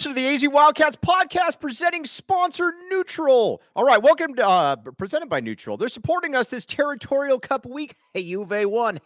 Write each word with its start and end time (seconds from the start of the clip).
Listen 0.00 0.14
to 0.14 0.22
the 0.22 0.28
AZ 0.28 0.48
Wildcats 0.48 0.96
podcast 0.96 1.60
presenting 1.60 2.06
sponsor 2.06 2.72
Neutral. 2.88 3.60
All 3.76 3.84
right, 3.84 4.02
welcome 4.02 4.34
to 4.36 4.48
uh, 4.48 4.76
presented 4.96 5.28
by 5.28 5.40
Neutral. 5.40 5.76
They're 5.76 5.90
supporting 5.90 6.34
us 6.34 6.48
this 6.48 6.64
Territorial 6.64 7.38
Cup 7.38 7.66
week. 7.66 7.96
Hey, 8.14 8.22
Juve 8.22 8.64
won. 8.64 8.98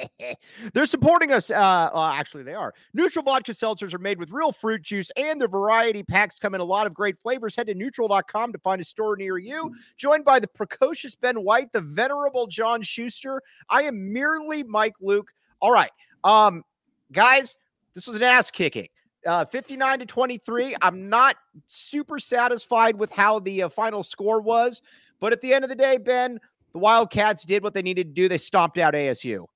They're 0.72 0.86
supporting 0.86 1.32
us. 1.32 1.50
Uh, 1.50 1.90
uh, 1.92 2.12
actually, 2.14 2.44
they 2.44 2.54
are. 2.54 2.72
Neutral 2.94 3.24
vodka 3.24 3.50
seltzers 3.50 3.92
are 3.92 3.98
made 3.98 4.20
with 4.20 4.30
real 4.30 4.52
fruit 4.52 4.80
juice, 4.80 5.10
and 5.16 5.40
the 5.40 5.48
variety 5.48 6.04
packs 6.04 6.38
come 6.38 6.54
in 6.54 6.60
a 6.60 6.64
lot 6.64 6.86
of 6.86 6.94
great 6.94 7.18
flavors. 7.18 7.56
Head 7.56 7.66
to 7.66 7.74
neutral.com 7.74 8.52
to 8.52 8.58
find 8.60 8.80
a 8.80 8.84
store 8.84 9.16
near 9.16 9.38
you. 9.38 9.74
Joined 9.96 10.24
by 10.24 10.38
the 10.38 10.46
precocious 10.46 11.16
Ben 11.16 11.42
White, 11.42 11.72
the 11.72 11.80
venerable 11.80 12.46
John 12.46 12.80
Schuster. 12.80 13.42
I 13.68 13.82
am 13.82 14.12
merely 14.12 14.62
Mike 14.62 14.94
Luke. 15.00 15.32
All 15.60 15.72
right, 15.72 15.90
um, 16.22 16.62
guys, 17.10 17.56
this 17.94 18.06
was 18.06 18.14
an 18.14 18.22
ass 18.22 18.52
kicking 18.52 18.88
uh, 19.28 19.44
59 19.44 20.00
to 20.00 20.06
23. 20.06 20.74
I'm 20.82 21.08
not 21.08 21.36
super 21.66 22.18
satisfied 22.18 22.96
with 22.96 23.12
how 23.12 23.38
the 23.40 23.64
uh, 23.64 23.68
final 23.68 24.02
score 24.02 24.40
was, 24.40 24.82
but 25.20 25.32
at 25.32 25.40
the 25.40 25.52
end 25.52 25.64
of 25.64 25.70
the 25.70 25.76
day, 25.76 25.98
Ben, 25.98 26.40
the 26.72 26.78
Wildcats 26.78 27.44
did 27.44 27.62
what 27.62 27.74
they 27.74 27.82
needed 27.82 28.08
to 28.08 28.22
do. 28.22 28.28
They 28.28 28.38
stomped 28.38 28.78
out 28.78 28.94
ASU. 28.94 29.46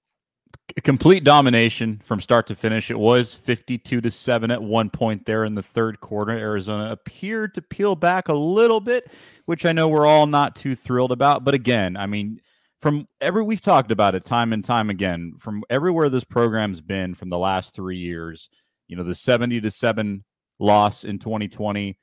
Complete 0.84 1.24
domination 1.24 2.00
from 2.04 2.20
start 2.20 2.46
to 2.46 2.54
finish. 2.54 2.90
It 2.90 2.98
was 2.98 3.34
52 3.34 4.02
to 4.02 4.10
7 4.10 4.50
at 4.50 4.62
one 4.62 4.90
point 4.90 5.24
there 5.24 5.44
in 5.44 5.54
the 5.54 5.62
third 5.62 6.00
quarter. 6.00 6.32
Arizona 6.32 6.92
appeared 6.92 7.54
to 7.54 7.62
peel 7.62 7.96
back 7.96 8.28
a 8.28 8.34
little 8.34 8.80
bit, 8.80 9.10
which 9.46 9.64
I 9.64 9.72
know 9.72 9.88
we're 9.88 10.06
all 10.06 10.26
not 10.26 10.54
too 10.54 10.74
thrilled 10.74 11.12
about. 11.12 11.44
But 11.44 11.54
again, 11.54 11.96
I 11.96 12.06
mean, 12.06 12.40
from 12.80 13.08
every 13.20 13.42
we've 13.42 13.60
talked 13.62 13.90
about 13.90 14.14
it 14.14 14.24
time 14.24 14.52
and 14.52 14.64
time 14.64 14.90
again, 14.90 15.34
from 15.38 15.62
everywhere 15.70 16.10
this 16.10 16.24
program's 16.24 16.82
been 16.82 17.14
from 17.14 17.30
the 17.30 17.38
last 17.38 17.74
three 17.74 17.98
years, 17.98 18.50
you 18.92 18.96
know, 18.96 19.04
the 19.04 19.14
70 19.14 19.62
to 19.62 19.70
7 19.70 20.22
loss 20.58 21.04
in 21.04 21.18
2020, 21.18 21.98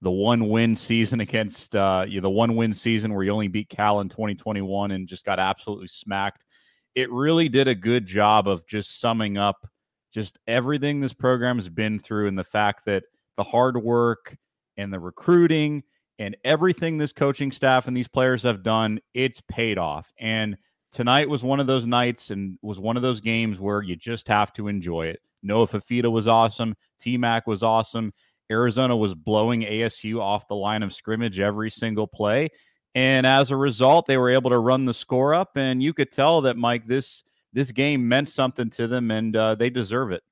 the 0.00 0.10
one 0.12 0.48
win 0.48 0.76
season 0.76 1.18
against 1.18 1.74
uh, 1.74 2.04
you 2.06 2.20
know, 2.20 2.28
the 2.28 2.30
one 2.30 2.54
win 2.54 2.72
season 2.72 3.12
where 3.12 3.24
you 3.24 3.32
only 3.32 3.48
beat 3.48 3.68
Cal 3.68 3.98
in 3.98 4.08
2021 4.08 4.92
and 4.92 5.08
just 5.08 5.24
got 5.24 5.40
absolutely 5.40 5.88
smacked. 5.88 6.44
It 6.94 7.10
really 7.10 7.48
did 7.48 7.66
a 7.66 7.74
good 7.74 8.06
job 8.06 8.46
of 8.46 8.64
just 8.68 9.00
summing 9.00 9.38
up 9.38 9.56
just 10.14 10.38
everything 10.46 11.00
this 11.00 11.12
program 11.12 11.56
has 11.56 11.68
been 11.68 11.98
through 11.98 12.28
and 12.28 12.38
the 12.38 12.44
fact 12.44 12.84
that 12.84 13.02
the 13.36 13.42
hard 13.42 13.76
work 13.76 14.36
and 14.76 14.92
the 14.92 15.00
recruiting 15.00 15.82
and 16.20 16.36
everything 16.44 16.96
this 16.96 17.12
coaching 17.12 17.50
staff 17.50 17.88
and 17.88 17.96
these 17.96 18.06
players 18.06 18.44
have 18.44 18.62
done, 18.62 19.00
it's 19.14 19.40
paid 19.48 19.78
off. 19.78 20.12
And 20.16 20.56
tonight 20.92 21.28
was 21.28 21.42
one 21.42 21.58
of 21.58 21.66
those 21.66 21.86
nights 21.86 22.30
and 22.30 22.56
was 22.62 22.78
one 22.78 22.96
of 22.96 23.02
those 23.02 23.20
games 23.20 23.58
where 23.58 23.82
you 23.82 23.96
just 23.96 24.28
have 24.28 24.52
to 24.52 24.68
enjoy 24.68 25.06
it. 25.06 25.20
Noah 25.42 25.66
Fifita 25.66 26.10
was 26.10 26.26
awesome. 26.26 26.74
T 27.00 27.16
Mac 27.16 27.46
was 27.46 27.62
awesome. 27.62 28.12
Arizona 28.50 28.96
was 28.96 29.14
blowing 29.14 29.62
ASU 29.62 30.20
off 30.20 30.48
the 30.48 30.56
line 30.56 30.82
of 30.82 30.92
scrimmage 30.92 31.38
every 31.38 31.70
single 31.70 32.06
play. 32.06 32.48
And 32.94 33.26
as 33.26 33.50
a 33.50 33.56
result, 33.56 34.06
they 34.06 34.16
were 34.16 34.30
able 34.30 34.50
to 34.50 34.58
run 34.58 34.84
the 34.84 34.94
score 34.94 35.32
up. 35.32 35.56
And 35.56 35.82
you 35.82 35.94
could 35.94 36.10
tell 36.10 36.40
that, 36.42 36.56
Mike, 36.56 36.86
this 36.86 37.22
this 37.52 37.72
game 37.72 38.08
meant 38.08 38.28
something 38.28 38.70
to 38.70 38.86
them 38.86 39.10
and 39.10 39.34
uh, 39.36 39.54
they 39.54 39.70
deserve 39.70 40.12
it. 40.12 40.22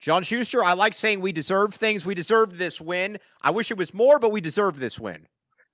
John 0.00 0.22
Schuster, 0.22 0.62
I 0.62 0.74
like 0.74 0.94
saying 0.94 1.20
we 1.20 1.32
deserve 1.32 1.74
things. 1.74 2.04
We 2.04 2.14
deserve 2.14 2.58
this 2.58 2.80
win. 2.80 3.18
I 3.42 3.50
wish 3.50 3.70
it 3.70 3.78
was 3.78 3.94
more, 3.94 4.18
but 4.18 4.30
we 4.30 4.40
deserve 4.40 4.78
this 4.78 4.98
win. 4.98 5.26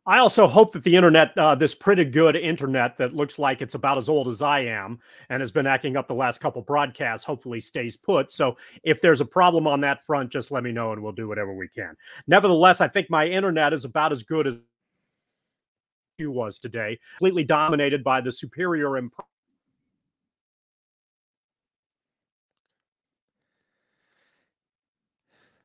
I 0.06 0.18
also 0.18 0.46
hope 0.46 0.72
that 0.72 0.82
the 0.82 0.96
internet, 0.96 1.36
uh, 1.36 1.54
this 1.54 1.74
pretty 1.74 2.04
good 2.04 2.34
internet 2.34 2.96
that 2.96 3.14
looks 3.14 3.38
like 3.38 3.60
it's 3.60 3.74
about 3.74 3.98
as 3.98 4.08
old 4.08 4.28
as 4.28 4.40
I 4.40 4.60
am 4.60 4.98
and 5.28 5.40
has 5.40 5.52
been 5.52 5.66
acting 5.66 5.96
up 5.96 6.08
the 6.08 6.14
last 6.14 6.40
couple 6.40 6.62
broadcasts, 6.62 7.24
hopefully 7.24 7.60
stays 7.60 7.96
put. 7.96 8.32
So 8.32 8.56
if 8.82 9.02
there's 9.02 9.20
a 9.20 9.26
problem 9.26 9.66
on 9.66 9.80
that 9.82 10.04
front, 10.04 10.32
just 10.32 10.50
let 10.50 10.62
me 10.62 10.72
know 10.72 10.92
and 10.92 11.02
we'll 11.02 11.12
do 11.12 11.28
whatever 11.28 11.54
we 11.54 11.68
can. 11.68 11.94
Nevertheless, 12.26 12.80
I 12.80 12.88
think 12.88 13.10
my 13.10 13.26
internet 13.26 13.74
is 13.74 13.84
about 13.84 14.10
as 14.10 14.22
good 14.22 14.46
as 14.46 14.58
you 16.18 16.30
was 16.30 16.58
today, 16.58 16.98
completely 17.18 17.44
dominated 17.44 18.02
by 18.02 18.20
the 18.20 18.32
superior 18.32 18.96
imp- 18.96 19.12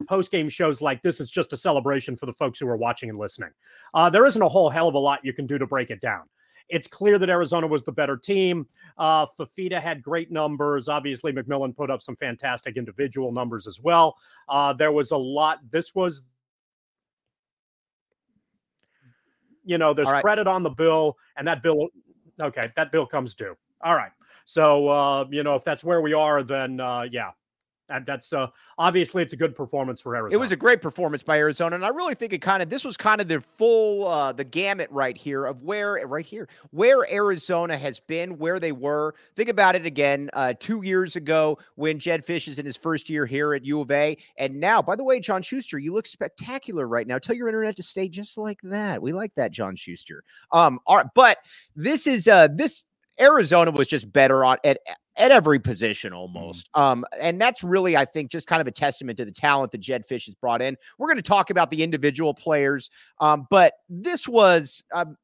post 0.05 0.31
game 0.31 0.49
shows 0.49 0.81
like 0.81 1.01
this 1.01 1.19
is 1.19 1.29
just 1.29 1.53
a 1.53 1.57
celebration 1.57 2.15
for 2.15 2.25
the 2.25 2.33
folks 2.33 2.59
who 2.59 2.67
are 2.67 2.77
watching 2.77 3.09
and 3.09 3.19
listening. 3.19 3.51
Uh, 3.93 4.09
there 4.09 4.25
isn't 4.25 4.41
a 4.41 4.49
whole 4.49 4.69
hell 4.69 4.87
of 4.87 4.95
a 4.95 4.99
lot 4.99 5.19
you 5.23 5.33
can 5.33 5.47
do 5.47 5.57
to 5.57 5.65
break 5.65 5.89
it 5.89 6.01
down. 6.01 6.23
It's 6.67 6.87
clear 6.87 7.19
that 7.19 7.29
Arizona 7.29 7.67
was 7.67 7.83
the 7.83 7.91
better 7.91 8.17
team. 8.17 8.67
Uh, 8.97 9.27
Fifita 9.39 9.79
had 9.79 10.01
great 10.01 10.31
numbers. 10.31 10.89
Obviously, 10.89 11.31
McMillan 11.31 11.75
put 11.75 11.91
up 11.91 12.01
some 12.01 12.15
fantastic 12.15 12.75
individual 12.75 13.31
numbers 13.31 13.67
as 13.67 13.79
well. 13.79 14.15
Uh, 14.49 14.73
there 14.73 14.91
was 14.91 15.11
a 15.11 15.17
lot. 15.17 15.59
This 15.69 15.93
was, 15.93 16.23
you 19.63 19.77
know, 19.77 19.93
there's 19.93 20.09
right. 20.09 20.23
credit 20.23 20.47
on 20.47 20.63
the 20.63 20.69
bill, 20.69 21.17
and 21.37 21.47
that 21.47 21.61
bill, 21.61 21.89
okay, 22.41 22.71
that 22.75 22.91
bill 22.91 23.05
comes 23.05 23.35
due. 23.35 23.55
All 23.83 23.95
right. 23.95 24.11
So, 24.45 24.87
uh, 24.87 25.25
you 25.29 25.43
know, 25.43 25.55
if 25.55 25.63
that's 25.63 25.83
where 25.83 26.01
we 26.01 26.13
are, 26.13 26.41
then 26.41 26.79
uh, 26.79 27.03
yeah, 27.11 27.31
and 27.89 28.05
that's 28.05 28.33
uh, 28.33 28.47
obviously 28.77 29.21
it's 29.21 29.33
a 29.33 29.37
good 29.37 29.55
performance 29.55 30.01
for 30.01 30.15
Arizona. 30.15 30.35
It 30.35 30.39
was 30.39 30.51
a 30.51 30.55
great 30.55 30.81
performance 30.81 31.23
by 31.23 31.37
Arizona, 31.37 31.75
and 31.75 31.85
I 31.85 31.89
really 31.89 32.15
think 32.15 32.33
it 32.33 32.41
kind 32.41 32.61
of 32.63 32.69
this 32.69 32.83
was 32.83 32.97
kind 32.97 33.21
of 33.21 33.27
the 33.27 33.41
full 33.41 34.07
uh, 34.07 34.31
the 34.31 34.43
gamut 34.43 34.89
right 34.91 35.15
here 35.15 35.45
of 35.45 35.61
where 35.63 35.99
right 36.05 36.25
here 36.25 36.47
where 36.71 37.11
Arizona 37.11 37.77
has 37.77 37.99
been, 37.99 38.37
where 38.37 38.59
they 38.59 38.71
were. 38.71 39.15
Think 39.35 39.49
about 39.49 39.75
it 39.75 39.85
again, 39.85 40.29
uh, 40.33 40.53
two 40.59 40.81
years 40.83 41.15
ago 41.15 41.57
when 41.75 41.99
Jedd 41.99 42.25
Fisch 42.25 42.47
is 42.47 42.59
in 42.59 42.65
his 42.65 42.77
first 42.77 43.09
year 43.09 43.25
here 43.25 43.53
at 43.53 43.65
U 43.65 43.81
of 43.81 43.91
A, 43.91 44.17
and 44.37 44.59
now, 44.59 44.81
by 44.81 44.95
the 44.95 45.03
way, 45.03 45.19
John 45.19 45.41
Schuster, 45.41 45.77
you 45.77 45.93
look 45.93 46.07
spectacular 46.07 46.87
right 46.87 47.07
now. 47.07 47.19
Tell 47.19 47.35
your 47.35 47.47
internet 47.47 47.75
to 47.77 47.83
stay 47.83 48.09
just 48.09 48.37
like 48.37 48.59
that. 48.63 49.01
We 49.01 49.13
like 49.13 49.33
that, 49.35 49.51
John 49.51 49.75
Schuster. 49.75 50.23
Um, 50.51 50.79
all 50.85 50.97
right, 50.97 51.07
but 51.15 51.37
this 51.75 52.07
is 52.07 52.27
uh 52.27 52.47
this 52.53 52.85
Arizona 53.19 53.71
was 53.71 53.87
just 53.87 54.11
better 54.11 54.43
on 54.43 54.57
at 54.63 54.79
at 55.17 55.31
every 55.31 55.59
position 55.59 56.11
mm-hmm. 56.11 56.19
almost. 56.19 56.71
Mm. 56.73 56.81
Um, 56.81 57.05
and 57.19 57.39
that's 57.39 57.63
really, 57.63 57.97
I 57.97 58.05
think, 58.05 58.31
just 58.31 58.47
kind 58.47 58.61
of 58.61 58.67
a 58.67 58.71
testament 58.71 59.17
to 59.17 59.25
the 59.25 59.31
talent 59.31 59.71
that 59.71 59.79
Jedd 59.79 60.07
Fisch 60.07 60.25
has 60.25 60.35
brought 60.35 60.61
in. 60.61 60.77
We're 60.97 61.07
going 61.07 61.17
to 61.17 61.23
talk 61.23 61.49
about 61.49 61.69
the 61.69 61.83
individual 61.83 62.33
players, 62.33 62.89
um, 63.19 63.47
but 63.49 63.73
this 63.89 64.27
was 64.27 64.83
um, 64.93 65.17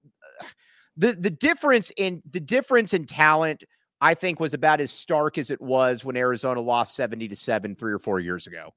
the 0.97 1.13
the 1.13 1.29
difference 1.29 1.91
in 1.97 2.21
the 2.31 2.39
difference 2.39 2.93
in 2.93 3.05
talent. 3.05 3.63
I 4.03 4.15
think 4.15 4.39
was 4.39 4.55
about 4.55 4.81
as 4.81 4.89
stark 4.89 5.37
as 5.37 5.51
it 5.51 5.61
was 5.61 6.03
when 6.03 6.17
Arizona 6.17 6.59
lost 6.59 6.95
seventy 6.95 7.27
to 7.27 7.35
seven 7.35 7.75
three 7.75 7.93
or 7.93 7.99
four 7.99 8.19
years 8.19 8.47
ago. 8.47 8.73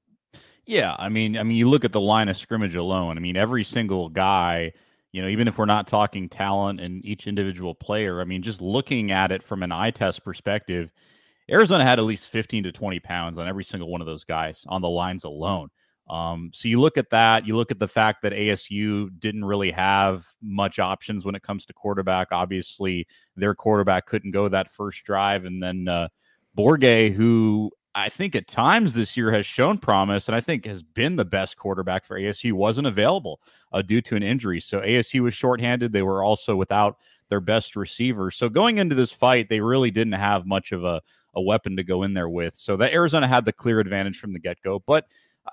Yeah, 0.67 0.95
I 0.97 1.09
mean, 1.09 1.37
I 1.37 1.43
mean, 1.43 1.57
you 1.57 1.69
look 1.69 1.85
at 1.85 1.91
the 1.91 2.01
line 2.01 2.27
of 2.27 2.37
scrimmage 2.37 2.75
alone. 2.75 3.17
I 3.17 3.21
mean, 3.21 3.37
every 3.37 3.63
single 3.63 4.09
guy 4.09 4.73
you 5.15 5.21
know, 5.21 5.29
even 5.29 5.47
if 5.47 5.57
we're 5.57 5.63
not 5.63 5.87
talking 5.87 6.27
talent 6.27 6.81
and 6.81 7.03
each 7.05 7.25
individual 7.25 7.73
player, 7.73 8.19
I 8.19 8.25
mean, 8.25 8.41
just 8.41 8.59
looking 8.59 9.11
at 9.11 9.31
it 9.31 9.41
from 9.43 9.63
an 9.63 9.71
eye 9.71 9.91
test 9.91 10.25
perspective, 10.25 10.91
Arizona 11.49 11.83
had 11.83 11.99
at 11.99 12.05
least 12.05 12.29
15 12.29 12.63
to 12.63 12.71
20 12.71 12.99
pounds 12.99 13.37
on 13.37 13.47
every 13.47 13.63
single 13.63 13.89
one 13.89 14.01
of 14.01 14.07
those 14.07 14.23
guys 14.23 14.65
on 14.67 14.81
the 14.81 14.89
lines 14.89 15.23
alone. 15.23 15.69
Um, 16.09 16.51
so 16.53 16.67
you 16.67 16.79
look 16.79 16.97
at 16.97 17.09
that, 17.09 17.47
you 17.47 17.55
look 17.55 17.71
at 17.71 17.79
the 17.79 17.87
fact 17.87 18.21
that 18.21 18.31
ASU 18.31 19.09
didn't 19.19 19.45
really 19.45 19.71
have 19.71 20.27
much 20.41 20.77
options 20.77 21.25
when 21.25 21.35
it 21.35 21.41
comes 21.41 21.65
to 21.65 21.73
quarterback. 21.73 22.27
Obviously, 22.31 23.07
their 23.35 23.55
quarterback 23.55 24.05
couldn't 24.05 24.31
go 24.31 24.47
that 24.47 24.69
first 24.69 25.03
drive. 25.03 25.45
And 25.45 25.61
then 25.61 25.87
uh, 25.87 26.09
Bourguet, 26.55 27.13
who 27.13 27.71
I 27.95 28.09
think 28.09 28.35
at 28.35 28.47
times 28.47 28.93
this 28.93 29.17
year 29.17 29.31
has 29.31 29.45
shown 29.47 29.79
promise 29.79 30.27
and 30.27 30.35
I 30.35 30.41
think 30.41 30.65
has 30.65 30.83
been 30.83 31.15
the 31.15 31.25
best 31.25 31.57
quarterback 31.57 32.05
for 32.05 32.19
ASU, 32.19 32.53
wasn't 32.53 32.87
available 32.87 33.39
uh, 33.71 33.81
due 33.81 34.01
to 34.01 34.15
an 34.15 34.23
injury. 34.23 34.59
So 34.59 34.81
ASU 34.81 35.21
was 35.21 35.33
shorthanded. 35.33 35.91
They 35.91 36.03
were 36.03 36.23
also 36.23 36.55
without 36.55 36.97
their 37.29 37.39
best 37.39 37.75
receiver. 37.75 38.29
So 38.29 38.49
going 38.49 38.77
into 38.77 38.95
this 38.95 39.11
fight, 39.11 39.49
they 39.49 39.59
really 39.59 39.89
didn't 39.89 40.13
have 40.13 40.45
much 40.45 40.71
of 40.71 40.83
a, 40.83 41.01
a 41.35 41.41
weapon 41.41 41.75
to 41.77 41.83
go 41.83 42.03
in 42.03 42.13
there 42.13 42.29
with. 42.29 42.55
So 42.55 42.77
that 42.77 42.93
Arizona 42.93 43.27
had 43.27 43.45
the 43.45 43.53
clear 43.53 43.79
advantage 43.79 44.19
from 44.19 44.33
the 44.33 44.39
get 44.39 44.61
go. 44.61 44.79
But 44.79 45.07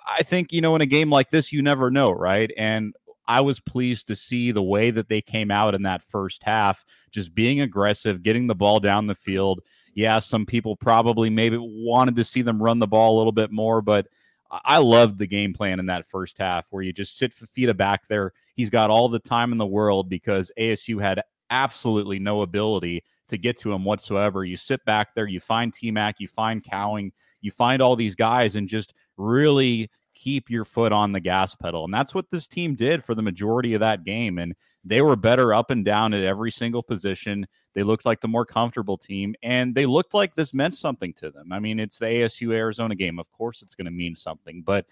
I 0.09 0.23
think, 0.23 0.53
you 0.53 0.61
know, 0.61 0.75
in 0.75 0.81
a 0.81 0.87
game 0.87 1.11
like 1.11 1.31
this, 1.31 1.53
you 1.53 1.63
never 1.63 1.91
know, 1.91 2.11
right? 2.11 2.51
And 2.57 2.95
I 3.27 3.41
was 3.41 3.61
pleased 3.61 4.09
to 4.09 4.17
see 4.17 4.51
the 4.51 4.63
way 4.63 4.91
that 4.91 5.09
they 5.09 5.21
came 5.21 5.51
out 5.51 5.75
in 5.75 5.83
that 5.83 6.03
first 6.03 6.43
half, 6.43 6.85
just 7.11 7.35
being 7.35 7.61
aggressive, 7.61 8.23
getting 8.23 8.47
the 8.47 8.55
ball 8.55 8.81
down 8.81 9.07
the 9.07 9.15
field 9.15 9.61
yeah, 9.95 10.19
some 10.19 10.47
people 10.47 10.77
probably 10.77 11.31
maybe 11.31 11.59
wanted 11.59 12.17
to 12.17 12.25
see 12.25 12.43
them 12.43 12.63
run 12.63 12.79
the 12.79 12.87
ball 12.87 13.17
a 13.17 13.19
little 13.19 13.33
bit 13.33 13.51
more, 13.51 13.83
but 13.83 14.09
I 14.51 14.79
loved 14.79 15.19
the 15.19 15.27
game 15.27 15.55
plan 15.55 15.81
in 15.81 15.87
that 15.87 16.07
first 16.07 16.39
half 16.39 16.67
where 16.71 16.83
you 16.83 16.93
just 16.93 17.17
sit 17.17 17.35
Fifita 17.35 17.77
back 17.77 18.07
there. 18.09 18.33
He's 18.55 18.71
got 18.71 18.91
all 18.91 19.09
the 19.09 19.19
time 19.19 19.53
in 19.53 19.59
the 19.59 19.67
world 19.67 20.09
because 20.09 20.53
ASU 20.59 21.01
had 21.01 21.23
absolutely 21.51 22.19
no 22.19 22.43
ability 22.43 23.05
to 23.33 23.39
get 23.39 23.59
to 23.59 23.73
him 23.73 23.85
whatsoever. 23.85 24.45
You 24.45 24.57
sit 24.57 24.85
back 24.85 25.15
there, 25.15 25.27
you 25.27 25.41
find 25.41 25.75
T 25.75 25.91
Mac, 25.91 26.21
you 26.21 26.29
find 26.29 26.63
Cowing, 26.63 27.13
you 27.41 27.51
find 27.51 27.83
all 27.83 27.97
these 27.97 28.15
guys, 28.15 28.55
and 28.55 28.69
just 28.69 28.95
really 29.17 29.91
keep 30.15 30.51
your 30.51 30.65
foot 30.65 30.93
on 30.93 31.13
the 31.13 31.21
gas 31.21 31.55
pedal. 31.55 31.85
And 31.85 31.93
that's 31.93 32.15
what 32.15 32.31
this 32.31 32.47
team 32.47 32.75
did 32.75 33.03
for 33.03 33.15
the 33.15 33.23
majority 33.23 33.75
of 33.75 33.81
that 33.81 34.05
game. 34.05 34.39
And 34.39 34.55
they 34.85 35.01
were 35.01 35.17
better 35.17 35.55
up 35.55 35.71
and 35.71 35.85
down 35.85 36.15
at 36.15 36.23
every 36.23 36.51
single 36.51 36.83
position. 36.83 37.47
They 37.75 37.83
looked 37.83 38.05
like 38.05 38.21
the 38.21 38.29
more 38.29 38.45
comfortable 38.45 38.99
team, 38.99 39.35
and 39.43 39.75
they 39.75 39.87
looked 39.87 40.15
like 40.15 40.35
this 40.35 40.53
meant 40.53 40.75
something 40.75 41.15
to 41.15 41.31
them. 41.31 41.53
I 41.53 41.59
mean, 41.59 41.81
it's 41.81 41.99
the 41.99 42.07
ASU 42.07 42.55
Arizona 42.55 42.95
game. 42.95 43.19
Of 43.19 43.31
course, 43.33 43.63
it's 43.63 43.75
going 43.75 43.87
to 43.87 43.91
mean 43.91 44.15
something, 44.15 44.63
but 44.63 44.87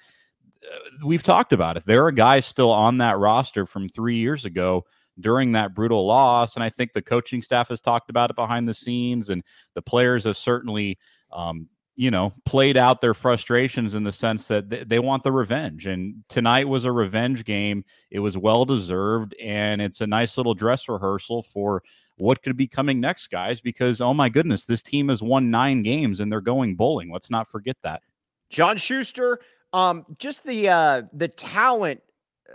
uh, 0.64 1.04
we've 1.04 1.22
talked 1.22 1.52
about 1.52 1.76
it. 1.76 1.84
There 1.86 2.06
are 2.06 2.12
guys 2.12 2.46
still 2.46 2.70
on 2.70 2.98
that 2.98 3.18
roster 3.18 3.66
from 3.66 3.88
three 3.88 4.16
years 4.16 4.44
ago 4.44 4.84
during 5.20 5.52
that 5.52 5.74
brutal 5.74 6.06
loss. 6.06 6.54
And 6.54 6.64
I 6.64 6.70
think 6.70 6.92
the 6.92 7.02
coaching 7.02 7.42
staff 7.42 7.68
has 7.68 7.80
talked 7.80 8.10
about 8.10 8.30
it 8.30 8.36
behind 8.36 8.68
the 8.68 8.74
scenes, 8.74 9.30
and 9.30 9.42
the 9.74 9.82
players 9.82 10.24
have 10.24 10.36
certainly, 10.36 10.98
um, 11.32 11.68
you 11.96 12.10
know, 12.10 12.32
played 12.44 12.76
out 12.76 13.00
their 13.00 13.14
frustrations 13.14 13.94
in 13.94 14.04
the 14.04 14.12
sense 14.12 14.46
that 14.48 14.70
th- 14.70 14.88
they 14.88 14.98
want 14.98 15.22
the 15.22 15.32
revenge. 15.32 15.86
And 15.86 16.24
tonight 16.28 16.68
was 16.68 16.84
a 16.84 16.92
revenge 16.92 17.44
game. 17.44 17.84
It 18.10 18.20
was 18.20 18.36
well 18.38 18.64
deserved, 18.64 19.34
and 19.40 19.82
it's 19.82 20.00
a 20.00 20.06
nice 20.06 20.36
little 20.36 20.54
dress 20.54 20.88
rehearsal 20.88 21.42
for 21.42 21.82
what 22.16 22.42
could 22.42 22.56
be 22.56 22.66
coming 22.66 23.00
next, 23.00 23.28
guys. 23.28 23.60
Because 23.60 24.00
oh 24.00 24.14
my 24.14 24.28
goodness, 24.28 24.64
this 24.64 24.82
team 24.82 25.08
has 25.08 25.22
won 25.22 25.50
nine 25.50 25.82
games 25.82 26.20
and 26.20 26.30
they're 26.30 26.40
going 26.40 26.76
bowling. 26.76 27.10
Let's 27.10 27.30
not 27.30 27.48
forget 27.48 27.76
that. 27.82 28.02
John 28.50 28.76
Schuster, 28.76 29.40
um, 29.72 30.04
just 30.18 30.44
the 30.44 30.68
uh, 30.68 31.02
the 31.12 31.28
talent 31.28 32.02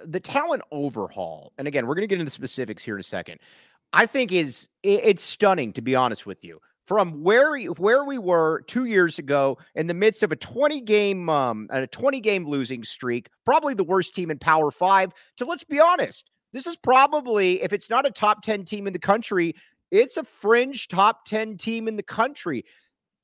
the 0.03 0.19
talent 0.19 0.63
overhaul, 0.71 1.53
and 1.57 1.67
again, 1.67 1.87
we're 1.87 1.95
going 1.95 2.03
to 2.03 2.07
get 2.07 2.15
into 2.15 2.25
the 2.25 2.31
specifics 2.31 2.83
here 2.83 2.95
in 2.95 2.99
a 2.99 3.03
second. 3.03 3.39
I 3.93 4.05
think 4.05 4.31
is 4.31 4.67
it's 4.83 5.23
stunning 5.23 5.71
to 5.73 5.81
be 5.81 5.95
honest 5.95 6.25
with 6.25 6.43
you. 6.43 6.59
From 6.85 7.23
where 7.23 7.51
we, 7.51 7.65
where 7.65 8.03
we 8.03 8.19
were 8.19 8.61
two 8.67 8.85
years 8.85 9.17
ago, 9.17 9.57
in 9.73 9.87
the 9.87 9.93
midst 9.95 10.21
of 10.21 10.31
a 10.31 10.35
20 10.35 10.81
game 10.81 11.29
um, 11.29 11.67
a 11.71 11.87
20 11.87 12.19
game 12.19 12.45
losing 12.45 12.83
streak, 12.83 13.29
probably 13.43 13.73
the 13.73 13.83
worst 13.83 14.13
team 14.13 14.29
in 14.29 14.37
Power 14.37 14.69
Five. 14.69 15.11
To 15.37 15.45
let's 15.45 15.63
be 15.63 15.79
honest, 15.79 16.29
this 16.53 16.67
is 16.67 16.75
probably 16.75 17.61
if 17.63 17.73
it's 17.73 17.89
not 17.89 18.05
a 18.05 18.11
top 18.11 18.43
10 18.43 18.65
team 18.65 18.85
in 18.85 18.93
the 18.93 18.99
country, 18.99 19.55
it's 19.89 20.17
a 20.17 20.23
fringe 20.23 20.87
top 20.87 21.25
10 21.25 21.57
team 21.57 21.87
in 21.87 21.95
the 21.95 22.03
country 22.03 22.65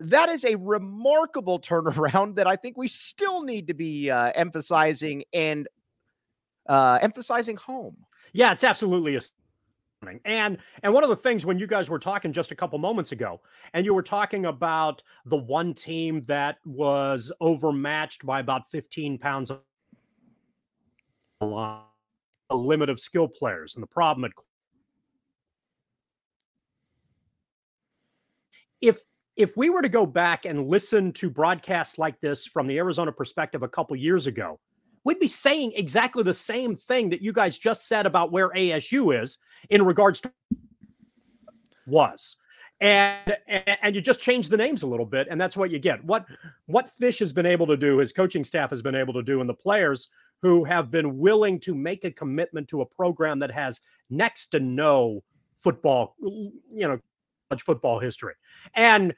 that 0.01 0.29
is 0.29 0.43
a 0.45 0.55
remarkable 0.55 1.59
turnaround 1.59 2.35
that 2.35 2.47
I 2.47 2.55
think 2.55 2.77
we 2.77 2.87
still 2.87 3.43
need 3.43 3.67
to 3.67 3.73
be 3.73 4.09
uh, 4.09 4.31
emphasizing 4.35 5.23
and 5.33 5.67
uh, 6.67 6.99
emphasizing 7.01 7.57
home. 7.57 7.97
Yeah, 8.33 8.51
it's 8.51 8.63
absolutely 8.63 9.15
a 9.15 9.21
and 10.25 10.57
and 10.81 10.93
one 10.93 11.03
of 11.03 11.11
the 11.11 11.15
things 11.15 11.45
when 11.45 11.59
you 11.59 11.67
guys 11.67 11.89
were 11.89 11.99
talking 11.99 12.33
just 12.33 12.51
a 12.51 12.55
couple 12.55 12.79
moments 12.79 13.11
ago, 13.11 13.39
and 13.73 13.85
you 13.85 13.93
were 13.93 14.01
talking 14.01 14.45
about 14.45 15.03
the 15.25 15.37
one 15.37 15.73
team 15.73 16.23
that 16.23 16.57
was 16.65 17.31
overmatched 17.39 18.25
by 18.25 18.39
about 18.39 18.63
15 18.71 19.19
pounds 19.19 19.51
of 19.51 19.59
a 21.41 22.55
limit 22.55 22.89
of 22.89 22.99
skill 22.99 23.27
players, 23.27 23.75
and 23.75 23.83
the 23.83 23.87
problem 23.87 24.25
at 24.25 24.31
if 28.81 28.99
if 29.37 29.55
we 29.55 29.69
were 29.69 29.81
to 29.81 29.89
go 29.89 30.05
back 30.05 30.45
and 30.45 30.67
listen 30.67 31.13
to 31.13 31.29
broadcasts 31.29 31.97
like 31.97 32.19
this 32.19 32.45
from 32.45 32.67
the 32.67 32.77
Arizona 32.77 33.11
perspective 33.11 33.63
a 33.63 33.67
couple 33.67 33.95
years 33.95 34.27
ago, 34.27 34.59
we'd 35.03 35.19
be 35.19 35.27
saying 35.27 35.73
exactly 35.75 36.23
the 36.23 36.33
same 36.33 36.75
thing 36.75 37.09
that 37.09 37.21
you 37.21 37.33
guys 37.33 37.57
just 37.57 37.87
said 37.87 38.05
about 38.05 38.31
where 38.31 38.49
ASU 38.49 39.21
is 39.21 39.37
in 39.69 39.83
regards 39.83 40.21
to 40.21 40.31
was. 41.87 42.37
And, 42.79 43.37
and 43.83 43.93
you 43.93 44.01
just 44.01 44.21
change 44.21 44.49
the 44.49 44.57
names 44.57 44.81
a 44.81 44.87
little 44.87 45.05
bit 45.05 45.27
and 45.29 45.39
that's 45.39 45.55
what 45.55 45.69
you 45.69 45.77
get 45.77 46.03
what 46.03 46.25
what 46.65 46.89
Fisch 46.99 47.19
has 47.19 47.31
been 47.31 47.45
able 47.45 47.67
to 47.67 47.77
do 47.77 47.99
his 47.99 48.11
coaching 48.11 48.43
staff 48.43 48.71
has 48.71 48.81
been 48.81 48.95
able 48.95 49.13
to 49.13 49.21
do 49.21 49.39
and 49.39 49.47
the 49.47 49.53
players 49.53 50.07
who 50.41 50.63
have 50.63 50.89
been 50.89 51.19
willing 51.19 51.59
to 51.59 51.75
make 51.75 52.05
a 52.05 52.11
commitment 52.11 52.67
to 52.69 52.81
a 52.81 52.85
program 52.87 53.37
that 53.37 53.51
has 53.51 53.81
next 54.09 54.47
to 54.47 54.59
no 54.59 55.23
football 55.61 56.15
you 56.19 56.51
know 56.73 56.97
football 57.63 57.99
history 57.99 58.33
and 58.73 59.13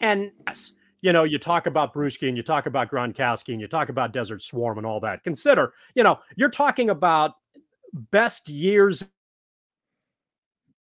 and 0.00 0.32
yes 0.48 0.72
you 1.02 1.12
know, 1.12 1.24
you 1.24 1.38
talk 1.38 1.66
about 1.66 1.94
Bruschi 1.94 2.28
and 2.28 2.36
you 2.36 2.42
talk 2.42 2.66
about 2.66 2.90
Gronkowski 2.90 3.52
and 3.52 3.60
you 3.60 3.68
talk 3.68 3.88
about 3.88 4.12
Desert 4.12 4.42
Swarm 4.42 4.78
and 4.78 4.86
all 4.86 5.00
that. 5.00 5.24
Consider, 5.24 5.72
you 5.94 6.02
know, 6.02 6.18
you're 6.36 6.50
talking 6.50 6.90
about 6.90 7.36
best 7.92 8.48
years 8.48 9.04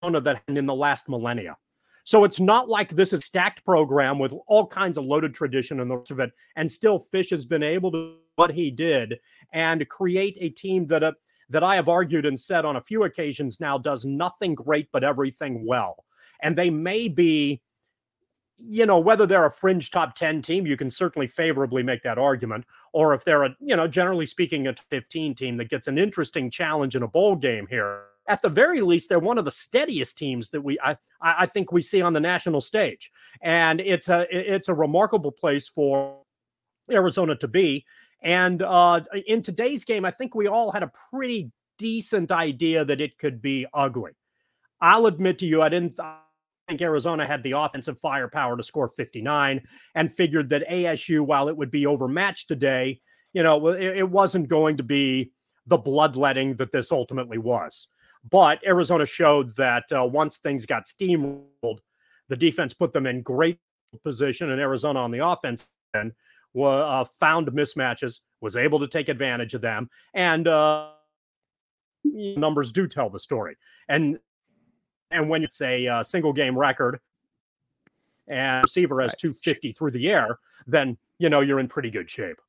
that 0.01 0.41
in 0.47 0.65
the 0.65 0.75
last 0.75 1.07
millennia. 1.07 1.57
So 2.03 2.25
it's 2.25 2.39
not 2.39 2.67
like 2.67 2.89
this 2.89 3.13
is 3.13 3.23
stacked 3.23 3.63
program 3.63 4.19
with 4.19 4.33
all 4.47 4.67
kinds 4.67 4.97
of 4.97 5.05
loaded 5.05 5.33
tradition 5.33 5.79
and 5.79 5.89
the 5.89 5.97
rest 5.97 6.11
of 6.11 6.19
it. 6.19 6.31
And 6.57 6.69
still, 6.69 7.07
Fisch 7.13 7.29
has 7.29 7.45
been 7.45 7.63
able 7.63 7.91
to 7.93 8.15
what 8.35 8.51
he 8.51 8.69
did 8.69 9.19
and 9.53 9.87
create 9.87 10.37
a 10.41 10.49
team 10.49 10.87
that 10.87 11.03
uh, 11.03 11.13
that 11.49 11.63
I 11.63 11.75
have 11.75 11.87
argued 11.87 12.25
and 12.25 12.39
said 12.39 12.65
on 12.65 12.77
a 12.77 12.81
few 12.81 13.03
occasions 13.03 13.59
now 13.59 13.77
does 13.77 14.05
nothing 14.05 14.55
great 14.55 14.89
but 14.91 15.03
everything 15.03 15.65
well. 15.65 16.03
And 16.41 16.57
they 16.57 16.69
may 16.69 17.07
be 17.07 17.61
you 18.65 18.85
know, 18.85 18.97
whether 18.99 19.25
they're 19.25 19.45
a 19.45 19.51
fringe 19.51 19.91
top 19.91 20.15
10 20.15 20.41
team, 20.41 20.65
you 20.65 20.77
can 20.77 20.89
certainly 20.89 21.27
favorably 21.27 21.83
make 21.83 22.01
that 22.03 22.17
argument. 22.17 22.65
Or 22.93 23.13
if 23.13 23.25
they're 23.25 23.43
a, 23.43 23.55
you 23.59 23.75
know, 23.75 23.87
generally 23.87 24.25
speaking, 24.25 24.67
a 24.67 24.75
15 24.89 25.35
team 25.35 25.57
that 25.57 25.69
gets 25.69 25.87
an 25.87 25.97
interesting 25.97 26.49
challenge 26.49 26.95
in 26.95 27.03
a 27.03 27.07
bowl 27.07 27.35
game 27.35 27.67
here, 27.67 28.03
at 28.27 28.41
the 28.41 28.49
very 28.49 28.79
least, 28.79 29.09
they're 29.09 29.19
one 29.19 29.37
of 29.37 29.43
the 29.43 29.51
steadiest 29.51 30.17
teams 30.17 30.49
that 30.49 30.61
we, 30.61 30.79
I, 30.79 30.95
I 31.21 31.45
think 31.45 31.71
we 31.71 31.81
see 31.81 32.01
on 32.01 32.13
the 32.13 32.21
national 32.21 32.61
stage. 32.61 33.11
And 33.41 33.81
it's 33.81 34.07
a, 34.07 34.25
it's 34.29 34.69
a 34.69 34.73
remarkable 34.73 35.31
place 35.31 35.67
for 35.67 36.21
Arizona 36.89 37.35
to 37.35 37.47
be. 37.49 37.85
And 38.21 38.61
uh, 38.61 39.01
in 39.27 39.41
today's 39.41 39.83
game, 39.83 40.05
I 40.05 40.11
think 40.11 40.35
we 40.35 40.47
all 40.47 40.71
had 40.71 40.83
a 40.83 40.91
pretty 41.11 41.51
decent 41.77 42.31
idea 42.31 42.85
that 42.85 43.01
it 43.01 43.17
could 43.17 43.41
be 43.41 43.65
ugly. 43.73 44.11
I'll 44.79 45.07
admit 45.07 45.39
to 45.39 45.45
you, 45.45 45.61
I 45.61 45.67
didn't 45.67 45.99
think 46.67 46.81
Arizona 46.81 47.25
had 47.25 47.43
the 47.43 47.51
offensive 47.51 47.99
firepower 47.99 48.57
to 48.57 48.63
score 48.63 48.91
59 48.95 49.61
and 49.95 50.13
figured 50.13 50.49
that 50.49 50.67
ASU, 50.69 51.21
while 51.21 51.49
it 51.49 51.57
would 51.57 51.71
be 51.71 51.85
overmatched 51.85 52.47
today, 52.47 52.99
you 53.33 53.43
know, 53.43 53.67
it, 53.69 53.97
it 53.97 54.09
wasn't 54.09 54.47
going 54.47 54.77
to 54.77 54.83
be 54.83 55.31
the 55.67 55.77
bloodletting 55.77 56.55
that 56.57 56.71
this 56.71 56.91
ultimately 56.91 57.37
was. 57.37 57.87
But 58.29 58.59
Arizona 58.65 59.05
showed 59.05 59.55
that 59.57 59.83
uh, 59.91 60.05
once 60.05 60.37
things 60.37 60.65
got 60.65 60.85
steamrolled, 60.85 61.79
the 62.29 62.37
defense 62.37 62.73
put 62.73 62.93
them 62.93 63.05
in 63.05 63.21
great 63.21 63.59
position, 64.03 64.49
and 64.51 64.61
Arizona 64.61 64.99
on 64.99 65.11
the 65.11 65.25
offense 65.25 65.67
uh, 65.93 67.05
found 67.19 67.47
mismatches, 67.49 68.19
was 68.41 68.55
able 68.55 68.79
to 68.79 68.87
take 68.87 69.09
advantage 69.09 69.53
of 69.53 69.61
them, 69.61 69.89
and 70.13 70.47
uh, 70.47 70.89
numbers 72.03 72.71
do 72.71 72.87
tell 72.87 73.09
the 73.09 73.19
story. 73.19 73.55
And 73.89 74.19
and 75.13 75.29
when 75.29 75.43
it's 75.43 75.61
a 75.61 75.87
uh, 75.87 76.03
single 76.03 76.33
game 76.33 76.57
record 76.57 76.99
and 78.27 78.63
receiver 78.63 79.01
has 79.01 79.15
250 79.15 79.71
through 79.71 79.91
the 79.91 80.09
air, 80.09 80.39
then 80.67 80.97
you 81.19 81.29
know 81.29 81.41
you're 81.41 81.59
in 81.59 81.67
pretty 81.67 81.89
good 81.89 82.09
shape. 82.09 82.41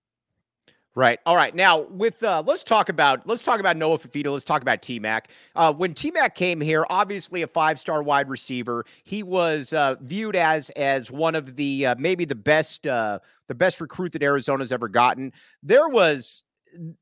Right. 0.96 1.18
All 1.26 1.34
right. 1.34 1.52
Now, 1.56 1.80
with 1.80 2.22
uh, 2.22 2.44
let's 2.46 2.62
talk 2.62 2.88
about 2.88 3.26
let's 3.26 3.42
talk 3.42 3.58
about 3.58 3.76
Noah 3.76 3.98
Fifita. 3.98 4.30
Let's 4.30 4.44
talk 4.44 4.62
about 4.62 4.80
T 4.80 5.00
Mac. 5.00 5.28
Uh, 5.56 5.72
when 5.72 5.92
T 5.92 6.12
Mac 6.12 6.36
came 6.36 6.60
here, 6.60 6.86
obviously 6.88 7.42
a 7.42 7.48
five 7.48 7.80
star 7.80 8.00
wide 8.04 8.28
receiver, 8.28 8.84
he 9.02 9.24
was 9.24 9.72
uh, 9.72 9.96
viewed 10.02 10.36
as 10.36 10.70
as 10.70 11.10
one 11.10 11.34
of 11.34 11.56
the 11.56 11.86
uh, 11.86 11.94
maybe 11.98 12.24
the 12.24 12.36
best 12.36 12.86
uh, 12.86 13.18
the 13.48 13.56
best 13.56 13.80
recruit 13.80 14.12
that 14.12 14.22
Arizona's 14.22 14.70
ever 14.70 14.86
gotten. 14.86 15.32
There 15.64 15.88
was 15.88 16.44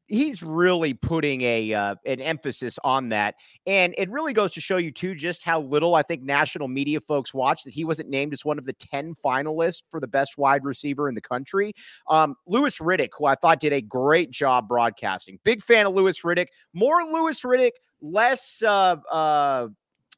he's 0.06 0.42
really 0.42 0.94
putting 0.94 1.42
a 1.42 1.72
uh, 1.72 1.94
an 2.06 2.20
emphasis 2.20 2.78
on 2.84 3.08
that, 3.10 3.36
and 3.66 3.94
it 3.98 4.10
really 4.10 4.32
goes 4.32 4.52
to 4.52 4.60
show 4.60 4.76
you 4.76 4.90
too 4.90 5.14
just 5.14 5.42
how 5.42 5.60
little 5.60 5.94
I 5.94 6.02
think 6.02 6.22
national 6.22 6.68
media 6.68 7.00
folks 7.00 7.32
watch 7.34 7.64
that 7.64 7.74
he 7.74 7.84
wasn't 7.84 8.08
named 8.08 8.32
as 8.32 8.44
one 8.44 8.58
of 8.58 8.64
the 8.64 8.72
ten 8.74 9.14
finalists 9.24 9.82
for 9.90 10.00
the 10.00 10.08
best 10.08 10.38
wide 10.38 10.64
receiver 10.64 11.08
in 11.08 11.14
the 11.14 11.20
country. 11.20 11.72
Um, 12.08 12.34
Louis 12.46 12.78
Riddick, 12.78 13.10
who 13.16 13.26
I 13.26 13.34
thought 13.34 13.60
did 13.60 13.72
a 13.72 13.80
great 13.80 14.30
job 14.30 14.68
broadcasting, 14.68 15.38
big 15.44 15.62
fan 15.62 15.86
of 15.86 15.94
Louis 15.94 16.20
Riddick. 16.22 16.48
More 16.72 17.02
Louis 17.02 17.40
Riddick, 17.42 17.72
less 18.00 18.62
uh, 18.62 18.96
uh, 19.10 19.68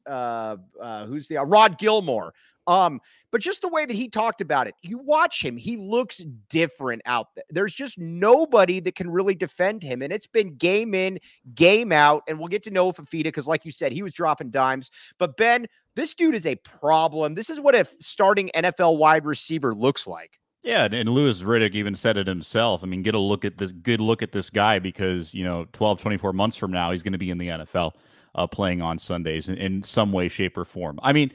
uh, 0.05 0.57
uh, 0.81 1.05
who's 1.05 1.27
the 1.27 1.37
uh, 1.37 1.43
Rod 1.43 1.77
Gilmore. 1.77 2.33
Um, 2.67 2.99
but 3.31 3.41
just 3.41 3.61
the 3.61 3.67
way 3.67 3.85
that 3.85 3.95
he 3.95 4.07
talked 4.07 4.41
about 4.41 4.67
it, 4.67 4.75
you 4.81 4.97
watch 4.97 5.43
him, 5.43 5.57
he 5.57 5.77
looks 5.77 6.19
different 6.49 7.01
out 7.05 7.27
there. 7.35 7.43
There's 7.49 7.73
just 7.73 7.99
nobody 7.99 8.79
that 8.79 8.95
can 8.95 9.09
really 9.09 9.35
defend 9.35 9.83
him. 9.83 10.01
And 10.01 10.13
it's 10.13 10.27
been 10.27 10.55
game 10.55 10.93
in, 10.93 11.19
game 11.53 11.91
out. 11.91 12.23
And 12.27 12.39
we'll 12.39 12.47
get 12.47 12.63
to 12.63 12.71
Noah 12.71 12.93
Fifita 12.93 13.23
because, 13.23 13.47
like 13.47 13.65
you 13.65 13.71
said, 13.71 13.91
he 13.91 14.03
was 14.03 14.13
dropping 14.13 14.51
dimes. 14.51 14.89
But 15.17 15.37
Ben, 15.37 15.67
this 15.95 16.13
dude 16.13 16.35
is 16.35 16.47
a 16.47 16.55
problem. 16.55 17.35
This 17.35 17.49
is 17.49 17.59
what 17.59 17.75
a 17.75 17.85
starting 17.99 18.49
NFL 18.55 18.97
wide 18.97 19.25
receiver 19.25 19.75
looks 19.75 20.07
like. 20.07 20.39
Yeah, 20.63 20.87
and 20.91 21.09
Louis 21.09 21.41
Riddick 21.41 21.75
even 21.75 21.93
said 21.93 22.17
it 22.17 22.25
himself. 22.25 22.83
I 22.83 22.87
mean, 22.87 23.03
get 23.03 23.13
a 23.13 23.19
look 23.19 23.45
at 23.45 23.59
this 23.59 23.71
good 23.71 24.01
look 24.01 24.23
at 24.23 24.31
this 24.31 24.49
guy 24.49 24.79
because, 24.79 25.31
you 25.31 25.43
know, 25.43 25.67
12, 25.73 26.01
24 26.01 26.33
months 26.33 26.55
from 26.55 26.71
now, 26.71 26.91
he's 26.91 27.03
going 27.03 27.11
to 27.11 27.19
be 27.19 27.29
in 27.29 27.37
the 27.37 27.49
NFL 27.49 27.91
uh, 28.33 28.47
playing 28.47 28.81
on 28.81 28.97
Sundays 28.97 29.47
in, 29.47 29.57
in 29.57 29.83
some 29.83 30.11
way, 30.11 30.27
shape, 30.27 30.57
or 30.57 30.65
form. 30.65 30.99
I 31.03 31.13
mean, 31.13 31.31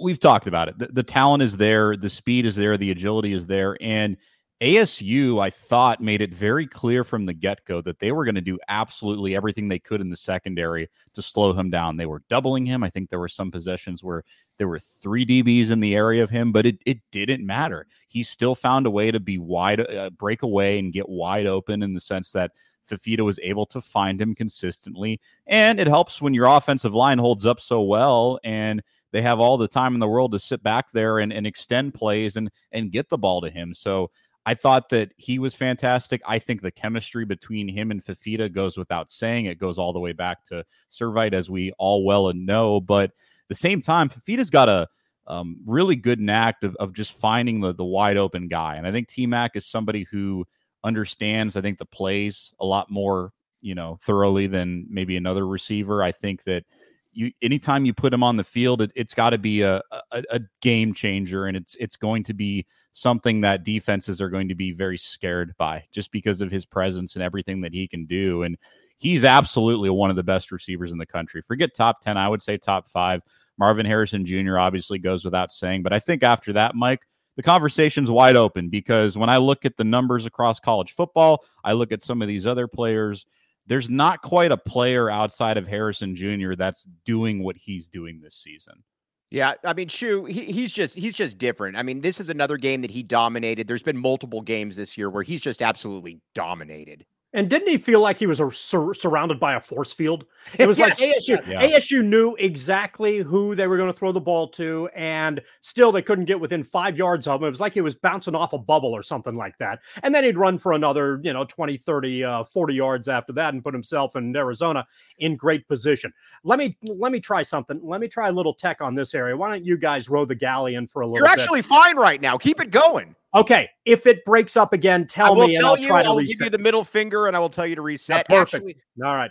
we've 0.00 0.20
talked 0.20 0.46
about 0.46 0.68
it. 0.68 0.78
The, 0.78 0.86
the, 0.86 1.02
talent 1.02 1.42
is 1.42 1.56
there, 1.56 1.96
the 1.96 2.10
speed 2.10 2.46
is 2.46 2.56
there, 2.56 2.76
the 2.76 2.90
agility 2.90 3.32
is 3.32 3.46
there, 3.46 3.76
and 3.80 4.16
ASU, 4.60 5.40
I 5.40 5.48
thought, 5.48 6.02
made 6.02 6.20
it 6.20 6.34
very 6.34 6.66
clear 6.66 7.02
from 7.02 7.24
the 7.24 7.32
get 7.32 7.64
go 7.64 7.80
that 7.80 7.98
they 7.98 8.12
were 8.12 8.26
going 8.26 8.34
to 8.34 8.42
do 8.42 8.58
absolutely 8.68 9.34
everything 9.34 9.68
they 9.68 9.78
could 9.78 10.02
in 10.02 10.10
the 10.10 10.16
secondary 10.16 10.90
to 11.14 11.22
slow 11.22 11.54
him 11.54 11.70
down. 11.70 11.96
They 11.96 12.04
were 12.04 12.22
doubling 12.28 12.66
him. 12.66 12.84
I 12.84 12.90
think 12.90 13.08
there 13.08 13.18
were 13.18 13.28
some 13.28 13.50
possessions 13.50 14.04
where 14.04 14.22
there 14.58 14.68
were 14.68 14.78
three 14.78 15.24
DBs 15.24 15.70
in 15.70 15.80
the 15.80 15.94
area 15.94 16.22
of 16.22 16.28
him, 16.28 16.52
but 16.52 16.66
it, 16.66 16.76
it 16.84 16.98
didn't 17.10 17.46
matter. 17.46 17.86
He 18.06 18.22
still 18.22 18.54
found 18.54 18.86
a 18.86 18.90
way 18.90 19.10
to 19.10 19.18
be 19.18 19.38
wide, 19.38 19.80
uh, 19.80 20.10
break 20.10 20.42
away 20.42 20.78
and 20.78 20.92
get 20.92 21.08
wide 21.08 21.46
open 21.46 21.82
in 21.82 21.94
the 21.94 22.00
sense 22.00 22.30
that 22.32 22.52
Fifita 22.86 23.20
was 23.20 23.38
able 23.42 23.64
to 23.64 23.80
find 23.80 24.20
him 24.20 24.34
consistently. 24.34 25.20
And 25.46 25.80
it 25.80 25.86
helps 25.86 26.20
when 26.20 26.34
your 26.34 26.46
offensive 26.46 26.94
line 26.94 27.18
holds 27.18 27.46
up 27.46 27.60
so 27.60 27.80
well 27.80 28.38
and 28.44 28.82
they 29.12 29.22
have 29.22 29.40
all 29.40 29.58
the 29.58 29.68
time 29.68 29.94
in 29.94 30.00
the 30.00 30.08
world 30.08 30.32
to 30.32 30.38
sit 30.38 30.62
back 30.62 30.92
there 30.92 31.18
and, 31.18 31.32
and 31.32 31.46
extend 31.46 31.94
plays 31.94 32.36
and 32.36 32.50
and 32.72 32.92
get 32.92 33.08
the 33.08 33.18
ball 33.18 33.40
to 33.40 33.50
him. 33.50 33.74
So 33.74 34.10
I 34.46 34.54
thought 34.54 34.88
that 34.88 35.12
he 35.16 35.38
was 35.38 35.54
fantastic. 35.54 36.22
I 36.26 36.38
think 36.38 36.62
the 36.62 36.70
chemistry 36.70 37.24
between 37.24 37.68
him 37.68 37.90
and 37.90 38.04
Fifita 38.04 38.52
goes 38.52 38.76
without 38.78 39.10
saying. 39.10 39.44
It 39.44 39.58
goes 39.58 39.78
all 39.78 39.92
the 39.92 40.00
way 40.00 40.12
back 40.12 40.44
to 40.46 40.64
Servite, 40.90 41.34
as 41.34 41.50
we 41.50 41.72
all 41.78 42.04
well 42.04 42.32
know. 42.32 42.80
But 42.80 43.10
at 43.10 43.48
the 43.48 43.54
same 43.54 43.82
time, 43.82 44.08
Fifita's 44.08 44.50
got 44.50 44.68
a 44.68 44.88
um, 45.26 45.60
really 45.66 45.94
good 45.94 46.20
knack 46.20 46.62
of, 46.62 46.74
of 46.76 46.94
just 46.94 47.12
finding 47.12 47.60
the, 47.60 47.74
the 47.74 47.84
wide 47.84 48.16
open 48.16 48.48
guy. 48.48 48.76
And 48.76 48.86
I 48.86 48.92
think 48.92 49.08
T 49.08 49.26
Mac 49.26 49.52
is 49.54 49.66
somebody 49.66 50.06
who 50.10 50.46
understands, 50.82 51.54
I 51.54 51.60
think, 51.60 51.78
the 51.78 51.84
plays 51.84 52.54
a 52.58 52.64
lot 52.64 52.90
more, 52.90 53.32
you 53.60 53.74
know, 53.74 53.98
thoroughly 54.02 54.46
than 54.46 54.86
maybe 54.88 55.16
another 55.16 55.46
receiver. 55.46 56.02
I 56.02 56.12
think 56.12 56.44
that 56.44 56.64
you 57.12 57.32
anytime 57.42 57.84
you 57.84 57.92
put 57.92 58.12
him 58.12 58.22
on 58.22 58.36
the 58.36 58.44
field, 58.44 58.82
it, 58.82 58.92
has 58.96 59.14
got 59.14 59.30
to 59.30 59.38
be 59.38 59.62
a, 59.62 59.82
a, 60.12 60.22
a 60.30 60.40
game 60.60 60.94
changer, 60.94 61.46
and 61.46 61.56
it's 61.56 61.76
it's 61.80 61.96
going 61.96 62.24
to 62.24 62.34
be 62.34 62.66
something 62.92 63.40
that 63.42 63.64
defenses 63.64 64.20
are 64.20 64.28
going 64.28 64.48
to 64.48 64.54
be 64.54 64.72
very 64.72 64.98
scared 64.98 65.54
by 65.58 65.84
just 65.92 66.10
because 66.10 66.40
of 66.40 66.50
his 66.50 66.64
presence 66.64 67.14
and 67.14 67.22
everything 67.22 67.60
that 67.60 67.72
he 67.72 67.86
can 67.86 68.04
do. 68.06 68.42
And 68.42 68.56
he's 68.96 69.24
absolutely 69.24 69.90
one 69.90 70.10
of 70.10 70.16
the 70.16 70.22
best 70.22 70.50
receivers 70.50 70.92
in 70.92 70.98
the 70.98 71.06
country. 71.06 71.42
Forget 71.42 71.74
top 71.74 72.00
10, 72.00 72.16
I 72.16 72.28
would 72.28 72.42
say 72.42 72.56
top 72.56 72.88
five. 72.88 73.22
Marvin 73.58 73.86
Harrison 73.86 74.24
Jr. 74.24 74.58
obviously 74.58 74.98
goes 74.98 75.24
without 75.24 75.52
saying. 75.52 75.82
But 75.82 75.92
I 75.92 75.98
think 75.98 76.22
after 76.22 76.52
that, 76.54 76.74
Mike, 76.74 77.06
the 77.36 77.42
conversation's 77.42 78.10
wide 78.10 78.36
open 78.36 78.68
because 78.68 79.16
when 79.16 79.30
I 79.30 79.36
look 79.36 79.64
at 79.64 79.76
the 79.76 79.84
numbers 79.84 80.26
across 80.26 80.58
college 80.58 80.92
football, 80.92 81.44
I 81.62 81.72
look 81.72 81.92
at 81.92 82.02
some 82.02 82.22
of 82.22 82.28
these 82.28 82.46
other 82.46 82.66
players. 82.66 83.26
There's 83.70 83.88
not 83.88 84.20
quite 84.22 84.50
a 84.50 84.56
player 84.56 85.08
outside 85.08 85.56
of 85.56 85.68
Harrison 85.68 86.16
Jr. 86.16 86.56
that's 86.56 86.88
doing 87.04 87.40
what 87.40 87.56
he's 87.56 87.88
doing 87.88 88.20
this 88.20 88.34
season. 88.34 88.82
Yeah, 89.30 89.54
I 89.64 89.74
mean, 89.74 89.86
Shu, 89.86 90.24
he, 90.24 90.46
he's 90.46 90.72
just 90.72 90.96
he's 90.96 91.14
just 91.14 91.38
different. 91.38 91.76
I 91.76 91.84
mean, 91.84 92.00
this 92.00 92.18
is 92.18 92.30
another 92.30 92.56
game 92.56 92.82
that 92.82 92.90
he 92.90 93.04
dominated. 93.04 93.68
There's 93.68 93.84
been 93.84 93.96
multiple 93.96 94.40
games 94.40 94.74
this 94.74 94.98
year 94.98 95.08
where 95.08 95.22
he's 95.22 95.40
just 95.40 95.62
absolutely 95.62 96.18
dominated. 96.34 97.06
And 97.32 97.48
didn't 97.48 97.68
he 97.68 97.78
feel 97.78 98.00
like 98.00 98.18
he 98.18 98.26
was 98.26 98.40
a, 98.40 98.50
sur- 98.50 98.92
surrounded 98.92 99.38
by 99.38 99.54
a 99.54 99.60
force 99.60 99.92
field? 99.92 100.24
It 100.58 100.66
was 100.66 100.78
yes, 100.80 101.00
like 101.00 101.16
ASU. 101.16 101.48
Yeah. 101.48 101.62
ASU 101.62 102.04
knew 102.04 102.34
exactly 102.36 103.18
who 103.18 103.54
they 103.54 103.68
were 103.68 103.76
going 103.76 103.92
to 103.92 103.96
throw 103.96 104.10
the 104.10 104.20
ball 104.20 104.48
to, 104.48 104.88
and 104.96 105.40
still 105.60 105.92
they 105.92 106.02
couldn't 106.02 106.24
get 106.24 106.40
within 106.40 106.64
five 106.64 106.96
yards 106.96 107.28
of 107.28 107.40
him. 107.40 107.46
It 107.46 107.50
was 107.50 107.60
like 107.60 107.72
he 107.72 107.82
was 107.82 107.94
bouncing 107.94 108.34
off 108.34 108.52
a 108.52 108.58
bubble 108.58 108.92
or 108.92 109.04
something 109.04 109.36
like 109.36 109.56
that. 109.58 109.78
And 110.02 110.12
then 110.12 110.24
he'd 110.24 110.36
run 110.36 110.58
for 110.58 110.72
another, 110.72 111.20
you 111.22 111.32
know, 111.32 111.44
20, 111.44 111.76
30, 111.76 112.24
uh, 112.24 112.44
40 112.44 112.74
yards 112.74 113.08
after 113.08 113.32
that 113.34 113.54
and 113.54 113.62
put 113.62 113.74
himself 113.74 114.16
in 114.16 114.34
Arizona 114.34 114.84
in 115.18 115.36
great 115.36 115.68
position. 115.68 116.12
Let 116.42 116.58
me 116.58 116.76
let 116.82 117.12
me 117.12 117.20
try 117.20 117.42
something. 117.42 117.80
Let 117.82 118.00
me 118.00 118.08
try 118.08 118.28
a 118.28 118.32
little 118.32 118.54
tech 118.54 118.80
on 118.80 118.96
this 118.96 119.14
area. 119.14 119.36
Why 119.36 119.50
don't 119.50 119.64
you 119.64 119.76
guys 119.76 120.08
row 120.08 120.24
the 120.24 120.34
galleon 120.34 120.88
for 120.88 121.02
a 121.02 121.06
little 121.06 121.18
You're 121.18 121.28
actually 121.32 121.62
fine 121.62 121.96
right 121.96 122.20
now. 122.20 122.36
Keep 122.36 122.60
it 122.60 122.70
going. 122.72 123.14
Okay, 123.34 123.68
if 123.84 124.06
it 124.06 124.24
breaks 124.24 124.56
up 124.56 124.72
again, 124.72 125.06
tell 125.06 125.36
me 125.36 125.54
and 125.54 125.64
I'll 125.64 125.78
you, 125.78 125.86
try 125.86 126.02
to 126.02 126.08
I'll 126.08 126.16
reset. 126.16 126.38
give 126.38 126.44
you 126.46 126.50
the 126.50 126.58
middle 126.58 126.82
finger 126.82 127.28
and 127.28 127.36
I 127.36 127.38
will 127.38 127.50
tell 127.50 127.66
you 127.66 127.76
to 127.76 127.82
reset. 127.82 128.26
perfect. 128.26 128.54
Actually, 128.54 128.76
All 129.04 129.14
right. 129.14 129.30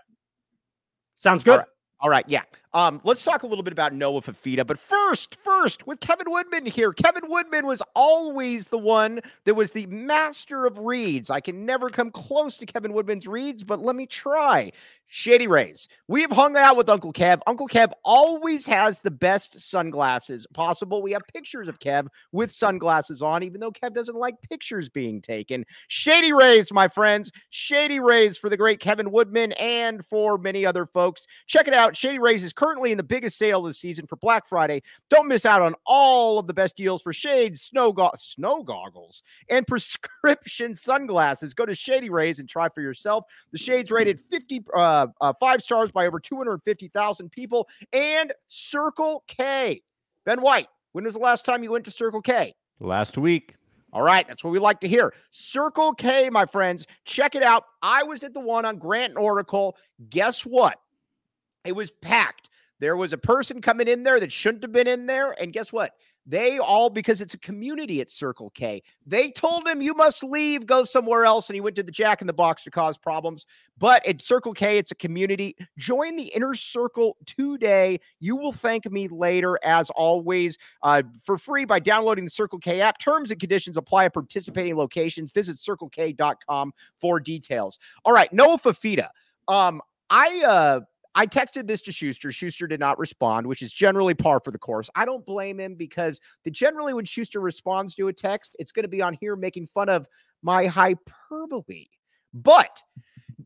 Sounds 1.15 1.43
good. 1.43 1.51
All 1.51 1.57
right. 1.57 1.67
All 2.01 2.09
right, 2.09 2.25
yeah. 2.29 2.43
Um, 2.73 3.01
let's 3.03 3.23
talk 3.23 3.41
a 3.41 3.47
little 3.47 3.63
bit 3.63 3.73
about 3.73 3.93
Noah 3.93 4.21
Fifita, 4.21 4.65
But 4.65 4.77
first, 4.77 5.35
first, 5.43 5.87
with 5.87 5.99
Kevin 6.01 6.29
Woodman 6.29 6.67
here. 6.67 6.93
Kevin 6.93 7.27
Woodman 7.27 7.65
was 7.65 7.81
always 7.95 8.67
the 8.67 8.77
one 8.77 9.21
that 9.45 9.55
was 9.55 9.71
the 9.71 9.87
master 9.87 10.67
of 10.67 10.77
reads. 10.77 11.31
I 11.31 11.39
can 11.39 11.65
never 11.65 11.89
come 11.89 12.11
close 12.11 12.57
to 12.57 12.67
Kevin 12.67 12.93
Woodman's 12.93 13.27
reads, 13.27 13.63
but 13.63 13.79
let 13.79 13.95
me 13.95 14.05
try. 14.05 14.71
Shady 15.11 15.47
Rays. 15.47 15.87
We 16.07 16.21
have 16.21 16.31
hung 16.31 16.55
out 16.55 16.77
with 16.77 16.87
Uncle 16.87 17.11
Kev. 17.11 17.41
Uncle 17.47 17.67
Kev 17.67 17.91
always 18.05 18.67
has 18.67 18.99
the 18.99 19.09
best 19.09 19.59
sunglasses 19.59 20.45
possible. 20.53 21.01
We 21.01 21.11
have 21.13 21.23
pictures 21.33 21.67
of 21.67 21.79
Kev 21.79 22.07
with 22.31 22.51
sunglasses 22.51 23.23
on, 23.23 23.41
even 23.41 23.59
though 23.59 23.71
Kev 23.71 23.95
doesn't 23.95 24.15
like 24.15 24.39
pictures 24.41 24.87
being 24.87 25.19
taken. 25.19 25.65
Shady 25.87 26.31
Rays, 26.31 26.71
my 26.71 26.87
friends. 26.87 27.31
Shady 27.49 27.99
Rays 27.99 28.37
for 28.37 28.49
the 28.49 28.57
great 28.57 28.79
Kevin 28.79 29.11
Woodman 29.11 29.53
and 29.53 30.05
for 30.05 30.37
many 30.37 30.63
other 30.63 30.85
folks. 30.85 31.25
Check 31.47 31.67
it 31.67 31.73
out. 31.73 31.97
Shady 31.97 32.19
Rays 32.19 32.43
is 32.43 32.53
currently 32.59 32.91
in 32.91 32.97
the 32.97 33.03
biggest 33.03 33.37
sale 33.37 33.59
of 33.59 33.65
the 33.67 33.73
season 33.73 34.05
for 34.05 34.17
Black 34.17 34.45
Friday. 34.45 34.81
Don't 35.09 35.29
miss 35.29 35.45
out 35.45 35.61
on 35.61 35.75
all 35.85 36.37
of 36.37 36.45
the 36.45 36.53
best 36.53 36.75
deals 36.75 37.01
for 37.01 37.13
shades, 37.13 37.61
snow, 37.61 37.93
go- 37.93 38.11
snow 38.17 38.63
goggles, 38.63 39.23
and 39.49 39.65
prescription 39.67 40.75
sunglasses. 40.75 41.53
Go 41.53 41.65
to 41.65 41.73
Shady 41.73 42.09
Rays 42.09 42.39
and 42.39 42.49
try 42.49 42.67
for 42.67 42.81
yourself. 42.81 43.23
The 43.53 43.57
shades 43.57 43.91
rated 43.91 44.19
50 44.19 44.65
uh, 44.75 45.07
uh, 45.21 45.33
five 45.39 45.63
stars 45.63 45.89
by 45.89 46.05
over 46.05 46.19
250,000 46.19 47.31
people 47.31 47.69
and 47.93 48.33
Circle 48.49 49.23
K. 49.27 49.81
Ben 50.25 50.41
White, 50.41 50.67
when 50.91 51.05
was 51.05 51.13
the 51.13 51.21
last 51.21 51.45
time 51.45 51.63
you 51.63 51.71
went 51.71 51.85
to 51.85 51.91
Circle 51.91 52.21
K? 52.21 52.53
Last 52.81 53.17
week. 53.17 53.55
All 53.93 54.03
right, 54.03 54.27
that's 54.27 54.43
what 54.43 54.51
we 54.51 54.59
like 54.59 54.81
to 54.81 54.87
hear. 54.87 55.13
Circle 55.31 55.93
K, 55.93 56.29
my 56.29 56.45
friends, 56.45 56.85
check 57.05 57.35
it 57.35 57.41
out. 57.41 57.63
I 57.81 58.03
was 58.03 58.23
at 58.25 58.33
the 58.33 58.41
one 58.41 58.65
on 58.65 58.77
Grant 58.77 59.11
and 59.11 59.17
Oracle. 59.17 59.77
Guess 60.09 60.45
what? 60.45 60.77
It 61.65 61.73
was 61.73 61.91
packed. 61.91 62.48
There 62.79 62.97
was 62.97 63.13
a 63.13 63.17
person 63.17 63.61
coming 63.61 63.87
in 63.87 64.03
there 64.03 64.19
that 64.19 64.31
shouldn't 64.31 64.63
have 64.63 64.71
been 64.71 64.87
in 64.87 65.05
there. 65.05 65.35
And 65.41 65.53
guess 65.53 65.73
what? 65.73 65.93
They 66.25 66.59
all, 66.59 66.91
because 66.91 67.21
it's 67.21 67.33
a 67.33 67.39
community 67.39 68.01
at 68.01 68.09
Circle 68.09 68.51
K, 68.51 68.83
they 69.07 69.31
told 69.31 69.67
him, 69.67 69.81
you 69.81 69.95
must 69.95 70.23
leave, 70.23 70.67
go 70.67 70.83
somewhere 70.83 71.25
else. 71.25 71.49
And 71.49 71.55
he 71.55 71.61
went 71.61 71.75
to 71.77 71.83
the 71.83 71.91
Jack 71.91 72.21
in 72.21 72.27
the 72.27 72.33
Box 72.33 72.63
to 72.63 72.71
cause 72.71 72.99
problems. 72.99 73.47
But 73.79 74.05
at 74.05 74.21
Circle 74.21 74.53
K, 74.53 74.77
it's 74.77 74.91
a 74.91 74.95
community. 74.95 75.55
Join 75.77 76.15
the 76.15 76.25
inner 76.35 76.53
circle 76.53 77.17
today. 77.25 77.99
You 78.19 78.35
will 78.35 78.51
thank 78.51 78.89
me 78.91 79.07
later, 79.07 79.57
as 79.63 79.89
always, 79.91 80.57
uh, 80.83 81.01
for 81.25 81.39
free 81.39 81.65
by 81.65 81.79
downloading 81.79 82.25
the 82.25 82.29
Circle 82.29 82.59
K 82.59 82.79
app. 82.81 82.99
Terms 82.99 83.31
and 83.31 83.39
conditions 83.39 83.75
apply 83.75 84.05
at 84.05 84.13
participating 84.13 84.75
locations. 84.75 85.31
Visit 85.31 85.55
circlek.com 85.55 86.73
for 86.99 87.19
details. 87.19 87.79
All 88.05 88.13
right, 88.13 88.31
Noah 88.31 88.59
Fifita. 88.59 89.09
Um, 89.47 89.81
I 90.11 90.43
uh 90.45 90.79
I 91.19 91.27
texted 91.27 91.67
this 91.67 91.81
to 91.81 91.91
Schuster. 91.91 92.31
Schuster 92.31 92.65
did 92.65 92.79
not 92.79 92.97
respond, 92.97 93.45
which 93.45 93.61
is 93.61 93.73
generally 93.73 94.13
par 94.13 94.39
for 94.39 94.51
the 94.51 94.57
course. 94.57 94.89
I 94.95 95.03
don't 95.03 95.25
blame 95.25 95.59
him 95.59 95.75
because 95.75 96.21
the 96.45 96.49
generally 96.49 96.93
when 96.93 97.03
Schuster 97.03 97.41
responds 97.41 97.93
to 97.95 98.07
a 98.07 98.13
text, 98.13 98.55
it's 98.57 98.71
going 98.71 98.83
to 98.83 98.89
be 98.89 99.01
on 99.01 99.17
here 99.19 99.35
making 99.35 99.67
fun 99.67 99.89
of 99.89 100.07
my 100.43 100.65
hyperbole. 100.67 101.87
But 102.33 102.81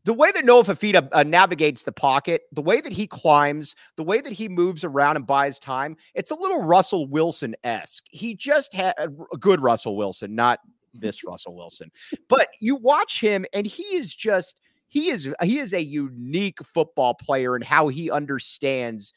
the 0.04 0.14
way 0.14 0.30
that 0.30 0.44
Noah 0.44 0.62
Fifita 0.62 1.08
uh, 1.10 1.24
navigates 1.24 1.82
the 1.82 1.90
pocket, 1.90 2.42
the 2.52 2.62
way 2.62 2.80
that 2.80 2.92
he 2.92 3.08
climbs, 3.08 3.74
the 3.96 4.04
way 4.04 4.20
that 4.20 4.32
he 4.32 4.48
moves 4.48 4.84
around 4.84 5.16
and 5.16 5.26
buys 5.26 5.58
time, 5.58 5.96
it's 6.14 6.30
a 6.30 6.36
little 6.36 6.62
Russell 6.62 7.08
Wilson 7.08 7.56
esque. 7.64 8.04
He 8.08 8.36
just 8.36 8.72
had 8.72 8.94
a 8.98 9.08
good 9.40 9.60
Russell 9.60 9.96
Wilson, 9.96 10.36
not 10.36 10.60
this 10.92 11.24
Russell 11.24 11.56
Wilson. 11.56 11.90
But 12.28 12.50
you 12.60 12.76
watch 12.76 13.20
him 13.20 13.44
and 13.52 13.66
he 13.66 13.82
is 13.96 14.14
just 14.14 14.54
he 14.94 15.08
is 15.08 15.34
he 15.42 15.58
is 15.58 15.74
a 15.74 15.82
unique 15.82 16.64
football 16.64 17.14
player 17.14 17.56
and 17.56 17.64
how 17.64 17.88
he 17.88 18.12
understands 18.12 19.12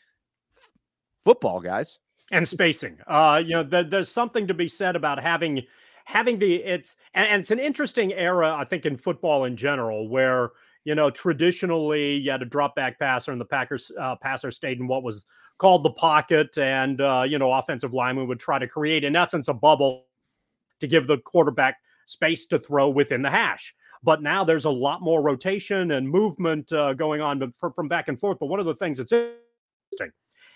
football, 1.24 1.60
guys. 1.60 2.00
And 2.32 2.48
spacing. 2.48 2.98
Uh, 3.06 3.44
you 3.46 3.52
know, 3.52 3.62
the, 3.62 3.84
there's 3.88 4.10
something 4.10 4.48
to 4.48 4.56
be 4.56 4.68
said 4.68 4.96
about 4.96 5.22
having 5.22 5.62
having 6.06 6.40
the 6.40 6.56
it's 6.56 6.96
and, 7.14 7.28
and, 7.28 7.40
it's 7.42 7.52
an 7.52 7.60
interesting 7.60 8.12
era, 8.14 8.56
I 8.56 8.66
think, 8.66 8.88
in 8.88 8.98
football 8.98 9.44
in 9.44 9.56
general, 9.56 10.10
where 10.10 10.50
you 10.84 10.96
know 10.96 11.12
traditionally 11.12 12.16
you 12.16 12.32
had 12.32 12.42
a 12.42 12.46
drop 12.46 12.76
back 12.76 12.98
passer, 12.98 13.32
and 13.32 13.40
the 13.40 13.46
Packers 13.46 13.92
uh, 14.02 14.16
passer 14.16 14.50
stayed 14.50 14.80
in 14.80 14.88
what 14.88 15.04
was 15.04 15.28
called 15.60 15.84
the 15.84 15.92
pocket, 15.92 16.58
and 16.58 17.02
uh, 17.02 17.24
you 17.28 17.38
know, 17.38 17.54
offensive 17.54 17.94
lineman 17.94 18.28
would 18.28 18.40
try 18.40 18.58
to 18.58 18.68
create, 18.68 19.04
in 19.04 19.16
essence, 19.16 19.48
a 19.48 19.54
bubble 19.54 20.06
to 20.80 20.88
give 20.88 21.06
the 21.06 21.20
quarterback 21.20 21.78
space 22.08 22.48
to 22.48 22.58
throw 22.58 22.90
within 22.90 23.22
the 23.22 23.30
hash. 23.30 23.76
But 24.04 24.22
now 24.22 24.44
there's 24.44 24.66
a 24.66 24.70
lot 24.70 25.02
more 25.02 25.22
rotation 25.22 25.92
and 25.92 26.10
movement 26.10 26.72
uh, 26.72 26.94
going 26.94 27.22
on 27.22 27.54
from 27.60 27.88
back 27.88 28.08
and 28.08 28.20
forth. 28.20 28.38
But 28.40 28.48
one 28.48 28.60
of 28.60 28.66
the 28.66 28.76
things 28.76 28.98
that's 28.98 29.12
interesting 29.12 30.12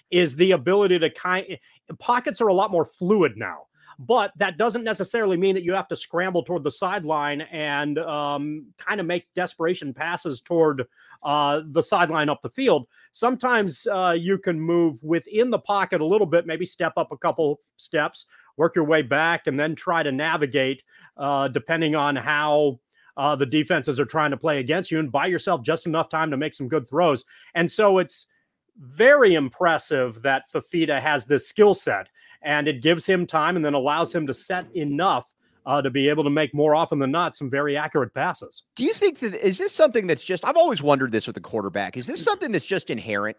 is 0.10 0.36
the 0.36 0.52
ability 0.52 1.00
to 1.00 1.10
kind 1.10 1.58
pockets 2.00 2.42
are 2.42 2.48
a 2.50 2.54
lot 2.54 2.72
more 2.72 2.86
fluid 2.86 3.34
now. 3.38 3.68
but 4.08 4.32
that 4.38 4.58
doesn't 4.58 4.84
necessarily 4.84 5.38
mean 5.38 5.54
that 5.54 5.64
you 5.64 5.74
have 5.74 5.88
to 5.88 5.96
scramble 5.96 6.44
toward 6.44 6.64
the 6.64 6.72
sideline 6.72 7.42
and 7.42 8.00
um, 8.00 8.66
kind 8.78 9.00
of 9.00 9.06
make 9.06 9.32
desperation 9.36 9.94
passes 9.94 10.42
toward 10.42 10.88
uh, 11.24 11.62
the 11.68 11.84
sideline 11.84 12.28
up 12.28 12.42
the 12.42 12.50
field. 12.50 12.88
Sometimes 13.12 13.86
uh, 13.88 14.16
you 14.18 14.40
can 14.40 14.60
move 14.60 15.04
within 15.04 15.52
the 15.52 15.60
pocket 15.60 16.02
a 16.02 16.06
little 16.06 16.26
bit, 16.26 16.48
maybe 16.48 16.66
step 16.66 16.94
up 16.98 17.12
a 17.12 17.18
couple 17.18 17.60
steps, 17.78 18.26
work 18.58 18.76
your 18.76 18.86
way 18.86 19.04
back, 19.04 19.46
and 19.46 19.60
then 19.60 19.76
try 19.76 20.02
to 20.02 20.12
navigate 20.12 20.84
uh, 21.18 21.48
depending 21.48 21.96
on 21.96 22.16
how. 22.16 22.80
Uh, 23.18 23.36
the 23.36 23.46
defenses 23.46 24.00
are 24.00 24.06
trying 24.06 24.32
to 24.32 24.38
play 24.38 24.60
against 24.60 24.92
you 24.92 25.00
and 25.00 25.12
buy 25.12 25.28
yourself 25.28 25.62
just 25.62 25.86
enough 25.86 26.10
time 26.10 26.32
to 26.32 26.38
make 26.38 26.54
some 26.54 26.68
good 26.68 26.88
throws. 26.88 27.26
And 27.56 27.70
so 27.70 27.98
it's 28.00 28.28
very 28.78 29.36
impressive 29.36 30.22
that 30.22 30.52
Fifita 30.52 31.02
has 31.02 31.26
this 31.26 31.48
skill 31.48 31.74
set 31.74 32.08
and 32.42 32.68
it 32.68 32.82
gives 32.82 33.06
him 33.06 33.28
time 33.28 33.56
and 33.56 33.64
then 33.64 33.74
allows 33.74 34.14
him 34.14 34.26
to 34.28 34.34
set 34.34 34.66
enough 34.76 35.26
uh, 35.66 35.82
to 35.82 35.90
be 35.90 36.10
able 36.10 36.24
to 36.24 36.30
make 36.30 36.54
more 36.54 36.74
often 36.74 37.00
than 37.00 37.12
not 37.12 37.36
some 37.36 37.50
very 37.50 37.78
accurate 37.78 38.14
passes. 38.14 38.64
Do 38.76 38.84
you 38.84 38.94
think 38.94 39.20
that 39.20 39.34
is 39.36 39.58
this 39.58 39.72
something 39.72 40.08
that's 40.08 40.26
just? 40.26 40.46
I've 40.46 40.58
always 40.58 40.82
wondered 40.82 41.12
this 41.12 41.28
with 41.28 41.36
the 41.36 41.42
quarterback. 41.42 41.98
Is 41.98 42.08
this 42.08 42.24
something 42.24 42.52
that's 42.52 42.66
just 42.66 42.90
inherent? 42.90 43.38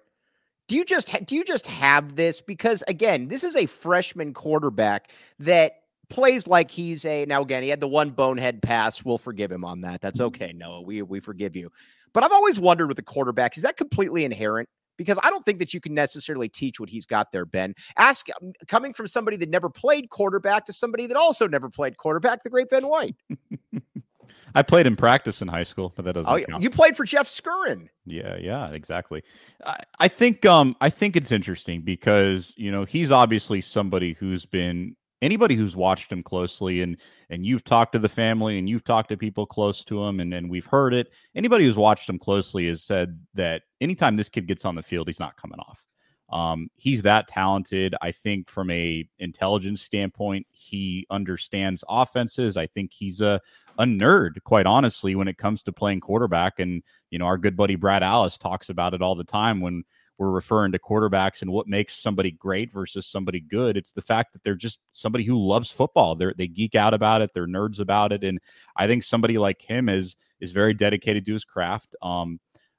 Do 0.68 0.76
you 0.76 0.84
just 0.84 1.26
do 1.26 1.34
you 1.34 1.44
just 1.44 1.66
have 1.66 2.14
this 2.14 2.40
because 2.40 2.84
again, 2.86 3.28
this 3.28 3.42
is 3.42 3.56
a 3.56 3.66
freshman 3.66 4.32
quarterback 4.32 5.10
that 5.40 5.81
plays 6.12 6.46
like 6.46 6.70
he's 6.70 7.04
a 7.04 7.24
now 7.26 7.42
again 7.42 7.62
he 7.62 7.68
had 7.70 7.80
the 7.80 7.88
one 7.88 8.10
bonehead 8.10 8.62
pass. 8.62 9.04
We'll 9.04 9.18
forgive 9.18 9.50
him 9.50 9.64
on 9.64 9.80
that. 9.80 10.00
That's 10.00 10.20
okay, 10.20 10.52
Noah. 10.52 10.82
We 10.82 11.02
we 11.02 11.20
forgive 11.20 11.56
you. 11.56 11.70
But 12.12 12.22
I've 12.22 12.32
always 12.32 12.60
wondered 12.60 12.88
with 12.88 12.98
the 12.98 13.02
quarterback, 13.02 13.56
is 13.56 13.62
that 13.62 13.76
completely 13.76 14.24
inherent? 14.24 14.68
because 14.98 15.18
I 15.22 15.30
don't 15.30 15.44
think 15.44 15.58
that 15.58 15.72
you 15.72 15.80
can 15.80 15.94
necessarily 15.94 16.48
teach 16.50 16.78
what 16.78 16.88
he's 16.88 17.06
got 17.06 17.32
there, 17.32 17.46
Ben. 17.46 17.74
Ask 17.96 18.28
um, 18.40 18.52
coming 18.68 18.92
from 18.92 19.06
somebody 19.06 19.36
that 19.38 19.48
never 19.48 19.68
played 19.68 20.10
quarterback 20.10 20.66
to 20.66 20.72
somebody 20.72 21.06
that 21.06 21.16
also 21.16 21.48
never 21.48 21.68
played 21.68 21.96
quarterback, 21.96 22.42
the 22.42 22.50
great 22.50 22.68
Ben 22.68 22.86
White. 22.86 23.16
I 24.54 24.62
played 24.62 24.86
in 24.86 24.96
practice 24.96 25.40
in 25.40 25.48
high 25.48 25.62
school, 25.62 25.92
but 25.96 26.04
that 26.04 26.12
doesn't. 26.12 26.32
Oh, 26.32 26.44
count. 26.44 26.62
you 26.62 26.68
played 26.68 26.96
for 26.96 27.04
Jeff 27.04 27.26
Skurin. 27.26 27.88
Yeah, 28.04 28.36
yeah, 28.36 28.70
exactly. 28.70 29.22
I, 29.64 29.80
I 29.98 30.08
think 30.08 30.44
um 30.44 30.76
I 30.80 30.90
think 30.90 31.16
it's 31.16 31.32
interesting 31.32 31.82
because 31.82 32.52
you 32.56 32.70
know 32.70 32.84
he's 32.84 33.10
obviously 33.10 33.60
somebody 33.60 34.12
who's 34.12 34.44
been 34.44 34.94
anybody 35.22 35.54
who's 35.54 35.76
watched 35.76 36.12
him 36.12 36.22
closely 36.22 36.82
and 36.82 36.98
and 37.30 37.46
you've 37.46 37.64
talked 37.64 37.92
to 37.92 37.98
the 37.98 38.08
family 38.08 38.58
and 38.58 38.68
you've 38.68 38.84
talked 38.84 39.08
to 39.08 39.16
people 39.16 39.46
close 39.46 39.84
to 39.84 40.02
him 40.04 40.20
and, 40.20 40.34
and 40.34 40.50
we've 40.50 40.66
heard 40.66 40.92
it 40.92 41.12
anybody 41.34 41.64
who's 41.64 41.78
watched 41.78 42.10
him 42.10 42.18
closely 42.18 42.66
has 42.66 42.82
said 42.82 43.18
that 43.32 43.62
anytime 43.80 44.16
this 44.16 44.28
kid 44.28 44.46
gets 44.46 44.64
on 44.64 44.74
the 44.74 44.82
field 44.82 45.06
he's 45.06 45.20
not 45.20 45.36
coming 45.36 45.60
off. 45.60 45.86
Um, 46.30 46.70
he's 46.74 47.02
that 47.02 47.28
talented. 47.28 47.94
I 48.00 48.10
think 48.10 48.48
from 48.48 48.70
a 48.70 49.06
intelligence 49.18 49.82
standpoint 49.82 50.46
he 50.50 51.06
understands 51.10 51.84
offenses. 51.90 52.56
I 52.56 52.66
think 52.66 52.90
he's 52.94 53.20
a, 53.20 53.38
a 53.78 53.84
nerd 53.84 54.42
quite 54.44 54.64
honestly 54.64 55.14
when 55.14 55.28
it 55.28 55.36
comes 55.36 55.62
to 55.64 55.72
playing 55.72 56.00
quarterback. 56.00 56.58
And 56.58 56.82
you 57.10 57.18
know 57.18 57.26
our 57.26 57.38
good 57.38 57.56
buddy 57.56 57.76
brad 57.76 58.02
allis 58.02 58.38
talks 58.38 58.70
about 58.70 58.94
it 58.94 59.02
all 59.02 59.14
the 59.14 59.24
time 59.24 59.60
when 59.60 59.84
we're 60.22 60.30
referring 60.30 60.70
to 60.70 60.78
quarterbacks 60.78 61.42
and 61.42 61.50
what 61.50 61.66
makes 61.66 61.96
somebody 61.96 62.30
great 62.30 62.72
versus 62.72 63.06
somebody 63.08 63.40
good. 63.40 63.76
It's 63.76 63.90
the 63.90 64.02
fact 64.02 64.32
that 64.32 64.44
they're 64.44 64.54
just 64.54 64.78
somebody 64.92 65.24
who 65.24 65.36
loves 65.36 65.68
football. 65.68 66.14
They 66.14 66.32
they 66.38 66.46
geek 66.46 66.76
out 66.76 66.94
about 66.94 67.22
it. 67.22 67.30
They're 67.34 67.48
nerds 67.48 67.80
about 67.80 68.12
it, 68.12 68.22
and 68.22 68.38
I 68.76 68.86
think 68.86 69.02
somebody 69.02 69.36
like 69.36 69.60
him 69.60 69.88
is 69.88 70.14
is 70.40 70.52
very 70.52 70.74
dedicated 70.74 71.26
to 71.26 71.32
his 71.32 71.44
craft. 71.44 71.96
Um, 72.02 72.38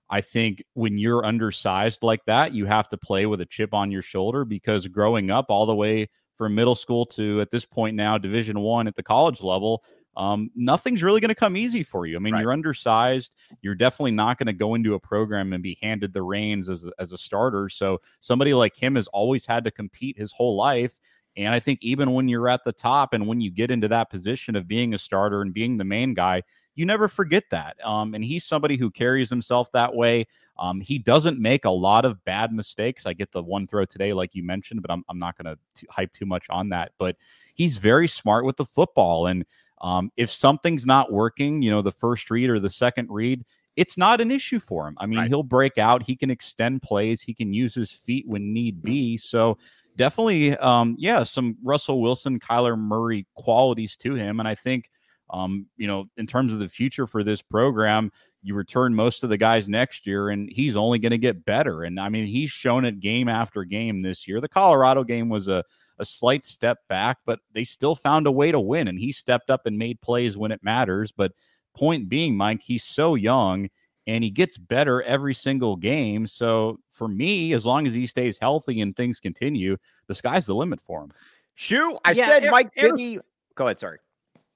I 0.09 0.21
think 0.21 0.63
when 0.73 0.97
you're 0.97 1.25
undersized 1.25 2.01
like 2.01 2.23
that, 2.27 2.53
you 2.53 2.65
have 2.65 2.87
to 2.89 2.97
play 2.97 3.25
with 3.25 3.41
a 3.41 3.45
chip 3.45 3.73
on 3.73 3.91
your 3.91 4.01
shoulder 4.01 4.45
because 4.45 4.87
growing 4.87 5.29
up 5.29 5.47
all 5.49 5.65
the 5.65 5.75
way 5.75 6.07
from 6.35 6.55
middle 6.55 6.75
school 6.75 7.05
to 7.07 7.41
at 7.41 7.51
this 7.51 7.65
point 7.65 7.95
now 7.97 8.17
Division 8.17 8.61
One 8.61 8.87
at 8.87 8.95
the 8.95 9.03
college 9.03 9.41
level, 9.41 9.83
um, 10.15 10.51
nothing's 10.55 11.01
really 11.01 11.19
going 11.19 11.29
to 11.29 11.35
come 11.35 11.57
easy 11.57 11.83
for 11.83 12.05
you. 12.05 12.15
I 12.15 12.19
mean, 12.19 12.33
right. 12.33 12.41
you're 12.41 12.53
undersized. 12.53 13.33
You're 13.61 13.75
definitely 13.75 14.11
not 14.11 14.37
going 14.37 14.47
to 14.47 14.53
go 14.53 14.75
into 14.75 14.93
a 14.93 14.99
program 14.99 15.53
and 15.53 15.63
be 15.63 15.77
handed 15.81 16.13
the 16.13 16.21
reins 16.21 16.69
as 16.69 16.85
a, 16.85 16.91
as 16.99 17.13
a 17.13 17.17
starter. 17.17 17.69
So 17.69 18.01
somebody 18.19 18.53
like 18.53 18.75
him 18.75 18.95
has 18.95 19.07
always 19.07 19.45
had 19.45 19.63
to 19.65 19.71
compete 19.71 20.17
his 20.17 20.31
whole 20.31 20.55
life. 20.55 20.99
And 21.35 21.53
I 21.53 21.59
think 21.59 21.79
even 21.81 22.11
when 22.13 22.27
you're 22.27 22.47
at 22.47 22.63
the 22.63 22.71
top 22.71 23.13
and 23.13 23.27
when 23.27 23.41
you 23.41 23.49
get 23.49 23.71
into 23.71 23.87
that 23.87 24.11
position 24.11 24.55
of 24.55 24.67
being 24.67 24.93
a 24.93 24.97
starter 24.99 25.41
and 25.41 25.53
being 25.53 25.77
the 25.77 25.83
main 25.83 26.13
guy, 26.13 26.43
you 26.75 26.85
never 26.85 27.07
forget 27.07 27.43
that. 27.49 27.83
Um, 27.83 28.13
and 28.13 28.23
he's 28.23 28.45
somebody 28.45 28.77
who 28.77 28.91
carries 28.91 29.29
himself 29.29 29.71
that 29.71 29.95
way. 29.95 30.27
Um, 30.59 30.81
he 30.81 30.99
doesn't 30.99 31.39
make 31.39 31.65
a 31.65 31.71
lot 31.71 32.05
of 32.05 32.23
bad 32.25 32.53
mistakes. 32.53 33.07
I 33.07 33.13
get 33.13 33.31
the 33.31 33.41
one 33.41 33.65
throw 33.65 33.85
today, 33.85 34.13
like 34.13 34.35
you 34.35 34.43
mentioned, 34.43 34.81
but 34.83 34.91
I'm, 34.91 35.03
I'm 35.09 35.17
not 35.17 35.35
going 35.37 35.55
to 35.55 35.85
hype 35.89 36.13
too 36.13 36.25
much 36.25 36.47
on 36.49 36.69
that. 36.69 36.91
But 36.99 37.15
he's 37.55 37.77
very 37.77 38.07
smart 38.07 38.45
with 38.45 38.57
the 38.57 38.65
football. 38.65 39.27
And 39.27 39.45
um, 39.83 40.11
if 40.15 40.31
something's 40.31 40.85
not 40.85 41.11
working, 41.11 41.61
you 41.61 41.69
know, 41.69 41.81
the 41.81 41.91
first 41.91 42.31
read 42.31 42.49
or 42.49 42.59
the 42.59 42.69
second 42.69 43.09
read, 43.11 43.43
it's 43.75 43.97
not 43.97 44.21
an 44.21 44.31
issue 44.31 44.59
for 44.59 44.87
him. 44.87 44.95
I 44.97 45.05
mean, 45.05 45.19
right. 45.19 45.27
he'll 45.27 45.43
break 45.43 45.77
out, 45.77 46.03
he 46.03 46.15
can 46.15 46.31
extend 46.31 46.81
plays, 46.81 47.21
he 47.21 47.33
can 47.33 47.53
use 47.53 47.75
his 47.75 47.91
feet 47.91 48.25
when 48.27 48.53
need 48.53 48.81
be. 48.81 49.17
So 49.17 49.57
definitely, 49.97 50.55
um, 50.57 50.95
yeah, 50.97 51.23
some 51.23 51.57
Russell 51.61 52.01
Wilson, 52.01 52.39
Kyler 52.39 52.79
Murray 52.79 53.27
qualities 53.35 53.97
to 53.97 54.15
him. 54.15 54.39
And 54.39 54.47
I 54.47 54.55
think, 54.55 54.89
um, 55.29 55.65
you 55.75 55.87
know, 55.87 56.05
in 56.15 56.27
terms 56.27 56.53
of 56.53 56.59
the 56.59 56.69
future 56.69 57.05
for 57.05 57.23
this 57.23 57.41
program, 57.41 58.11
you 58.41 58.55
return 58.55 58.93
most 58.93 59.23
of 59.23 59.29
the 59.29 59.37
guys 59.37 59.67
next 59.67 60.05
year, 60.05 60.29
and 60.29 60.49
he's 60.51 60.75
only 60.75 60.99
going 60.99 61.11
to 61.11 61.17
get 61.17 61.43
better. 61.43 61.83
And 61.83 61.99
I 61.99 62.09
mean, 62.09 62.27
he's 62.27 62.51
shown 62.51 62.85
it 62.85 62.99
game 62.99 63.27
after 63.27 63.63
game 63.63 64.01
this 64.01 64.27
year. 64.27 64.39
The 64.39 64.49
Colorado 64.49 65.03
game 65.03 65.29
was 65.29 65.47
a 65.47 65.63
a 66.03 66.05
slight 66.05 66.45
step 66.45 66.79
back, 66.89 67.17
but 67.25 67.39
they 67.53 67.63
still 67.63 67.95
found 67.95 68.27
a 68.27 68.31
way 68.31 68.51
to 68.51 68.59
win. 68.59 68.87
And 68.87 68.99
he 68.99 69.11
stepped 69.11 69.49
up 69.49 69.65
and 69.65 69.77
made 69.77 70.01
plays 70.01 70.37
when 70.37 70.51
it 70.51 70.63
matters. 70.63 71.11
But 71.11 71.31
point 71.73 72.09
being, 72.09 72.37
Mike, 72.37 72.61
he's 72.61 72.83
so 72.83 73.15
young 73.15 73.69
and 74.05 74.23
he 74.23 74.29
gets 74.29 74.57
better 74.57 75.01
every 75.03 75.33
single 75.33 75.75
game. 75.75 76.27
So 76.27 76.79
for 76.89 77.07
me, 77.07 77.53
as 77.53 77.65
long 77.65 77.87
as 77.87 77.93
he 77.93 78.05
stays 78.05 78.37
healthy 78.37 78.81
and 78.81 78.95
things 78.95 79.19
continue, 79.19 79.77
the 80.07 80.15
sky's 80.15 80.45
the 80.45 80.53
limit 80.53 80.81
for 80.81 81.03
him. 81.03 81.11
Shoo, 81.55 81.97
I 82.03 82.11
yeah, 82.11 82.27
said 82.27 82.43
Mike 82.51 82.71
Bibby. 82.75 83.19
Go 83.55 83.65
ahead, 83.67 83.79
sorry. 83.79 83.99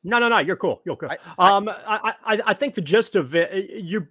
No, 0.03 0.19
no, 0.19 0.27
no. 0.27 0.39
You're 0.39 0.57
cool. 0.57 0.81
You're 0.85 0.97
cool. 0.97 1.09
I, 1.39 1.49
um, 1.49 1.69
I, 1.69 2.13
I, 2.25 2.41
I 2.47 2.53
think 2.53 2.75
the 2.75 2.81
gist 2.81 3.15
of 3.15 3.35
it, 3.35 3.69
you, 3.83 4.07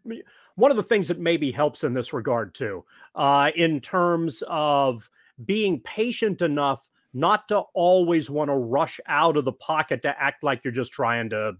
one 0.54 0.70
of 0.70 0.76
the 0.76 0.82
things 0.82 1.08
that 1.08 1.18
maybe 1.18 1.52
helps 1.52 1.84
in 1.84 1.94
this 1.94 2.12
regard 2.12 2.54
too, 2.54 2.84
uh, 3.14 3.50
in 3.56 3.80
terms 3.80 4.42
of 4.48 5.08
being 5.44 5.80
patient 5.80 6.40
enough 6.42 6.88
not 7.16 7.48
to 7.48 7.60
always 7.72 8.28
want 8.28 8.48
to 8.50 8.54
rush 8.54 9.00
out 9.06 9.38
of 9.38 9.46
the 9.46 9.52
pocket 9.52 10.02
to 10.02 10.22
act 10.22 10.44
like 10.44 10.62
you're 10.62 10.72
just 10.72 10.92
trying 10.92 11.30
to 11.30 11.54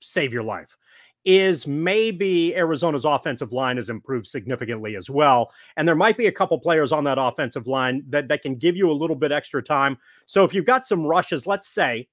save 0.00 0.32
your 0.32 0.42
life 0.42 0.76
is 1.24 1.66
maybe 1.66 2.56
Arizona's 2.56 3.04
offensive 3.04 3.52
line 3.52 3.76
has 3.76 3.90
improved 3.90 4.26
significantly 4.26 4.96
as 4.96 5.08
well. 5.08 5.52
And 5.76 5.86
there 5.86 5.94
might 5.94 6.16
be 6.16 6.26
a 6.26 6.32
couple 6.32 6.58
players 6.58 6.92
on 6.92 7.04
that 7.04 7.18
offensive 7.18 7.66
line 7.66 8.02
that, 8.08 8.26
that 8.28 8.42
can 8.42 8.56
give 8.56 8.74
you 8.74 8.90
a 8.90 8.92
little 8.92 9.14
bit 9.14 9.30
extra 9.30 9.62
time. 9.62 9.98
So 10.26 10.44
if 10.44 10.52
you've 10.52 10.64
got 10.64 10.86
some 10.86 11.06
rushes, 11.06 11.46
let's 11.46 11.68
say, 11.68 12.08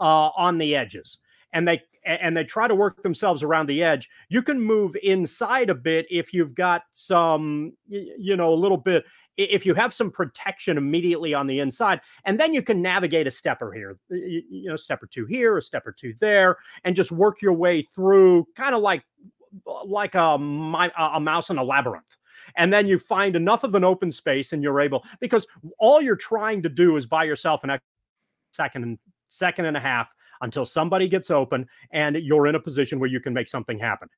uh, 0.00 0.30
on 0.36 0.56
the 0.56 0.74
edges, 0.74 1.18
and 1.52 1.68
they 1.68 1.82
and 2.04 2.36
they 2.36 2.44
try 2.44 2.68
to 2.68 2.74
work 2.74 3.02
themselves 3.02 3.42
around 3.42 3.68
the 3.68 3.82
edge, 3.82 4.08
you 4.28 4.42
can 4.42 4.60
move 4.60 4.96
inside 5.02 5.70
a 5.70 5.74
bit 5.74 6.06
if 6.10 6.32
you've 6.32 6.54
got 6.54 6.82
some, 6.92 7.72
you 7.88 8.36
know, 8.36 8.52
a 8.52 8.54
little 8.54 8.76
bit 8.76 9.04
if 9.36 9.66
you 9.66 9.74
have 9.74 9.92
some 9.92 10.10
protection 10.10 10.78
immediately 10.78 11.34
on 11.34 11.46
the 11.46 11.58
inside, 11.58 12.00
and 12.24 12.38
then 12.38 12.54
you 12.54 12.62
can 12.62 12.80
navigate 12.80 13.26
a 13.26 13.30
stepper 13.30 13.72
here, 13.72 13.98
you, 14.10 14.68
know, 14.68 14.76
step 14.76 15.02
or 15.02 15.06
two 15.06 15.26
here, 15.26 15.58
a 15.58 15.62
step 15.62 15.86
or 15.86 15.92
two 15.92 16.14
there, 16.20 16.58
and 16.84 16.94
just 16.94 17.10
work 17.10 17.42
your 17.42 17.52
way 17.52 17.82
through, 17.82 18.46
kind 18.54 18.74
of 18.74 18.82
like 18.82 19.04
like 19.86 20.14
a, 20.14 20.34
a 20.34 21.20
mouse 21.20 21.50
in 21.50 21.58
a 21.58 21.64
labyrinth. 21.64 22.04
And 22.56 22.72
then 22.72 22.86
you 22.86 22.98
find 22.98 23.36
enough 23.36 23.64
of 23.64 23.74
an 23.74 23.84
open 23.84 24.10
space 24.10 24.52
and 24.52 24.62
you're 24.62 24.80
able 24.80 25.04
because 25.20 25.46
all 25.78 26.02
you're 26.02 26.16
trying 26.16 26.62
to 26.62 26.68
do 26.68 26.96
is 26.96 27.06
buy 27.06 27.24
yourself 27.24 27.64
an 27.64 27.78
second 28.52 28.82
and 28.82 28.98
second 29.28 29.64
and 29.66 29.76
a 29.76 29.80
half 29.80 30.08
until 30.44 30.64
somebody 30.64 31.08
gets 31.08 31.30
open 31.30 31.66
and 31.90 32.16
you're 32.16 32.46
in 32.46 32.54
a 32.54 32.60
position 32.60 33.00
where 33.00 33.10
you 33.10 33.18
can 33.18 33.34
make 33.34 33.48
something 33.48 33.78
happen 33.78 34.08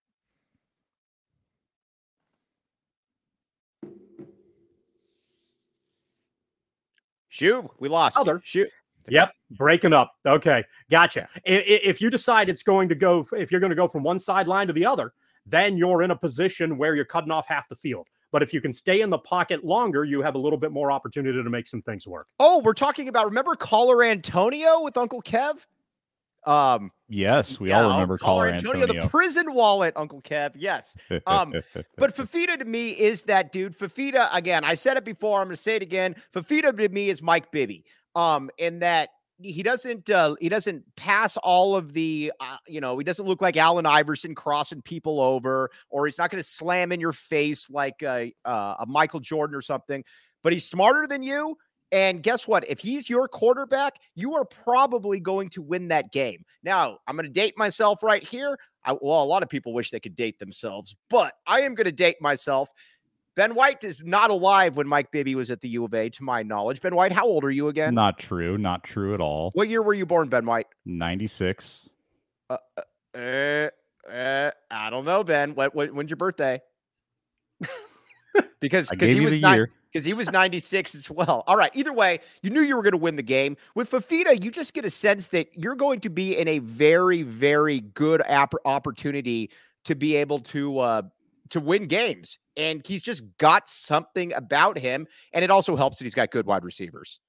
Shoot, 7.36 7.66
we 7.78 7.90
lost. 7.90 8.16
Other 8.16 8.40
shoot. 8.44 8.66
Yep, 9.08 9.30
breaking 9.50 9.92
up. 9.92 10.10
Okay, 10.26 10.64
gotcha. 10.90 11.28
If 11.44 12.00
you 12.00 12.08
decide 12.08 12.48
it's 12.48 12.62
going 12.62 12.88
to 12.88 12.94
go, 12.94 13.28
if 13.32 13.52
you're 13.52 13.60
going 13.60 13.70
to 13.70 13.76
go 13.76 13.86
from 13.86 14.02
one 14.02 14.18
sideline 14.18 14.66
to 14.68 14.72
the 14.72 14.86
other, 14.86 15.12
then 15.44 15.76
you're 15.76 16.02
in 16.02 16.12
a 16.12 16.16
position 16.16 16.78
where 16.78 16.94
you're 16.94 17.04
cutting 17.04 17.30
off 17.30 17.46
half 17.46 17.68
the 17.68 17.76
field. 17.76 18.06
But 18.32 18.42
if 18.42 18.54
you 18.54 18.62
can 18.62 18.72
stay 18.72 19.02
in 19.02 19.10
the 19.10 19.18
pocket 19.18 19.64
longer, 19.64 20.04
you 20.04 20.22
have 20.22 20.34
a 20.34 20.38
little 20.38 20.58
bit 20.58 20.72
more 20.72 20.90
opportunity 20.90 21.42
to 21.42 21.50
make 21.50 21.66
some 21.66 21.82
things 21.82 22.06
work. 22.06 22.26
Oh, 22.40 22.60
we're 22.64 22.72
talking 22.72 23.08
about 23.08 23.26
remember 23.26 23.54
caller 23.54 24.02
Antonio 24.02 24.80
with 24.80 24.96
Uncle 24.96 25.20
Kev? 25.20 25.58
Um, 26.46 26.92
yes, 27.08 27.58
we 27.58 27.70
yeah, 27.70 27.82
all 27.82 27.90
remember 27.90 28.18
caller 28.18 28.48
Antonio, 28.48 28.82
Antonio, 28.82 29.02
the 29.02 29.08
prison 29.08 29.52
wallet, 29.52 29.92
Uncle 29.96 30.22
Kev. 30.22 30.52
Yes. 30.54 30.96
Um, 31.26 31.52
but 31.96 32.16
Fifita 32.16 32.58
to 32.58 32.64
me 32.64 32.90
is 32.90 33.22
that 33.22 33.52
dude. 33.52 33.76
Fifita, 33.76 34.28
again, 34.32 34.64
I 34.64 34.74
said 34.74 34.96
it 34.96 35.04
before. 35.04 35.40
I'm 35.40 35.48
going 35.48 35.56
to 35.56 35.62
say 35.62 35.76
it 35.76 35.82
again. 35.82 36.14
Fifita 36.32 36.76
to 36.76 36.88
me 36.88 37.10
is 37.10 37.20
Mike 37.20 37.50
Bibby. 37.50 37.84
Um, 38.14 38.48
in 38.58 38.78
that 38.78 39.10
he 39.42 39.62
doesn't 39.62 40.08
uh, 40.08 40.34
he 40.40 40.48
doesn't 40.48 40.82
pass 40.96 41.36
all 41.38 41.76
of 41.76 41.92
the 41.92 42.32
uh, 42.40 42.56
you 42.66 42.80
know 42.80 42.96
he 42.96 43.04
doesn't 43.04 43.26
look 43.26 43.42
like 43.42 43.56
Allen 43.56 43.84
Iverson 43.84 44.34
crossing 44.34 44.80
people 44.80 45.20
over 45.20 45.70
or 45.90 46.06
he's 46.06 46.16
not 46.16 46.30
going 46.30 46.42
to 46.42 46.48
slam 46.48 46.92
in 46.92 47.00
your 47.00 47.12
face 47.12 47.68
like 47.68 48.02
a, 48.02 48.32
uh, 48.44 48.76
a 48.78 48.86
Michael 48.86 49.20
Jordan 49.20 49.54
or 49.54 49.60
something 49.60 50.02
but 50.42 50.52
he's 50.52 50.64
smarter 50.64 51.06
than 51.06 51.22
you 51.22 51.56
and 51.92 52.22
guess 52.22 52.48
what 52.48 52.68
if 52.68 52.78
he's 52.78 53.08
your 53.08 53.28
quarterback 53.28 53.98
you 54.14 54.34
are 54.34 54.44
probably 54.44 55.20
going 55.20 55.48
to 55.48 55.62
win 55.62 55.88
that 55.88 56.12
game 56.12 56.44
now 56.62 56.98
I'm 57.06 57.16
going 57.16 57.26
to 57.26 57.32
date 57.32 57.54
myself 57.56 58.02
right 58.02 58.22
here 58.22 58.58
I, 58.84 58.92
well 59.00 59.22
a 59.22 59.24
lot 59.24 59.42
of 59.42 59.48
people 59.48 59.72
wish 59.72 59.90
they 59.90 60.00
could 60.00 60.16
date 60.16 60.38
themselves 60.38 60.94
but 61.10 61.34
I 61.46 61.60
am 61.60 61.74
going 61.74 61.86
to 61.86 61.92
date 61.92 62.16
myself 62.20 62.68
Ben 63.36 63.54
White 63.54 63.84
is 63.84 64.02
not 64.02 64.30
alive 64.30 64.76
when 64.76 64.88
Mike 64.88 65.12
Bibby 65.12 65.34
was 65.34 65.50
at 65.50 65.60
the 65.60 65.68
U 65.68 65.84
of 65.84 65.92
A, 65.92 66.08
to 66.08 66.24
my 66.24 66.42
knowledge. 66.42 66.80
Ben 66.80 66.94
White, 66.94 67.12
how 67.12 67.26
old 67.26 67.44
are 67.44 67.50
you 67.50 67.68
again? 67.68 67.94
Not 67.94 68.18
true. 68.18 68.56
Not 68.56 68.82
true 68.82 69.12
at 69.12 69.20
all. 69.20 69.50
What 69.52 69.68
year 69.68 69.82
were 69.82 69.92
you 69.92 70.06
born, 70.06 70.30
Ben 70.30 70.46
White? 70.46 70.68
96. 70.86 71.90
Uh, 72.48 72.56
uh, 72.78 72.80
uh, 73.14 74.10
uh 74.10 74.50
I 74.70 74.88
don't 74.88 75.04
know, 75.04 75.22
Ben. 75.22 75.54
What, 75.54 75.74
what 75.74 75.92
when's 75.92 76.10
your 76.10 76.16
birthday? 76.16 76.62
Because 78.60 78.88
because 78.88 79.12
he 79.12 79.20
was 79.20 79.38
not, 79.38 79.58
because 79.92 80.04
he 80.04 80.14
was 80.14 80.30
96 80.30 80.94
as 80.94 81.10
well. 81.10 81.44
All 81.46 81.56
right. 81.56 81.70
Either 81.74 81.92
way, 81.92 82.20
you 82.42 82.50
knew 82.50 82.62
you 82.62 82.76
were 82.76 82.82
going 82.82 82.92
to 82.92 82.98
win 82.98 83.16
the 83.16 83.22
game. 83.22 83.56
With 83.74 83.90
Fifita, 83.90 84.42
you 84.42 84.50
just 84.50 84.74
get 84.74 84.84
a 84.84 84.90
sense 84.90 85.28
that 85.28 85.48
you're 85.54 85.74
going 85.74 86.00
to 86.00 86.10
be 86.10 86.36
in 86.36 86.48
a 86.48 86.58
very, 86.58 87.22
very 87.22 87.80
good 87.80 88.22
opportunity 88.22 89.50
to 89.84 89.94
be 89.94 90.16
able 90.16 90.40
to 90.40 90.78
uh, 90.78 91.02
to 91.50 91.60
win 91.60 91.86
games. 91.86 92.38
And 92.56 92.84
he's 92.86 93.02
just 93.02 93.24
got 93.38 93.68
something 93.68 94.32
about 94.32 94.78
him. 94.78 95.06
And 95.32 95.44
it 95.44 95.50
also 95.50 95.76
helps 95.76 95.98
that 95.98 96.04
he's 96.04 96.14
got 96.14 96.30
good 96.30 96.46
wide 96.46 96.64
receivers. 96.64 97.20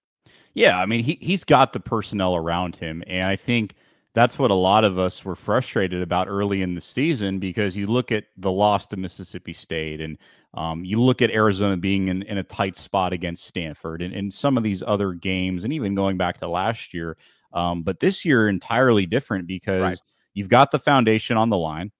Yeah. 0.54 0.80
I 0.80 0.86
mean, 0.86 1.04
he, 1.04 1.18
he's 1.22 1.44
got 1.44 1.74
the 1.74 1.80
personnel 1.80 2.36
around 2.36 2.76
him. 2.76 3.04
And 3.08 3.28
I 3.28 3.36
think 3.36 3.76
that's 4.18 4.40
what 4.40 4.50
a 4.50 4.56
lot 4.56 4.84
of 4.84 4.98
us 4.98 5.24
were 5.24 5.36
frustrated 5.36 6.02
about 6.02 6.28
early 6.28 6.64
in 6.64 6.74
the 6.74 6.82
season 6.82 7.38
because 7.38 7.76
you 7.76 7.86
look 7.86 8.12
at 8.12 8.24
the 8.36 8.52
loss 8.52 8.88
to 8.88 8.98
Mississippi 8.98 9.54
State 9.54 10.02
and 10.02 10.18
um, 10.56 10.84
you 10.84 11.00
look 11.00 11.22
at 11.22 11.30
Arizona 11.30 11.78
being 11.78 12.08
in, 12.08 12.24
in 12.24 12.40
a 12.40 12.44
tight 12.44 12.78
spot 12.78 13.14
against 13.14 13.46
Stanford 13.46 14.02
and, 14.02 14.16
and 14.16 14.34
some 14.34 14.58
of 14.58 14.64
these 14.64 14.82
other 14.82 15.14
games, 15.14 15.64
and 15.64 15.72
even 15.72 15.94
going 15.94 16.18
back 16.18 16.40
to 16.40 16.48
last 16.48 16.96
year. 16.96 17.16
Um, 17.54 17.84
but 17.84 18.00
this 18.00 18.26
year, 18.26 18.50
entirely 18.50 19.06
different 19.06 19.46
because 19.46 19.82
right. 19.84 20.00
you've 20.34 20.50
got 20.50 20.72
the 20.72 20.80
foundation 20.80 21.38
on 21.38 21.52
the 21.52 21.58
line 21.58 21.92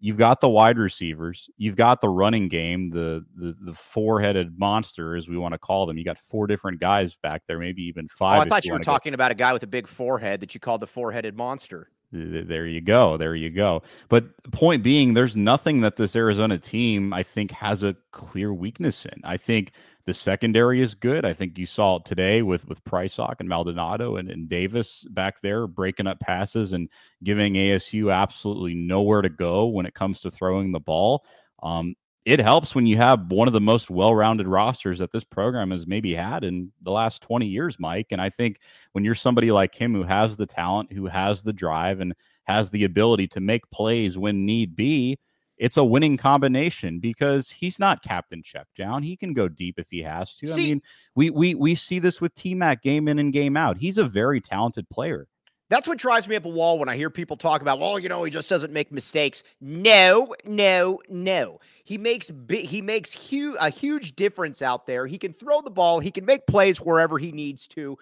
you've 0.00 0.16
got 0.16 0.40
the 0.40 0.48
wide 0.48 0.78
receivers, 0.78 1.50
you've 1.56 1.76
got 1.76 2.00
the 2.00 2.08
running 2.08 2.48
game, 2.48 2.90
the 2.90 3.24
the 3.36 3.56
the 3.60 3.74
four 3.74 4.20
headed 4.20 4.58
monster, 4.58 5.16
as 5.16 5.28
we 5.28 5.36
want 5.36 5.52
to 5.52 5.58
call 5.58 5.86
them. 5.86 5.98
You 5.98 6.04
got 6.04 6.18
four 6.18 6.46
different 6.46 6.80
guys 6.80 7.16
back 7.22 7.42
there, 7.46 7.58
maybe 7.58 7.82
even 7.82 8.08
five. 8.08 8.38
Oh, 8.38 8.42
I 8.42 8.44
thought 8.46 8.64
you, 8.64 8.70
you 8.70 8.74
were 8.74 8.80
talking 8.80 9.12
go. 9.12 9.14
about 9.14 9.30
a 9.30 9.34
guy 9.34 9.52
with 9.52 9.62
a 9.62 9.68
big 9.68 9.86
forehead 9.86 10.40
that 10.40 10.54
you 10.54 10.60
called 10.60 10.80
the 10.80 10.86
four 10.86 11.12
headed 11.12 11.36
monster. 11.36 11.90
There 12.10 12.66
you 12.66 12.80
go. 12.80 13.18
There 13.18 13.34
you 13.34 13.50
go. 13.50 13.82
But 14.08 14.24
point 14.50 14.82
being, 14.82 15.12
there's 15.12 15.36
nothing 15.36 15.82
that 15.82 15.96
this 15.96 16.16
Arizona 16.16 16.56
team, 16.58 17.12
I 17.12 17.22
think, 17.22 17.50
has 17.50 17.82
a 17.82 17.96
clear 18.12 18.54
weakness 18.54 19.04
in. 19.04 19.20
I 19.24 19.36
think 19.36 19.72
the 20.08 20.14
secondary 20.14 20.80
is 20.80 20.94
good. 20.94 21.26
I 21.26 21.34
think 21.34 21.58
you 21.58 21.66
saw 21.66 21.96
it 21.96 22.06
today 22.06 22.40
with 22.40 22.66
with 22.66 22.82
Prysock 22.82 23.40
and 23.40 23.48
Maldonado 23.48 24.16
and, 24.16 24.30
and 24.30 24.48
Davis 24.48 25.04
back 25.10 25.42
there 25.42 25.66
breaking 25.66 26.06
up 26.06 26.18
passes 26.18 26.72
and 26.72 26.88
giving 27.22 27.52
ASU 27.52 28.10
absolutely 28.10 28.74
nowhere 28.74 29.20
to 29.20 29.28
go 29.28 29.66
when 29.66 29.84
it 29.84 29.92
comes 29.92 30.22
to 30.22 30.30
throwing 30.30 30.72
the 30.72 30.80
ball. 30.80 31.26
Um, 31.62 31.94
it 32.24 32.40
helps 32.40 32.74
when 32.74 32.86
you 32.86 32.96
have 32.96 33.30
one 33.30 33.48
of 33.48 33.52
the 33.52 33.60
most 33.60 33.90
well-rounded 33.90 34.48
rosters 34.48 35.00
that 35.00 35.12
this 35.12 35.24
program 35.24 35.72
has 35.72 35.86
maybe 35.86 36.14
had 36.14 36.42
in 36.42 36.72
the 36.80 36.90
last 36.90 37.20
20 37.20 37.46
years, 37.46 37.76
Mike. 37.78 38.06
And 38.10 38.20
I 38.20 38.30
think 38.30 38.60
when 38.92 39.04
you're 39.04 39.14
somebody 39.14 39.52
like 39.52 39.74
him 39.74 39.92
who 39.92 40.04
has 40.04 40.38
the 40.38 40.46
talent, 40.46 40.90
who 40.90 41.04
has 41.04 41.42
the 41.42 41.52
drive, 41.52 42.00
and 42.00 42.14
has 42.44 42.70
the 42.70 42.84
ability 42.84 43.28
to 43.28 43.40
make 43.40 43.70
plays 43.70 44.16
when 44.16 44.46
need 44.46 44.74
be, 44.74 45.18
it's 45.58 45.76
a 45.76 45.84
winning 45.84 46.16
combination 46.16 47.00
because 47.00 47.50
he's 47.50 47.78
not 47.78 48.02
captain 48.02 48.42
check 48.42 48.66
down. 48.76 49.02
He 49.02 49.16
can 49.16 49.32
go 49.34 49.48
deep 49.48 49.78
if 49.78 49.88
he 49.90 50.02
has 50.02 50.34
to. 50.36 50.46
See, 50.46 50.62
I 50.62 50.66
mean, 50.66 50.82
we 51.14 51.30
we 51.30 51.54
we 51.54 51.74
see 51.74 51.98
this 51.98 52.20
with 52.20 52.34
T 52.34 52.54
Mac 52.54 52.82
game 52.82 53.08
in 53.08 53.18
and 53.18 53.32
game 53.32 53.56
out. 53.56 53.78
He's 53.78 53.98
a 53.98 54.04
very 54.04 54.40
talented 54.40 54.88
player. 54.88 55.26
That's 55.70 55.86
what 55.86 55.98
drives 55.98 56.26
me 56.26 56.36
up 56.36 56.46
a 56.46 56.48
wall 56.48 56.78
when 56.78 56.88
I 56.88 56.96
hear 56.96 57.10
people 57.10 57.36
talk 57.36 57.60
about, 57.60 57.78
well, 57.78 57.98
you 57.98 58.08
know, 58.08 58.24
he 58.24 58.30
just 58.30 58.48
doesn't 58.48 58.72
make 58.72 58.90
mistakes. 58.90 59.44
No, 59.60 60.34
no, 60.46 60.98
no. 61.10 61.60
He 61.84 61.98
makes 61.98 62.30
big, 62.30 62.64
he 62.64 62.80
makes 62.80 63.12
huge 63.12 63.56
a 63.60 63.68
huge 63.68 64.16
difference 64.16 64.62
out 64.62 64.86
there. 64.86 65.06
He 65.06 65.18
can 65.18 65.34
throw 65.34 65.60
the 65.60 65.70
ball. 65.70 66.00
He 66.00 66.10
can 66.10 66.24
make 66.24 66.46
plays 66.46 66.80
wherever 66.80 67.18
he 67.18 67.32
needs 67.32 67.66
to 67.68 67.98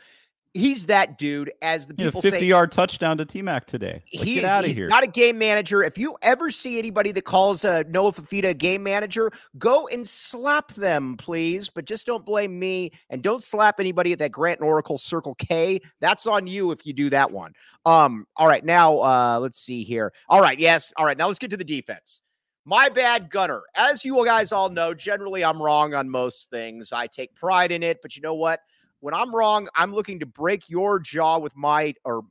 he's 0.57 0.87
that 0.87 1.19
dude, 1.19 1.53
as 1.63 1.87
the 1.87 1.95
people 1.95 2.21
50 2.21 2.39
say, 2.39 2.45
yard 2.45 2.73
touchdown 2.73 3.19
to 3.19 3.25
T 3.25 3.43
Mac 3.43 3.67
today. 3.67 4.03
Like, 4.15 4.25
he, 4.25 4.35
get 4.37 4.45
out 4.45 4.65
of 4.65 4.69
he's 4.69 4.79
here. 4.79 4.89
not 4.89 5.05
a 5.05 5.07
game 5.07 5.39
manager. 5.39 5.83
If 5.83 5.99
you 5.99 6.17
ever 6.23 6.51
see 6.51 6.79
anybody 6.79 7.13
that 7.13 7.25
calls 7.25 7.65
uh, 7.65 7.85
Noah 7.89 8.13
Fifita 8.13 8.51
a 8.51 8.55
game 8.55 8.83
manager, 8.83 9.31
go 9.59 9.87
and 9.89 10.07
slap 10.07 10.75
them, 10.75 11.17
please. 11.17 11.69
But 11.69 11.85
just 11.85 12.07
don't 12.07 12.25
blame 12.25 12.59
me 12.59 12.93
and 13.11 13.23
don't 13.23 13.43
slap 13.43 13.79
anybody 13.79 14.13
at 14.13 14.19
that 14.19 14.33
Grant 14.33 14.61
and 14.61 14.69
Oracle 14.69 14.99
Circle 14.99 15.35
K. 15.37 15.81
That's 16.01 16.27
on 16.27 16.47
you 16.47 16.73
if 16.73 16.87
you 16.87 16.93
do 16.93 17.11
that 17.11 17.31
one. 17.31 17.53
Um. 17.85 18.27
All 18.37 18.49
right, 18.49 18.65
now 18.65 18.99
uh, 18.99 19.39
let's 19.41 19.59
see 19.59 19.83
here. 19.83 20.13
All 20.29 20.41
right, 20.41 20.59
yes. 20.59 20.93
All 20.97 21.07
right, 21.07 21.17
now 21.17 21.29
let's 21.29 21.39
get 21.39 21.51
to 21.51 21.57
the 21.57 21.65
defense. 21.65 22.23
My 22.69 22.89
bad, 22.89 23.31
Gunner. 23.31 23.63
As 23.77 24.05
you 24.05 24.25
guys 24.25 24.51
all 24.51 24.69
know, 24.69 24.93
generally 24.93 25.45
I'm 25.45 25.63
wrong 25.63 25.95
on 25.95 26.11
most 26.11 26.51
things. 26.51 26.93
I 26.93 27.07
take 27.07 27.33
pride 27.37 27.71
in 27.71 27.85
it, 27.85 28.03
but 28.03 28.17
you 28.17 28.23
know 28.23 28.35
what? 28.35 28.59
When 29.01 29.15
I'm 29.15 29.35
wrong, 29.35 29.69
I'm 29.75 29.95
looking 29.95 30.19
to 30.21 30.27
break 30.27 30.69
your 30.69 30.99
jaw 30.99 31.39
with 31.39 31.57
my 31.57 31.95
or 32.05 32.25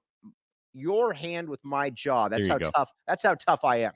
your 0.74 1.14
hand 1.14 1.48
with 1.48 1.64
my 1.64 1.90
jaw. 1.90 2.28
That's 2.28 2.48
how 2.48 2.58
go. 2.58 2.70
tough. 2.72 2.92
That's 3.08 3.24
how 3.24 3.36
tough 3.36 3.64
I 3.64 3.78
am. 3.78 3.94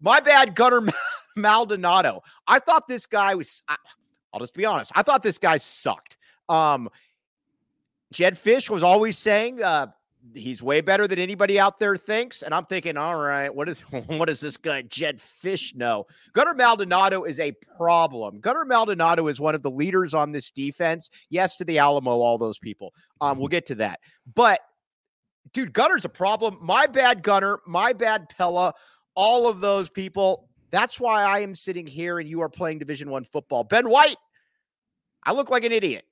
My 0.00 0.20
bad, 0.20 0.54
Gunner 0.54 0.80
Maldonado. 1.36 2.22
I 2.46 2.58
thought 2.58 2.88
this 2.88 3.06
guy 3.06 3.34
was. 3.34 3.62
I, 3.68 3.76
will 4.32 4.40
just 4.40 4.54
be 4.54 4.64
honest. 4.64 4.92
I 4.94 5.02
thought 5.02 5.22
this 5.22 5.38
guy 5.38 5.56
sucked. 5.56 6.16
Um, 6.48 6.88
Jedd 8.12 8.34
Fisch 8.34 8.70
was 8.70 8.82
always 8.82 9.18
saying 9.18 9.62
uh, 9.62 9.88
he's 10.34 10.62
way 10.62 10.80
better 10.80 11.06
than 11.06 11.18
anybody 11.18 11.58
out 11.58 11.78
there 11.78 11.96
thinks. 11.96 12.42
And 12.42 12.54
I'm 12.54 12.66
thinking, 12.66 12.96
all 12.96 13.18
right, 13.18 13.54
what 13.54 13.68
is 13.68 13.80
what 14.06 14.26
does 14.26 14.40
this 14.40 14.56
guy 14.56 14.82
Jedd 14.82 15.18
Fisch 15.18 15.74
know? 15.74 16.06
Gunner 16.32 16.54
Maldonado 16.54 17.24
is 17.24 17.40
a 17.40 17.52
problem. 17.76 18.40
Gunner 18.40 18.64
Maldonado 18.64 19.28
is 19.28 19.40
one 19.40 19.54
of 19.54 19.62
the 19.62 19.70
leaders 19.70 20.14
on 20.14 20.32
this 20.32 20.50
defense. 20.50 21.10
Yes, 21.30 21.56
to 21.56 21.64
the 21.64 21.78
Alamo, 21.78 22.20
all 22.20 22.38
those 22.38 22.58
people. 22.58 22.92
Um, 23.20 23.38
we'll 23.38 23.48
get 23.48 23.66
to 23.66 23.74
that. 23.76 24.00
But 24.34 24.60
dude, 25.52 25.72
Gunner's 25.72 26.04
a 26.04 26.10
problem. 26.10 26.58
My 26.60 26.86
bad, 26.86 27.22
Gunner. 27.22 27.60
My 27.66 27.92
bad, 27.92 28.28
Pella. 28.28 28.74
All 29.14 29.48
of 29.48 29.60
those 29.60 29.90
people. 29.90 30.48
That's 30.70 31.00
why 31.00 31.24
I 31.24 31.40
am 31.40 31.54
sitting 31.54 31.86
here 31.86 32.18
and 32.18 32.28
you 32.28 32.42
are 32.42 32.48
playing 32.48 32.78
Division 32.78 33.10
One 33.10 33.24
football. 33.24 33.64
Ben 33.64 33.88
White, 33.88 34.18
I 35.24 35.32
look 35.32 35.50
like 35.50 35.64
an 35.64 35.72
idiot 35.72 36.04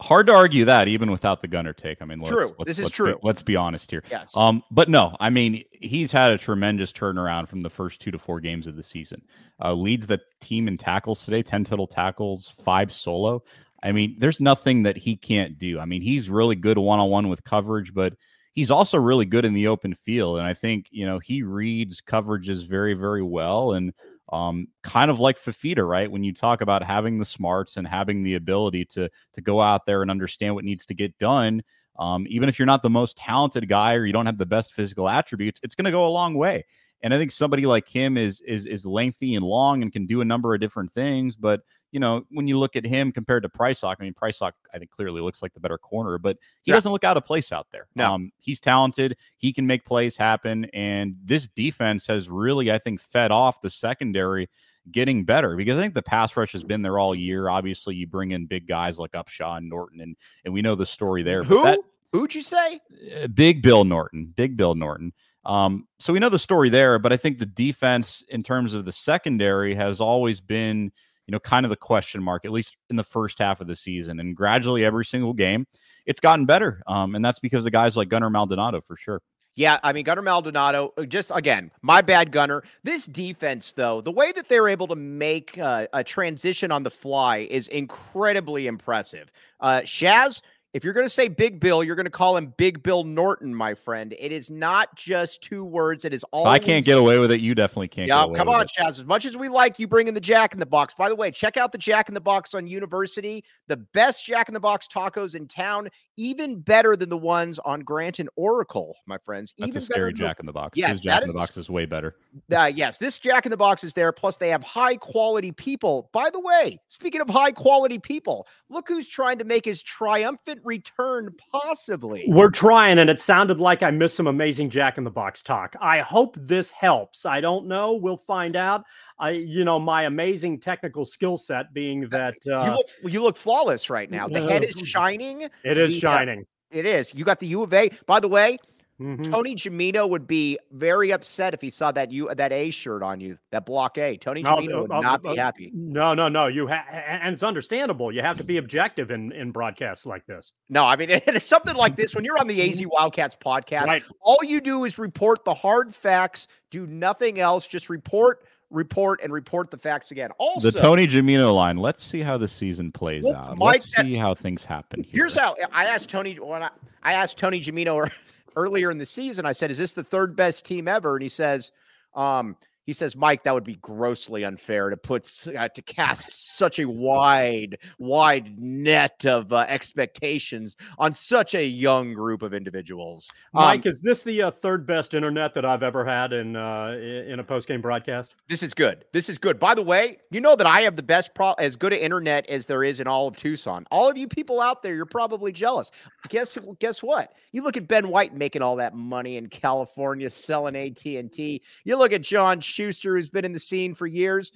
hard 0.00 0.26
to 0.28 0.34
argue 0.34 0.64
that 0.64 0.88
even 0.88 1.10
without 1.10 1.40
the 1.40 1.48
gunner 1.48 1.72
take. 1.72 2.00
I 2.00 2.04
mean, 2.04 2.20
let's, 2.20 2.30
true. 2.30 2.50
Let's, 2.58 2.64
this 2.64 2.78
is 2.78 2.84
let's 2.84 2.96
true. 2.96 3.14
Be, 3.14 3.20
let's 3.22 3.42
be 3.42 3.56
honest 3.56 3.90
here. 3.90 4.02
Yes. 4.10 4.36
Um, 4.36 4.62
but 4.70 4.88
no, 4.88 5.16
I 5.20 5.30
mean, 5.30 5.64
he's 5.72 6.10
had 6.10 6.32
a 6.32 6.38
tremendous 6.38 6.92
turnaround 6.92 7.48
from 7.48 7.60
the 7.60 7.70
first 7.70 8.00
two 8.00 8.10
to 8.10 8.18
four 8.18 8.40
games 8.40 8.66
of 8.66 8.76
the 8.76 8.82
season. 8.82 9.22
Uh, 9.62 9.74
leads 9.74 10.06
the 10.06 10.20
team 10.40 10.68
in 10.68 10.76
tackles 10.76 11.24
today, 11.24 11.42
ten 11.42 11.64
total 11.64 11.86
tackles, 11.86 12.48
five 12.48 12.92
solo. 12.92 13.42
I 13.82 13.92
mean, 13.92 14.16
there's 14.18 14.40
nothing 14.40 14.84
that 14.84 14.96
he 14.96 15.16
can't 15.16 15.58
do. 15.58 15.80
I 15.80 15.84
mean, 15.84 16.02
he's 16.02 16.30
really 16.30 16.56
good 16.56 16.78
one 16.78 17.00
on 17.00 17.10
one 17.10 17.28
with 17.28 17.42
coverage, 17.44 17.92
but 17.92 18.14
he's 18.52 18.70
also 18.70 18.98
really 18.98 19.24
good 19.24 19.44
in 19.44 19.54
the 19.54 19.66
open 19.66 19.94
field. 19.94 20.38
And 20.38 20.46
I 20.46 20.54
think 20.54 20.86
you 20.90 21.06
know 21.06 21.18
he 21.18 21.42
reads 21.42 22.00
coverages 22.00 22.66
very, 22.66 22.94
very 22.94 23.22
well 23.22 23.72
and 23.72 23.92
um, 24.32 24.66
kind 24.82 25.10
of 25.10 25.20
like 25.20 25.38
Fifita, 25.38 25.86
right? 25.86 26.10
When 26.10 26.24
you 26.24 26.32
talk 26.32 26.62
about 26.62 26.82
having 26.82 27.18
the 27.18 27.24
smarts 27.24 27.76
and 27.76 27.86
having 27.86 28.22
the 28.22 28.34
ability 28.34 28.86
to 28.86 29.08
to 29.34 29.40
go 29.40 29.60
out 29.60 29.86
there 29.86 30.02
and 30.02 30.10
understand 30.10 30.54
what 30.54 30.64
needs 30.64 30.86
to 30.86 30.94
get 30.94 31.16
done, 31.18 31.62
um, 31.98 32.26
even 32.28 32.48
if 32.48 32.58
you're 32.58 32.66
not 32.66 32.82
the 32.82 32.90
most 32.90 33.16
talented 33.16 33.68
guy 33.68 33.94
or 33.94 34.06
you 34.06 34.12
don't 34.12 34.26
have 34.26 34.38
the 34.38 34.46
best 34.46 34.72
physical 34.72 35.08
attributes, 35.08 35.60
it's 35.62 35.74
going 35.74 35.84
to 35.84 35.90
go 35.90 36.06
a 36.06 36.08
long 36.08 36.34
way. 36.34 36.64
And 37.02 37.12
I 37.12 37.18
think 37.18 37.30
somebody 37.30 37.66
like 37.66 37.86
him 37.86 38.16
is 38.16 38.40
is 38.40 38.64
is 38.64 38.86
lengthy 38.86 39.34
and 39.34 39.44
long 39.44 39.82
and 39.82 39.92
can 39.92 40.06
do 40.06 40.22
a 40.22 40.24
number 40.24 40.54
of 40.54 40.60
different 40.60 40.92
things. 40.92 41.36
But 41.36 41.60
you 41.92 42.00
know, 42.00 42.24
when 42.30 42.48
you 42.48 42.58
look 42.58 42.74
at 42.74 42.84
him 42.84 43.12
compared 43.12 43.44
to 43.44 43.48
Prysock, 43.48 43.96
I 44.00 44.04
mean, 44.04 44.14
Prysock 44.14 44.52
I 44.74 44.78
think 44.78 44.90
clearly 44.90 45.20
looks 45.20 45.42
like 45.42 45.54
the 45.54 45.60
better 45.60 45.78
corner, 45.78 46.18
but 46.18 46.38
he 46.62 46.70
yeah. 46.70 46.76
doesn't 46.76 46.90
look 46.90 47.04
out 47.04 47.16
of 47.16 47.24
place 47.24 47.52
out 47.52 47.68
there. 47.70 47.86
No. 47.94 48.14
Um, 48.14 48.32
he's 48.40 48.60
talented. 48.60 49.16
He 49.36 49.52
can 49.52 49.66
make 49.66 49.84
plays 49.84 50.16
happen, 50.16 50.64
and 50.72 51.14
this 51.22 51.48
defense 51.48 52.06
has 52.08 52.28
really, 52.28 52.72
I 52.72 52.78
think, 52.78 53.00
fed 53.00 53.30
off 53.30 53.60
the 53.60 53.70
secondary 53.70 54.48
getting 54.90 55.24
better 55.24 55.54
because 55.54 55.78
I 55.78 55.80
think 55.82 55.94
the 55.94 56.02
pass 56.02 56.36
rush 56.36 56.52
has 56.52 56.64
been 56.64 56.82
there 56.82 56.98
all 56.98 57.14
year. 57.14 57.48
Obviously, 57.48 57.94
you 57.94 58.06
bring 58.06 58.32
in 58.32 58.46
big 58.46 58.66
guys 58.66 58.98
like 58.98 59.12
Upshaw 59.12 59.58
and 59.58 59.68
Norton, 59.68 60.00
and 60.00 60.16
and 60.44 60.52
we 60.52 60.62
know 60.62 60.74
the 60.74 60.86
story 60.86 61.22
there. 61.22 61.44
Who? 61.44 61.62
That, 61.62 61.78
Who'd 62.12 62.34
you 62.34 62.42
say? 62.42 62.80
Uh, 63.22 63.26
big 63.28 63.62
Bill 63.62 63.84
Norton. 63.84 64.32
Big 64.36 64.56
Bill 64.56 64.74
Norton. 64.74 65.12
Um, 65.44 65.88
so 65.98 66.12
we 66.12 66.18
know 66.18 66.28
the 66.28 66.38
story 66.38 66.68
there, 66.68 66.98
but 66.98 67.12
I 67.12 67.16
think 67.16 67.38
the 67.38 67.46
defense 67.46 68.22
in 68.28 68.42
terms 68.42 68.74
of 68.74 68.84
the 68.84 68.92
secondary 68.92 69.74
has 69.74 70.00
always 70.00 70.40
been, 70.40 70.92
you 71.32 71.36
know, 71.36 71.40
kind 71.40 71.64
of 71.64 71.70
the 71.70 71.76
question 71.76 72.22
mark, 72.22 72.44
at 72.44 72.52
least 72.52 72.76
in 72.90 72.96
the 72.96 73.02
first 73.02 73.38
half 73.38 73.62
of 73.62 73.66
the 73.66 73.74
season. 73.74 74.20
And 74.20 74.36
gradually 74.36 74.84
every 74.84 75.06
single 75.06 75.32
game, 75.32 75.66
it's 76.04 76.20
gotten 76.20 76.44
better. 76.44 76.82
Um, 76.86 77.14
and 77.14 77.24
that's 77.24 77.38
because 77.38 77.64
of 77.64 77.72
guys 77.72 77.96
like 77.96 78.10
Gunner 78.10 78.28
Maldonado 78.28 78.82
for 78.82 78.98
sure. 78.98 79.22
Yeah, 79.54 79.78
I 79.82 79.94
mean 79.94 80.04
Gunner 80.04 80.20
Maldonado. 80.20 80.92
Uh, 80.98 81.06
just 81.06 81.30
again, 81.34 81.70
my 81.80 82.02
bad, 82.02 82.32
Gunner. 82.32 82.64
This 82.84 83.06
defense, 83.06 83.72
though, 83.72 84.02
the 84.02 84.12
way 84.12 84.30
that 84.32 84.48
they're 84.48 84.68
able 84.68 84.86
to 84.88 84.94
make 84.94 85.56
uh, 85.56 85.86
a 85.94 86.04
transition 86.04 86.70
on 86.70 86.82
the 86.82 86.90
fly 86.90 87.46
is 87.50 87.68
incredibly 87.68 88.66
impressive. 88.66 89.32
Uh, 89.60 89.80
Shaz, 89.84 90.42
if 90.74 90.84
you're 90.84 90.94
going 90.94 91.04
to 91.04 91.10
say 91.10 91.28
Big 91.28 91.60
Bill, 91.60 91.84
you're 91.84 91.96
going 91.96 92.06
to 92.06 92.10
call 92.10 92.34
him 92.36 92.54
Big 92.56 92.82
Bill 92.82 93.04
Norton, 93.04 93.54
my 93.54 93.74
friend. 93.74 94.14
It 94.18 94.32
is 94.32 94.50
not 94.50 94.94
just 94.96 95.42
two 95.42 95.64
words. 95.64 96.06
It 96.06 96.14
is 96.14 96.24
all. 96.32 96.46
I 96.46 96.58
can't 96.58 96.84
get 96.84 96.96
away 96.96 97.18
with 97.18 97.30
it. 97.30 97.42
You 97.42 97.54
definitely 97.54 97.88
can't. 97.88 98.08
Yeah, 98.08 98.26
come 98.34 98.48
on, 98.48 98.66
Chaz. 98.66 98.98
As 98.98 99.04
much 99.04 99.26
as 99.26 99.36
we 99.36 99.50
like 99.50 99.78
you 99.78 99.86
bringing 99.86 100.14
the 100.14 100.20
Jack 100.20 100.54
in 100.54 100.60
the 100.60 100.66
Box. 100.66 100.94
By 100.94 101.10
the 101.10 101.14
way, 101.14 101.30
check 101.30 101.58
out 101.58 101.72
the 101.72 101.78
Jack 101.78 102.08
in 102.08 102.14
the 102.14 102.20
Box 102.20 102.54
on 102.54 102.66
University. 102.66 103.44
The 103.68 103.76
best 103.76 104.24
Jack 104.24 104.48
in 104.48 104.54
the 104.54 104.60
Box 104.60 104.88
tacos 104.88 105.34
in 105.34 105.46
town, 105.46 105.90
even 106.16 106.60
better 106.60 106.96
than 106.96 107.10
the 107.10 107.18
ones 107.18 107.58
on 107.58 107.80
Grant 107.80 108.18
and 108.18 108.30
Oracle, 108.36 108.96
my 109.06 109.18
friends. 109.18 109.54
That's 109.58 109.68
even 109.68 109.82
a 109.82 109.84
scary 109.84 110.14
Jack 110.14 110.40
in 110.40 110.46
the 110.46 110.52
Box. 110.52 110.78
Yes, 110.78 111.02
Jack 111.02 111.20
in 111.20 111.28
the 111.28 111.34
Box 111.34 111.58
is 111.58 111.68
way 111.68 111.84
better. 111.84 112.16
Uh, 112.50 112.70
yes, 112.74 112.96
this 112.96 113.18
Jack 113.18 113.44
in 113.44 113.50
the 113.50 113.58
Box 113.58 113.84
is 113.84 113.92
there. 113.92 114.10
Plus, 114.10 114.38
they 114.38 114.48
have 114.48 114.62
high 114.62 114.96
quality 114.96 115.52
people. 115.52 116.08
By 116.14 116.30
the 116.30 116.40
way, 116.40 116.80
speaking 116.88 117.20
of 117.20 117.28
high 117.28 117.52
quality 117.52 117.98
people, 117.98 118.46
look 118.70 118.88
who's 118.88 119.06
trying 119.06 119.36
to 119.36 119.44
make 119.44 119.66
his 119.66 119.82
triumphant 119.82 120.61
return 120.64 121.34
possibly? 121.52 122.24
We're 122.28 122.50
trying, 122.50 122.98
and 122.98 123.08
it 123.10 123.20
sounded 123.20 123.60
like 123.60 123.82
I 123.82 123.90
missed 123.90 124.16
some 124.16 124.26
amazing 124.26 124.70
Jack 124.70 124.98
in 124.98 125.04
the 125.04 125.10
Box 125.10 125.42
talk. 125.42 125.76
I 125.80 126.00
hope 126.00 126.36
this 126.38 126.70
helps. 126.70 127.26
I 127.26 127.40
don't 127.40 127.66
know. 127.66 127.92
We'll 127.92 128.16
find 128.16 128.56
out. 128.56 128.84
I, 129.18 129.30
you 129.30 129.64
know, 129.64 129.78
my 129.78 130.04
amazing 130.04 130.60
technical 130.60 131.04
skill 131.04 131.36
set 131.36 131.72
being 131.72 132.08
that 132.10 132.36
uh, 132.46 132.64
you 132.64 132.70
look 132.70 132.88
you 133.12 133.22
look 133.22 133.36
flawless 133.36 133.90
right 133.90 134.10
now. 134.10 134.28
The 134.28 134.48
head 134.48 134.64
is 134.64 134.76
shining. 134.84 135.48
It 135.64 135.78
is 135.78 135.90
the, 135.90 136.00
shining. 136.00 136.40
Uh, 136.40 136.44
it 136.72 136.86
is. 136.86 137.14
You 137.14 137.24
got 137.24 137.38
the 137.38 137.46
U 137.48 137.62
of 137.62 137.72
A. 137.74 137.90
By 138.06 138.18
the 138.18 138.28
way, 138.28 138.58
Mm-hmm. 139.02 139.32
Tony 139.32 139.54
Jamino 139.56 140.08
would 140.08 140.26
be 140.26 140.58
very 140.70 141.10
upset 141.10 141.54
if 141.54 141.60
he 141.60 141.70
saw 141.70 141.90
that 141.92 142.12
you 142.12 142.32
that 142.34 142.52
A 142.52 142.70
shirt 142.70 143.02
on 143.02 143.20
you, 143.20 143.36
that 143.50 143.66
block 143.66 143.98
A. 143.98 144.16
Tony 144.16 144.44
Jamino 144.44 144.82
would 144.82 144.90
not 144.90 145.22
be 145.22 145.36
happy. 145.36 145.72
No, 145.74 146.14
no, 146.14 146.28
no. 146.28 146.46
You 146.46 146.68
ha- 146.68 146.86
and 146.90 147.34
it's 147.34 147.42
understandable. 147.42 148.12
You 148.12 148.22
have 148.22 148.38
to 148.38 148.44
be 148.44 148.58
objective 148.58 149.10
in 149.10 149.32
in 149.32 149.50
broadcasts 149.50 150.06
like 150.06 150.24
this. 150.26 150.52
No, 150.68 150.84
I 150.84 150.96
mean 150.96 151.10
it's 151.10 151.46
something 151.46 151.74
like 151.74 151.96
this. 151.96 152.14
When 152.14 152.24
you're 152.24 152.38
on 152.38 152.46
the 152.46 152.70
AZ 152.70 152.82
Wildcats 152.86 153.36
podcast, 153.36 153.86
right. 153.86 154.04
all 154.20 154.38
you 154.44 154.60
do 154.60 154.84
is 154.84 154.98
report 154.98 155.44
the 155.44 155.54
hard 155.54 155.94
facts. 155.94 156.46
Do 156.70 156.86
nothing 156.86 157.40
else. 157.40 157.66
Just 157.66 157.90
report 157.90 158.44
report 158.72 159.20
and 159.22 159.32
report 159.32 159.70
the 159.70 159.76
facts 159.76 160.10
again. 160.10 160.30
Also, 160.38 160.70
the 160.70 160.78
Tony 160.78 161.06
Jamino 161.06 161.54
line. 161.54 161.76
Let's 161.76 162.02
see 162.02 162.20
how 162.20 162.38
the 162.38 162.48
season 162.48 162.90
plays 162.90 163.24
out. 163.26 163.58
Let's 163.58 163.94
see 163.94 164.14
how 164.14 164.34
things 164.34 164.64
happen. 164.64 165.02
Here. 165.02 165.22
Here's 165.22 165.36
how 165.36 165.56
I 165.72 165.86
asked 165.86 166.08
Tony 166.08 166.38
when 166.38 166.62
I, 166.62 166.70
I 167.02 167.14
asked 167.14 167.38
Tony 167.38 167.60
Jamino 167.60 168.10
earlier 168.56 168.90
in 168.90 168.98
the 168.98 169.06
season, 169.06 169.46
I 169.46 169.52
said, 169.52 169.70
"Is 169.70 169.78
this 169.78 169.94
the 169.94 170.04
third 170.04 170.36
best 170.36 170.64
team 170.64 170.88
ever?" 170.88 171.16
And 171.16 171.22
he 171.22 171.28
says, 171.28 171.72
um, 172.14 172.56
he 172.84 172.92
says, 172.92 173.14
Mike, 173.14 173.44
that 173.44 173.54
would 173.54 173.64
be 173.64 173.76
grossly 173.76 174.44
unfair 174.44 174.90
to 174.90 174.96
put 174.96 175.28
uh, 175.56 175.68
to 175.68 175.82
cast 175.82 176.56
such 176.56 176.78
a 176.78 176.84
wide, 176.84 177.78
wide 177.98 178.58
net 178.58 179.24
of 179.24 179.52
uh, 179.52 179.64
expectations 179.68 180.76
on 180.98 181.12
such 181.12 181.54
a 181.54 181.64
young 181.64 182.12
group 182.12 182.42
of 182.42 182.52
individuals. 182.52 183.30
Mike, 183.52 183.86
um, 183.86 183.90
is 183.90 184.02
this 184.02 184.22
the 184.22 184.42
uh, 184.42 184.50
third 184.50 184.86
best 184.86 185.14
internet 185.14 185.54
that 185.54 185.64
I've 185.64 185.82
ever 185.82 186.04
had 186.04 186.32
in 186.32 186.56
uh, 186.56 186.96
in 186.98 187.38
a 187.38 187.44
post 187.44 187.68
game 187.68 187.80
broadcast? 187.80 188.34
This 188.48 188.62
is 188.62 188.74
good. 188.74 189.04
This 189.12 189.28
is 189.28 189.38
good. 189.38 189.60
By 189.60 189.74
the 189.74 189.82
way, 189.82 190.18
you 190.30 190.40
know 190.40 190.56
that 190.56 190.66
I 190.66 190.80
have 190.82 190.96
the 190.96 191.02
best, 191.02 191.34
pro- 191.34 191.52
as 191.54 191.76
good 191.76 191.92
an 191.92 192.00
internet 192.00 192.48
as 192.48 192.66
there 192.66 192.82
is 192.82 193.00
in 193.00 193.06
all 193.06 193.28
of 193.28 193.36
Tucson. 193.36 193.86
All 193.90 194.08
of 194.08 194.16
you 194.16 194.26
people 194.26 194.60
out 194.60 194.82
there, 194.82 194.94
you're 194.94 195.06
probably 195.06 195.52
jealous. 195.52 195.90
Guess 196.28 196.58
guess 196.80 197.02
what? 197.02 197.34
You 197.52 197.62
look 197.62 197.76
at 197.76 197.86
Ben 197.86 198.08
White 198.08 198.34
making 198.34 198.62
all 198.62 198.76
that 198.76 198.94
money 198.94 199.36
in 199.36 199.48
California, 199.48 200.28
selling 200.30 200.74
AT 200.74 201.04
and 201.04 201.30
T. 201.30 201.62
You 201.84 201.96
look 201.96 202.12
at 202.12 202.22
John. 202.22 202.60
Schuster, 202.72 203.16
who's 203.16 203.30
been 203.30 203.44
in 203.44 203.52
the 203.52 203.60
scene 203.60 203.94
for 203.94 204.06
years, 204.06 204.52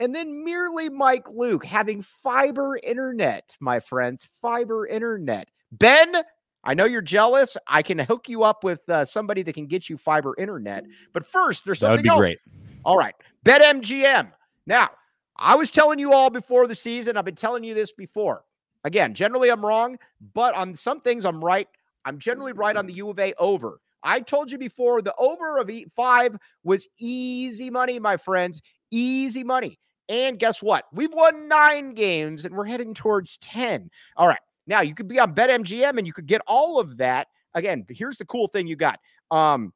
and 0.00 0.14
then 0.14 0.44
merely 0.44 0.88
Mike 0.88 1.28
Luke 1.30 1.64
having 1.64 2.02
fiber 2.02 2.78
internet, 2.82 3.56
my 3.60 3.80
friends, 3.80 4.26
fiber 4.40 4.86
internet. 4.86 5.48
Ben, 5.72 6.16
I 6.64 6.74
know 6.74 6.84
you're 6.84 7.00
jealous. 7.00 7.56
I 7.66 7.82
can 7.82 7.98
hook 7.98 8.28
you 8.28 8.42
up 8.42 8.64
with 8.64 8.86
uh, 8.88 9.04
somebody 9.04 9.42
that 9.42 9.54
can 9.54 9.66
get 9.66 9.88
you 9.88 9.96
fiber 9.96 10.34
internet. 10.38 10.84
But 11.12 11.26
first, 11.26 11.64
there's 11.64 11.78
something 11.78 12.04
that 12.04 12.16
would 12.16 12.22
be 12.22 12.28
else. 12.28 12.36
Great. 12.36 12.38
All 12.84 12.96
right, 12.96 13.14
BetMGM. 13.44 14.32
Now, 14.66 14.90
I 15.36 15.54
was 15.54 15.70
telling 15.70 15.98
you 15.98 16.12
all 16.12 16.30
before 16.30 16.66
the 16.66 16.74
season. 16.74 17.16
I've 17.16 17.24
been 17.24 17.34
telling 17.34 17.64
you 17.64 17.74
this 17.74 17.92
before. 17.92 18.44
Again, 18.84 19.14
generally 19.14 19.50
I'm 19.50 19.64
wrong, 19.64 19.98
but 20.34 20.54
on 20.54 20.74
some 20.74 21.00
things 21.00 21.24
I'm 21.24 21.42
right. 21.44 21.68
I'm 22.04 22.18
generally 22.18 22.52
right 22.52 22.76
on 22.76 22.86
the 22.86 22.94
U 22.94 23.10
of 23.10 23.18
A 23.18 23.34
over. 23.34 23.80
I 24.02 24.20
told 24.20 24.50
you 24.50 24.58
before 24.58 25.02
the 25.02 25.14
over 25.16 25.58
of 25.58 25.70
five 25.94 26.36
was 26.64 26.88
easy 26.98 27.70
money, 27.70 27.98
my 27.98 28.16
friends. 28.16 28.60
Easy 28.90 29.44
money. 29.44 29.78
And 30.08 30.38
guess 30.38 30.60
what? 30.62 30.86
We've 30.92 31.12
won 31.12 31.48
nine 31.48 31.94
games 31.94 32.44
and 32.44 32.56
we're 32.56 32.66
heading 32.66 32.94
towards 32.94 33.38
10. 33.38 33.90
All 34.16 34.26
right. 34.26 34.40
Now 34.66 34.80
you 34.80 34.94
could 34.94 35.08
be 35.08 35.20
on 35.20 35.34
BetMGM 35.34 35.98
and 35.98 36.06
you 36.06 36.12
could 36.12 36.26
get 36.26 36.42
all 36.46 36.80
of 36.80 36.96
that. 36.96 37.28
Again, 37.54 37.84
here's 37.88 38.16
the 38.16 38.24
cool 38.24 38.48
thing 38.48 38.66
you 38.66 38.76
got. 38.76 38.98
Um, 39.30 39.72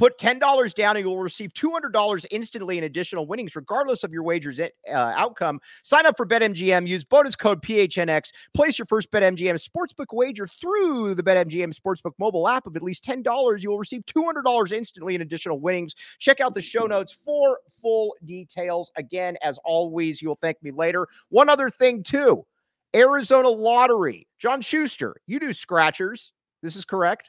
Put 0.00 0.16
$10 0.16 0.74
down 0.76 0.96
and 0.96 1.04
you 1.04 1.10
will 1.10 1.18
receive 1.18 1.52
$200 1.52 2.26
instantly 2.30 2.78
in 2.78 2.84
additional 2.84 3.26
winnings, 3.26 3.54
regardless 3.54 4.02
of 4.02 4.14
your 4.14 4.22
wager's 4.22 4.58
uh, 4.58 4.70
outcome. 4.90 5.60
Sign 5.82 6.06
up 6.06 6.16
for 6.16 6.24
BetMGM. 6.24 6.88
Use 6.88 7.04
bonus 7.04 7.36
code 7.36 7.60
PHNX. 7.60 8.32
Place 8.54 8.78
your 8.78 8.86
first 8.86 9.10
BetMGM 9.10 9.62
sportsbook 9.62 10.06
wager 10.14 10.46
through 10.46 11.14
the 11.16 11.22
BetMGM 11.22 11.78
Sportsbook 11.78 12.12
mobile 12.18 12.48
app 12.48 12.66
of 12.66 12.76
at 12.76 12.82
least 12.82 13.04
$10. 13.04 13.62
You 13.62 13.68
will 13.68 13.78
receive 13.78 14.00
$200 14.06 14.72
instantly 14.72 15.16
in 15.16 15.20
additional 15.20 15.60
winnings. 15.60 15.94
Check 16.18 16.40
out 16.40 16.54
the 16.54 16.62
show 16.62 16.86
notes 16.86 17.12
for 17.12 17.58
full 17.82 18.16
details. 18.24 18.90
Again, 18.96 19.36
as 19.42 19.58
always, 19.66 20.22
you'll 20.22 20.38
thank 20.40 20.62
me 20.62 20.70
later. 20.70 21.06
One 21.28 21.50
other 21.50 21.68
thing, 21.68 22.02
too 22.02 22.46
Arizona 22.96 23.50
Lottery. 23.50 24.26
John 24.38 24.62
Schuster, 24.62 25.16
you 25.26 25.38
do 25.38 25.52
scratchers. 25.52 26.32
This 26.62 26.74
is 26.74 26.86
correct? 26.86 27.28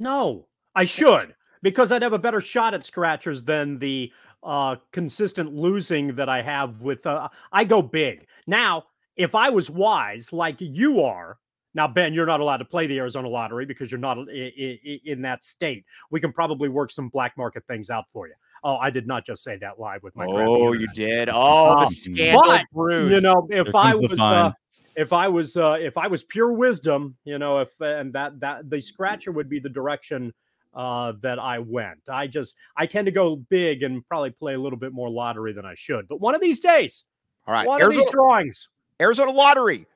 No, 0.00 0.48
I 0.74 0.82
should 0.82 1.36
because 1.62 1.92
I'd 1.92 2.02
have 2.02 2.12
a 2.12 2.18
better 2.18 2.40
shot 2.40 2.74
at 2.74 2.84
scratchers 2.84 3.42
than 3.42 3.78
the 3.78 4.12
uh, 4.42 4.76
consistent 4.92 5.54
losing 5.54 6.14
that 6.16 6.28
I 6.28 6.42
have 6.42 6.80
with. 6.80 7.06
Uh, 7.06 7.28
I 7.52 7.64
go 7.64 7.82
big 7.82 8.26
now. 8.46 8.84
If 9.16 9.34
I 9.34 9.50
was 9.50 9.68
wise 9.68 10.32
like 10.32 10.56
you 10.60 11.02
are, 11.02 11.38
now 11.74 11.88
Ben, 11.88 12.14
you're 12.14 12.26
not 12.26 12.38
allowed 12.38 12.58
to 12.58 12.64
play 12.64 12.86
the 12.86 12.98
Arizona 12.98 13.28
lottery 13.28 13.66
because 13.66 13.90
you're 13.90 13.98
not 13.98 14.16
in, 14.16 15.00
in 15.04 15.22
that 15.22 15.42
state. 15.42 15.84
We 16.10 16.20
can 16.20 16.32
probably 16.32 16.68
work 16.68 16.92
some 16.92 17.08
black 17.08 17.36
market 17.36 17.64
things 17.66 17.90
out 17.90 18.04
for 18.12 18.28
you. 18.28 18.34
Oh, 18.64 18.76
I 18.76 18.90
did 18.90 19.06
not 19.06 19.26
just 19.26 19.42
say 19.42 19.56
that 19.58 19.78
live 19.78 20.02
with 20.02 20.14
my. 20.16 20.26
Oh, 20.26 20.72
you 20.72 20.86
did. 20.94 21.28
Oh, 21.32 21.72
um, 21.72 21.80
the 21.80 21.86
scandal 21.86 22.42
but, 22.72 22.90
You 22.90 23.20
know, 23.20 23.48
if 23.50 23.74
I 23.74 23.94
was. 23.94 24.18
Uh, 24.18 24.52
if 24.96 25.12
I 25.12 25.28
was 25.28 25.56
uh, 25.56 25.76
if 25.80 25.96
I 25.96 26.08
was 26.08 26.24
pure 26.24 26.52
wisdom, 26.52 27.16
you 27.24 27.38
know, 27.38 27.58
if 27.58 27.70
and 27.80 28.12
that 28.14 28.40
that 28.40 28.68
the 28.68 28.80
scratcher 28.80 29.30
would 29.30 29.48
be 29.48 29.60
the 29.60 29.68
direction 29.68 30.34
uh, 30.78 31.12
that 31.22 31.40
I 31.40 31.58
went. 31.58 32.08
I 32.08 32.28
just 32.28 32.54
I 32.76 32.86
tend 32.86 33.06
to 33.06 33.12
go 33.12 33.36
big 33.36 33.82
and 33.82 34.06
probably 34.06 34.30
play 34.30 34.54
a 34.54 34.60
little 34.60 34.78
bit 34.78 34.92
more 34.92 35.10
lottery 35.10 35.52
than 35.52 35.66
I 35.66 35.74
should. 35.76 36.06
But 36.08 36.20
one 36.20 36.36
of 36.36 36.40
these 36.40 36.60
days, 36.60 37.04
all 37.46 37.52
right, 37.52 37.66
one 37.66 37.82
Arizona, 37.82 38.00
of 38.00 38.06
these 38.06 38.12
drawings, 38.14 38.68
Arizona 39.02 39.32
Lottery. 39.32 39.86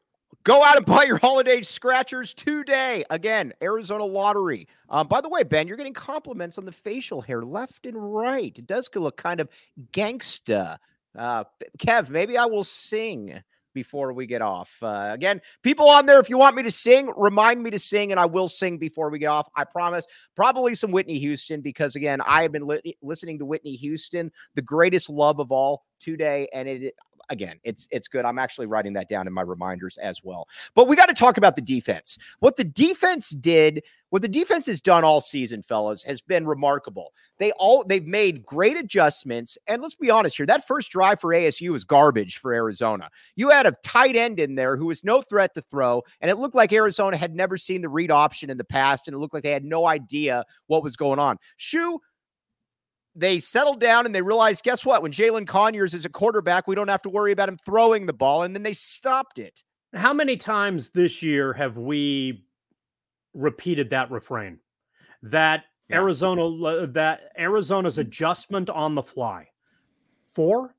Go 0.44 0.64
out 0.64 0.76
and 0.76 0.84
buy 0.84 1.04
your 1.04 1.18
holiday 1.18 1.62
scratchers 1.62 2.34
today. 2.34 3.04
Again, 3.10 3.52
Arizona 3.62 4.04
Lottery. 4.04 4.66
Um, 4.88 5.06
by 5.06 5.20
the 5.20 5.28
way, 5.28 5.44
Ben, 5.44 5.68
you're 5.68 5.76
getting 5.76 5.92
compliments 5.92 6.58
on 6.58 6.64
the 6.64 6.72
facial 6.72 7.20
hair 7.20 7.44
left 7.44 7.86
and 7.86 7.96
right. 7.96 8.58
It 8.58 8.66
does 8.66 8.90
look 8.96 9.16
kind 9.16 9.38
of 9.38 9.48
gangsta. 9.92 10.78
Uh, 11.16 11.44
Kev, 11.78 12.08
maybe 12.10 12.36
I 12.36 12.46
will 12.46 12.64
sing 12.64 13.40
before 13.74 14.12
we 14.12 14.26
get 14.26 14.42
off. 14.42 14.72
Uh, 14.82 15.10
again, 15.12 15.40
people 15.62 15.88
on 15.88 16.06
there, 16.06 16.20
if 16.20 16.28
you 16.28 16.38
want 16.38 16.56
me 16.56 16.62
to 16.62 16.70
sing, 16.70 17.12
remind 17.16 17.62
me 17.62 17.70
to 17.70 17.78
sing, 17.78 18.10
and 18.10 18.20
I 18.20 18.26
will 18.26 18.48
sing 18.48 18.78
before 18.78 19.10
we 19.10 19.18
get 19.18 19.26
off. 19.26 19.48
I 19.56 19.64
promise. 19.64 20.06
Probably 20.36 20.74
some 20.74 20.90
Whitney 20.90 21.18
Houston, 21.18 21.60
because 21.60 21.96
again, 21.96 22.20
I 22.22 22.42
have 22.42 22.52
been 22.52 22.66
li- 22.66 22.96
listening 23.02 23.38
to 23.38 23.44
Whitney 23.44 23.72
Houston, 23.74 24.30
the 24.54 24.62
greatest 24.62 25.10
love 25.10 25.38
of 25.38 25.52
all 25.52 25.84
today, 26.00 26.48
and 26.52 26.68
it 26.68 26.94
again, 27.28 27.58
it's 27.64 27.88
it's 27.90 28.08
good. 28.08 28.24
I'm 28.24 28.38
actually 28.38 28.66
writing 28.66 28.92
that 28.94 29.08
down 29.08 29.26
in 29.26 29.32
my 29.32 29.42
reminders 29.42 29.98
as 29.98 30.22
well. 30.22 30.48
But 30.74 30.88
we 30.88 30.96
got 30.96 31.06
to 31.06 31.14
talk 31.14 31.36
about 31.36 31.56
the 31.56 31.62
defense. 31.62 32.18
What 32.40 32.56
the 32.56 32.64
defense 32.64 33.30
did, 33.30 33.82
what 34.10 34.22
the 34.22 34.28
defense 34.28 34.66
has 34.66 34.80
done 34.80 35.04
all 35.04 35.20
season, 35.20 35.62
fellas, 35.62 36.02
has 36.04 36.20
been 36.20 36.46
remarkable. 36.46 37.12
They 37.38 37.52
all 37.52 37.84
they've 37.84 38.06
made 38.06 38.44
great 38.44 38.76
adjustments. 38.76 39.56
And 39.66 39.82
let's 39.82 39.94
be 39.94 40.10
honest 40.10 40.36
here, 40.36 40.46
that 40.46 40.66
first 40.66 40.90
drive 40.90 41.20
for 41.20 41.30
ASU 41.30 41.70
was 41.70 41.84
garbage 41.84 42.38
for 42.38 42.52
Arizona. 42.52 43.08
You 43.36 43.50
had 43.50 43.66
a 43.66 43.74
tight 43.84 44.16
end 44.16 44.38
in 44.38 44.54
there 44.54 44.76
who 44.76 44.86
was 44.86 45.04
no 45.04 45.22
threat 45.22 45.54
to 45.54 45.62
throw, 45.62 46.02
and 46.20 46.30
it 46.30 46.38
looked 46.38 46.54
like 46.54 46.72
Arizona 46.72 47.16
had 47.16 47.34
never 47.34 47.56
seen 47.56 47.82
the 47.82 47.88
read 47.88 48.10
option 48.10 48.50
in 48.50 48.58
the 48.58 48.64
past, 48.64 49.08
and 49.08 49.14
it 49.14 49.18
looked 49.18 49.34
like 49.34 49.42
they 49.42 49.50
had 49.50 49.64
no 49.64 49.86
idea 49.86 50.44
what 50.66 50.82
was 50.82 50.96
going 50.96 51.18
on. 51.18 51.38
Shu 51.56 52.00
they 53.14 53.38
settled 53.38 53.80
down 53.80 54.06
and 54.06 54.14
they 54.14 54.22
realized, 54.22 54.64
guess 54.64 54.84
what? 54.84 55.02
When 55.02 55.12
Jalin 55.12 55.46
Conyers 55.46 55.94
is 55.94 56.04
a 56.04 56.08
quarterback, 56.08 56.66
we 56.66 56.74
don't 56.74 56.88
have 56.88 57.02
to 57.02 57.10
worry 57.10 57.32
about 57.32 57.48
him 57.48 57.58
throwing 57.64 58.06
the 58.06 58.12
ball. 58.12 58.42
And 58.42 58.54
then 58.54 58.62
they 58.62 58.72
stopped 58.72 59.38
it. 59.38 59.62
How 59.94 60.14
many 60.14 60.36
times 60.36 60.90
this 60.90 61.22
year 61.22 61.52
have 61.52 61.76
we 61.76 62.44
repeated 63.34 63.90
that 63.90 64.10
refrain 64.10 64.58
that 65.22 65.64
yeah. 65.88 65.96
Arizona 65.96 66.86
that 66.88 67.32
Arizona's 67.38 67.94
mm-hmm. 67.94 68.02
adjustment 68.02 68.70
on 68.70 68.94
the 68.94 69.02
fly. 69.02 69.48
Four, 70.34 70.74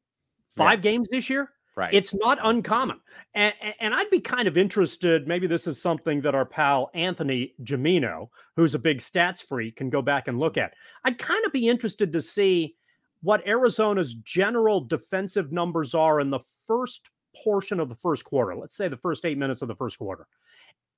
five 0.55 0.79
yeah. 0.79 0.91
games 0.91 1.07
this 1.11 1.29
year. 1.29 1.49
Right. 1.75 1.93
It's 1.93 2.13
not 2.13 2.37
uncommon. 2.43 2.99
And, 3.33 3.53
and 3.79 3.95
I'd 3.95 4.09
be 4.11 4.19
kind 4.19 4.47
of 4.47 4.57
interested. 4.57 5.27
Maybe 5.27 5.47
this 5.47 5.65
is 5.65 5.81
something 5.81 6.21
that 6.21 6.35
our 6.35 6.45
pal 6.45 6.91
Anthony 6.93 7.55
Gimino, 7.63 8.29
who's 8.55 8.75
a 8.75 8.79
big 8.79 8.99
stats 8.99 9.43
freak, 9.43 9.77
can 9.77 9.89
go 9.89 10.01
back 10.01 10.27
and 10.27 10.37
look 10.37 10.57
at. 10.57 10.73
I'd 11.03 11.17
kind 11.17 11.43
of 11.45 11.51
be 11.51 11.67
interested 11.67 12.13
to 12.13 12.21
see 12.21 12.75
what 13.23 13.45
Arizona's 13.47 14.13
general 14.15 14.81
defensive 14.81 15.51
numbers 15.51 15.95
are 15.95 16.19
in 16.19 16.29
the 16.29 16.41
first 16.67 17.09
portion 17.43 17.79
of 17.79 17.89
the 17.89 17.95
first 17.95 18.23
quarter. 18.23 18.55
Let's 18.55 18.75
say 18.75 18.87
the 18.87 18.97
first 18.97 19.25
eight 19.25 19.37
minutes 19.37 19.63
of 19.63 19.67
the 19.67 19.75
first 19.75 19.97
quarter. 19.97 20.27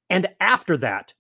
And 0.10 0.28
after 0.42 0.76
that, 0.78 1.14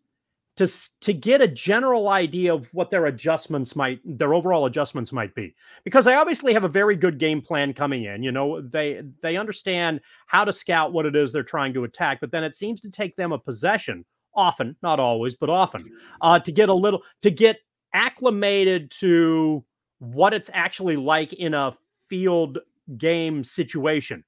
to 0.56 0.68
to 1.02 1.13
get 1.13 1.41
a 1.41 1.48
general 1.48 2.10
idea 2.10 2.54
of 2.54 2.68
what 2.74 2.89
their 2.89 3.08
adjustments 3.08 3.76
might 3.76 4.00
their 4.06 4.34
overall 4.34 4.65
adjustments 4.65 5.12
might 5.12 5.34
be. 5.36 5.54
Because 5.84 6.06
they 6.06 6.13
obviously 6.13 6.54
have 6.54 6.63
a 6.63 6.70
very 6.70 6.96
good 6.96 7.18
game 7.18 7.41
plan 7.41 7.74
coming 7.74 8.06
in 8.06 8.24
you 8.24 8.32
know 8.32 8.62
they 8.62 9.02
they 9.22 9.38
understand 9.38 10.02
how 10.28 10.44
to 10.44 10.54
scout 10.54 10.94
what 10.94 11.06
it 11.06 11.15
is 11.15 11.32
they're 11.32 11.44
trying 11.44 11.74
to 11.74 11.84
attack 11.84 12.20
but 12.20 12.32
then 12.32 12.44
it 12.44 12.56
seems 12.56 12.82
to 12.82 12.89
take 12.89 13.15
them 13.15 13.32
a 13.32 13.38
possession 13.38 14.04
often 14.34 14.76
not 14.82 15.00
always 15.00 15.36
but 15.36 15.50
often 15.50 15.89
uh, 16.22 16.39
to 16.39 16.52
get 16.52 16.70
a 16.70 16.74
little 16.74 17.04
to 17.22 17.32
get 17.32 17.60
acclimated 17.94 18.91
to 18.91 19.63
what 20.00 20.34
it's 20.34 20.50
actually 20.54 20.98
like 20.98 21.34
in 21.34 21.54
a 21.54 21.76
field 22.10 22.60
game 22.98 23.44
situation 23.44 24.24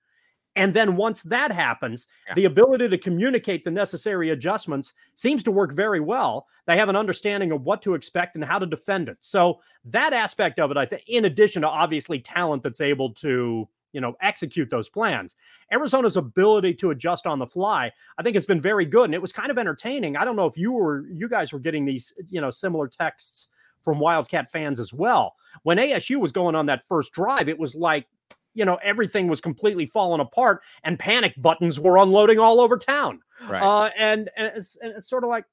and 0.58 0.74
then 0.74 0.96
once 0.96 1.22
that 1.22 1.52
happens, 1.52 2.08
yeah. 2.28 2.34
the 2.34 2.46
ability 2.46 2.90
to 2.90 2.98
communicate 2.98 3.64
the 3.64 3.72
necessary 3.72 4.32
adjustments 4.32 4.94
seems 5.14 5.44
to 5.44 5.52
work 5.52 5.74
very 5.74 6.00
well. 6.00 6.48
They 6.66 6.78
have 6.78 6.90
an 6.90 6.96
understanding 6.96 7.52
of 7.52 7.62
what 7.62 7.82
to 7.84 7.94
expect 7.94 8.36
and 8.36 8.44
how 8.44 8.58
to 8.58 8.66
defend 8.66 9.08
it. 9.08 9.18
So 9.20 9.62
that 9.86 10.14
aspect 10.14 10.60
of 10.60 10.72
it, 10.72 10.78
I 10.78 10.86
think, 10.88 11.04
in 11.08 11.26
addition 11.26 11.62
to 11.62 11.68
obviously 11.68 12.20
talent 12.20 12.64
that's 12.64 12.82
able 12.82 13.14
to, 13.16 13.70
you 13.94 14.02
know, 14.02 14.16
execute 14.22 14.70
those 14.72 14.90
plans, 14.90 15.36
Arizona's 15.72 16.18
ability 16.18 16.74
to 16.76 16.90
adjust 16.90 17.28
on 17.28 17.38
the 17.38 17.48
fly, 17.48 17.92
I 18.18 18.24
think, 18.24 18.36
has 18.36 18.48
been 18.48 18.60
very 18.60 18.86
good. 18.86 19.06
And 19.06 19.14
it 19.14 19.22
was 19.22 19.32
kind 19.32 19.52
of 19.52 19.60
entertaining. 19.60 20.18
I 20.18 20.26
don't 20.26 20.36
know 20.36 20.48
if 20.48 20.58
you 20.58 20.72
were, 20.72 21.06
you 21.08 21.30
guys 21.30 21.54
were 21.54 21.60
getting 21.60 21.86
these, 21.86 22.14
you 22.30 22.42
know, 22.42 22.50
similar 22.50 22.88
texts 22.88 23.50
from 23.84 24.00
Wildcat 24.00 24.52
fans 24.52 24.80
as 24.80 24.92
well. 24.92 25.36
When 25.64 25.78
ASU 25.78 26.20
was 26.20 26.32
going 26.32 26.56
on 26.56 26.66
that 26.66 26.86
first 26.88 27.14
drive, 27.14 27.48
it 27.48 27.58
was 27.58 27.76
like 27.76 28.08
you 28.58 28.66
know 28.66 28.80
everything 28.84 29.28
was 29.28 29.40
completely 29.40 29.86
falling 29.86 30.20
apart 30.20 30.62
and 30.84 30.98
panic 30.98 31.34
buttons 31.38 31.80
were 31.80 31.98
unloading 31.98 32.40
all 32.40 32.60
over 32.60 32.76
town 32.76 33.20
right. 33.48 33.62
uh, 33.62 33.90
and, 33.98 34.30
and 34.36 34.52
it's, 34.56 34.76
and, 34.82 34.94
it's, 34.98 35.08
sort 35.08 35.24
of 35.24 35.30
like 35.30 35.46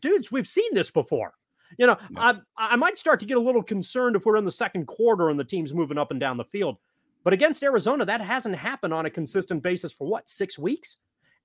dudes 0.00 0.32
we've 0.32 0.48
seen 0.48 0.72
this 0.72 0.90
before 0.90 1.34
you 1.78 1.86
know 1.86 1.98
I, 2.16 2.34
I 2.56 2.76
might 2.76 2.98
start 2.98 3.20
to 3.20 3.26
get 3.26 3.36
a 3.36 3.40
little 3.40 3.62
concerned 3.62 4.16
if 4.16 4.24
we're 4.24 4.38
in 4.38 4.46
the 4.46 4.52
second 4.52 4.86
quarter 4.86 5.28
and 5.28 5.38
the 5.38 5.44
team's 5.44 5.74
moving 5.74 5.98
up 5.98 6.10
and 6.10 6.18
down 6.18 6.38
the 6.38 6.44
field 6.44 6.78
but 7.24 7.34
against 7.34 7.62
arizona 7.62 8.06
that 8.06 8.22
hasn't 8.22 8.56
happened 8.56 8.94
on 8.94 9.04
a 9.04 9.10
consistent 9.10 9.62
basis 9.62 9.92
for 9.92 10.08
what 10.08 10.28
six 10.28 10.58
weeks 10.58 10.96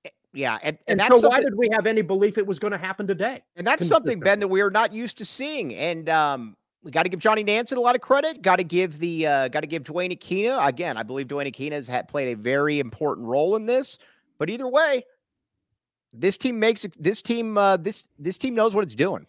eh, 0.06 0.10
yeah, 0.32 0.58
and, 0.62 0.78
and, 0.88 0.98
and 0.98 1.14
so 1.14 1.28
why 1.28 1.42
did 1.42 1.54
we 1.54 1.68
have 1.72 1.86
any 1.86 2.00
belief 2.00 2.38
it 2.38 2.46
was 2.46 2.58
going 2.58 2.72
to 2.72 2.78
happen 2.78 3.06
today? 3.06 3.42
And 3.54 3.66
that's 3.66 3.86
something, 3.86 4.18
Ben, 4.18 4.40
that 4.40 4.48
we 4.48 4.62
are 4.62 4.70
not 4.70 4.90
used 4.90 5.18
to 5.18 5.26
seeing. 5.26 5.74
And 5.74 6.08
um, 6.08 6.56
we 6.82 6.90
got 6.90 7.04
to 7.04 7.08
give 7.08 7.20
Johnny 7.20 7.44
Nansen 7.44 7.78
a 7.78 7.80
lot 7.80 7.94
of 7.94 8.00
credit. 8.00 8.42
Got 8.42 8.56
to 8.56 8.64
give 8.64 8.98
the 8.98 9.26
uh, 9.26 9.48
got 9.48 9.60
to 9.60 9.66
give 9.66 9.84
Duane 9.84 10.10
Akina 10.10 10.66
again. 10.66 10.96
I 10.96 11.02
believe 11.02 11.28
Duane 11.28 11.46
Akina 11.46 11.72
has 11.72 11.86
had, 11.86 12.08
played 12.08 12.32
a 12.32 12.36
very 12.36 12.80
important 12.80 13.26
role 13.26 13.56
in 13.56 13.66
this. 13.66 13.98
But 14.38 14.50
either 14.50 14.66
way, 14.66 15.04
this 16.12 16.36
team 16.36 16.58
makes 16.58 16.86
this 16.98 17.22
team 17.22 17.56
uh, 17.56 17.76
this 17.76 18.08
this 18.18 18.38
team 18.38 18.54
knows 18.54 18.74
what 18.74 18.82
it's 18.84 18.94
doing. 18.94 19.26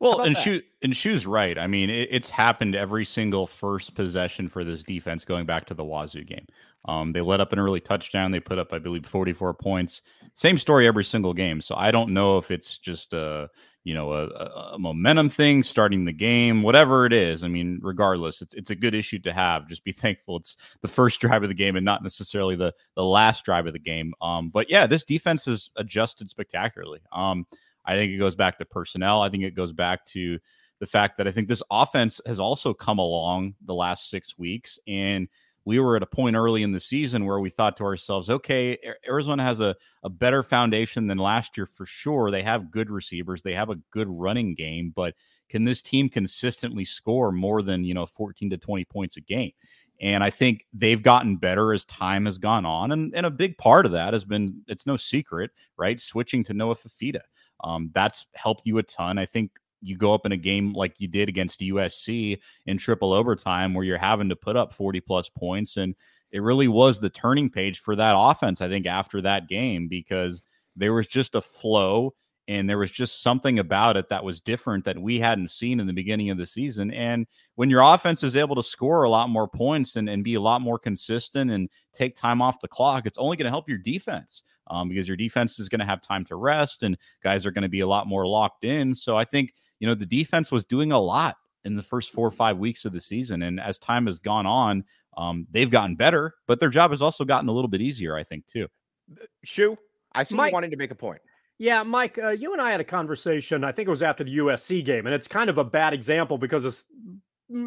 Well, 0.00 0.20
and 0.20 0.36
shoe 0.36 0.62
and 0.82 0.94
shoes 0.94 1.26
right. 1.26 1.58
I 1.58 1.66
mean, 1.66 1.90
it, 1.90 2.08
it's 2.10 2.30
happened 2.30 2.76
every 2.76 3.04
single 3.04 3.46
first 3.46 3.94
possession 3.94 4.48
for 4.48 4.62
this 4.62 4.84
defense 4.84 5.24
going 5.24 5.44
back 5.44 5.66
to 5.66 5.74
the 5.74 5.84
Wazoo 5.84 6.24
game. 6.24 6.46
Um, 6.84 7.10
they 7.10 7.20
let 7.20 7.40
up 7.40 7.52
an 7.52 7.58
early 7.58 7.80
touchdown. 7.80 8.30
They 8.30 8.40
put 8.40 8.58
up, 8.58 8.72
I 8.72 8.78
believe, 8.78 9.04
44 9.04 9.54
points. 9.54 10.02
Same 10.34 10.56
story 10.56 10.86
every 10.86 11.04
single 11.04 11.34
game. 11.34 11.60
So 11.60 11.74
I 11.74 11.90
don't 11.90 12.14
know 12.14 12.38
if 12.38 12.50
it's 12.50 12.78
just 12.78 13.12
a 13.12 13.50
you 13.88 13.94
know 13.94 14.12
a, 14.12 14.26
a, 14.74 14.78
momentum 14.78 15.30
thing 15.30 15.62
starting 15.62 16.04
the 16.04 16.12
game 16.12 16.62
whatever 16.62 17.06
it 17.06 17.12
is 17.12 17.42
i 17.42 17.48
mean 17.48 17.78
regardless 17.82 18.42
it's, 18.42 18.52
it's 18.52 18.68
a 18.68 18.74
good 18.74 18.94
issue 18.94 19.18
to 19.18 19.32
have 19.32 19.66
just 19.66 19.82
be 19.82 19.92
thankful 20.04 20.36
it's 20.36 20.58
the 20.82 20.88
first 20.88 21.20
drive 21.20 21.42
of 21.42 21.48
the 21.48 21.54
game 21.54 21.74
and 21.74 21.86
not 21.86 22.02
necessarily 22.02 22.54
the 22.54 22.74
the 22.96 23.04
last 23.04 23.46
drive 23.46 23.66
of 23.66 23.72
the 23.72 23.78
game 23.78 24.12
um 24.20 24.50
but 24.50 24.68
yeah 24.68 24.86
this 24.86 25.04
defense 25.04 25.46
has 25.46 25.70
adjusted 25.76 26.28
spectacularly 26.28 27.00
um 27.12 27.46
i 27.88 27.94
think 27.94 28.12
it 28.12 28.18
goes 28.18 28.36
back 28.36 28.58
to 28.58 28.64
personnel 28.64 29.20
i 29.20 29.28
think 29.28 29.42
it 29.42 29.54
goes 29.54 29.72
back 29.72 30.06
to 30.06 30.38
the 30.78 30.86
fact 30.86 31.16
that 31.16 31.26
i 31.26 31.32
think 31.32 31.48
this 31.48 31.62
offense 31.70 32.20
has 32.26 32.38
also 32.38 32.72
come 32.72 32.98
along 32.98 33.54
the 33.66 33.74
last 33.74 34.10
six 34.10 34.38
weeks 34.38 34.78
and 34.86 35.28
we 35.68 35.78
were 35.78 35.96
at 35.96 36.02
a 36.02 36.06
point 36.06 36.34
early 36.34 36.62
in 36.62 36.72
the 36.72 36.80
season 36.80 37.26
where 37.26 37.40
we 37.40 37.50
thought 37.50 37.76
to 37.76 37.84
ourselves, 37.84 38.30
okay, 38.30 38.78
Arizona 39.06 39.42
has 39.42 39.60
a, 39.60 39.76
a 40.02 40.08
better 40.08 40.42
foundation 40.42 41.06
than 41.06 41.18
last 41.18 41.58
year 41.58 41.66
for 41.66 41.84
sure. 41.84 42.30
They 42.30 42.42
have 42.42 42.70
good 42.70 42.88
receivers, 42.88 43.42
they 43.42 43.52
have 43.52 43.68
a 43.68 43.78
good 43.90 44.08
running 44.08 44.54
game, 44.54 44.94
but 44.96 45.12
can 45.50 45.64
this 45.64 45.82
team 45.82 46.08
consistently 46.08 46.86
score 46.86 47.32
more 47.32 47.60
than, 47.60 47.84
you 47.84 47.92
know, 47.92 48.06
14 48.06 48.48
to 48.48 48.56
20 48.56 48.86
points 48.86 49.18
a 49.18 49.20
game? 49.20 49.52
And 50.00 50.24
I 50.24 50.30
think 50.30 50.64
they've 50.72 51.02
gotten 51.02 51.36
better 51.36 51.74
as 51.74 51.84
time 51.84 52.24
has 52.24 52.38
gone 52.38 52.64
on. 52.64 52.90
And, 52.92 53.14
and 53.14 53.26
a 53.26 53.30
big 53.30 53.58
part 53.58 53.84
of 53.84 53.92
that 53.92 54.14
has 54.14 54.24
been, 54.24 54.62
it's 54.68 54.86
no 54.86 54.96
secret, 54.96 55.50
right? 55.76 56.00
Switching 56.00 56.44
to 56.44 56.54
Noah 56.54 56.76
Fifita. 56.76 57.20
Um, 57.64 57.90
that's 57.94 58.26
helped 58.34 58.66
you 58.66 58.78
a 58.78 58.82
ton. 58.82 59.18
I 59.18 59.26
think 59.26 59.52
you 59.80 59.96
go 59.96 60.12
up 60.12 60.26
in 60.26 60.32
a 60.32 60.36
game 60.36 60.72
like 60.72 60.94
you 60.98 61.08
did 61.08 61.28
against 61.28 61.60
USC 61.60 62.38
in 62.66 62.78
triple 62.78 63.12
overtime 63.12 63.74
where 63.74 63.84
you're 63.84 63.98
having 63.98 64.28
to 64.28 64.36
put 64.36 64.56
up 64.56 64.72
40 64.72 65.00
plus 65.00 65.28
points. 65.28 65.76
And 65.76 65.94
it 66.32 66.42
really 66.42 66.68
was 66.68 66.98
the 66.98 67.10
turning 67.10 67.48
page 67.48 67.80
for 67.80 67.96
that 67.96 68.14
offense, 68.16 68.60
I 68.60 68.68
think, 68.68 68.86
after 68.86 69.20
that 69.22 69.48
game, 69.48 69.88
because 69.88 70.42
there 70.76 70.92
was 70.92 71.06
just 71.06 71.34
a 71.34 71.40
flow 71.40 72.14
and 72.48 72.68
there 72.68 72.78
was 72.78 72.90
just 72.90 73.22
something 73.22 73.58
about 73.58 73.96
it 73.96 74.08
that 74.08 74.24
was 74.24 74.40
different 74.40 74.84
that 74.86 74.98
we 74.98 75.20
hadn't 75.20 75.50
seen 75.50 75.78
in 75.78 75.86
the 75.86 75.92
beginning 75.92 76.30
of 76.30 76.38
the 76.38 76.46
season. 76.46 76.90
And 76.92 77.26
when 77.54 77.70
your 77.70 77.82
offense 77.82 78.22
is 78.22 78.34
able 78.34 78.56
to 78.56 78.62
score 78.62 79.04
a 79.04 79.10
lot 79.10 79.28
more 79.28 79.46
points 79.46 79.96
and, 79.96 80.08
and 80.08 80.24
be 80.24 80.34
a 80.34 80.40
lot 80.40 80.60
more 80.60 80.78
consistent 80.78 81.50
and 81.50 81.68
take 81.92 82.16
time 82.16 82.42
off 82.42 82.60
the 82.60 82.68
clock, 82.68 83.06
it's 83.06 83.18
only 83.18 83.36
going 83.36 83.44
to 83.44 83.50
help 83.50 83.68
your 83.68 83.78
defense 83.78 84.42
um, 84.68 84.88
because 84.88 85.06
your 85.06 85.16
defense 85.16 85.60
is 85.60 85.68
going 85.68 85.80
to 85.80 85.84
have 85.84 86.00
time 86.00 86.24
to 86.24 86.36
rest 86.36 86.82
and 86.82 86.96
guys 87.22 87.44
are 87.44 87.50
going 87.50 87.62
to 87.62 87.68
be 87.68 87.80
a 87.80 87.86
lot 87.86 88.06
more 88.06 88.26
locked 88.26 88.64
in. 88.64 88.94
So 88.94 89.16
I 89.16 89.24
think 89.24 89.52
you 89.78 89.86
know, 89.86 89.94
the 89.94 90.06
defense 90.06 90.50
was 90.50 90.64
doing 90.64 90.92
a 90.92 90.98
lot 90.98 91.36
in 91.64 91.74
the 91.74 91.82
first 91.82 92.12
four 92.12 92.26
or 92.26 92.32
five 92.32 92.58
weeks 92.58 92.84
of 92.84 92.92
the 92.92 93.00
season. 93.00 93.42
And 93.42 93.60
as 93.60 93.78
time 93.78 94.06
has 94.06 94.18
gone 94.18 94.46
on, 94.46 94.84
um, 95.16 95.46
they've 95.50 95.70
gotten 95.70 95.96
better, 95.96 96.34
but 96.46 96.60
their 96.60 96.68
job 96.68 96.90
has 96.90 97.02
also 97.02 97.24
gotten 97.24 97.48
a 97.48 97.52
little 97.52 97.68
bit 97.68 97.80
easier, 97.80 98.16
I 98.16 98.24
think, 98.24 98.46
too. 98.46 98.68
Shu, 99.44 99.76
I 100.12 100.22
see 100.22 100.36
Mike, 100.36 100.50
you 100.50 100.54
wanting 100.54 100.70
to 100.70 100.76
make 100.76 100.90
a 100.90 100.94
point. 100.94 101.20
Yeah, 101.58 101.82
Mike, 101.82 102.18
uh, 102.22 102.30
you 102.30 102.52
and 102.52 102.62
I 102.62 102.70
had 102.70 102.80
a 102.80 102.84
conversation. 102.84 103.64
I 103.64 103.72
think 103.72 103.88
it 103.88 103.90
was 103.90 104.02
after 104.02 104.24
the 104.24 104.38
USC 104.38 104.84
game, 104.84 105.06
and 105.06 105.14
it's 105.14 105.28
kind 105.28 105.50
of 105.50 105.58
a 105.58 105.64
bad 105.64 105.92
example 105.92 106.38
because 106.38 106.64
it's 106.64 106.84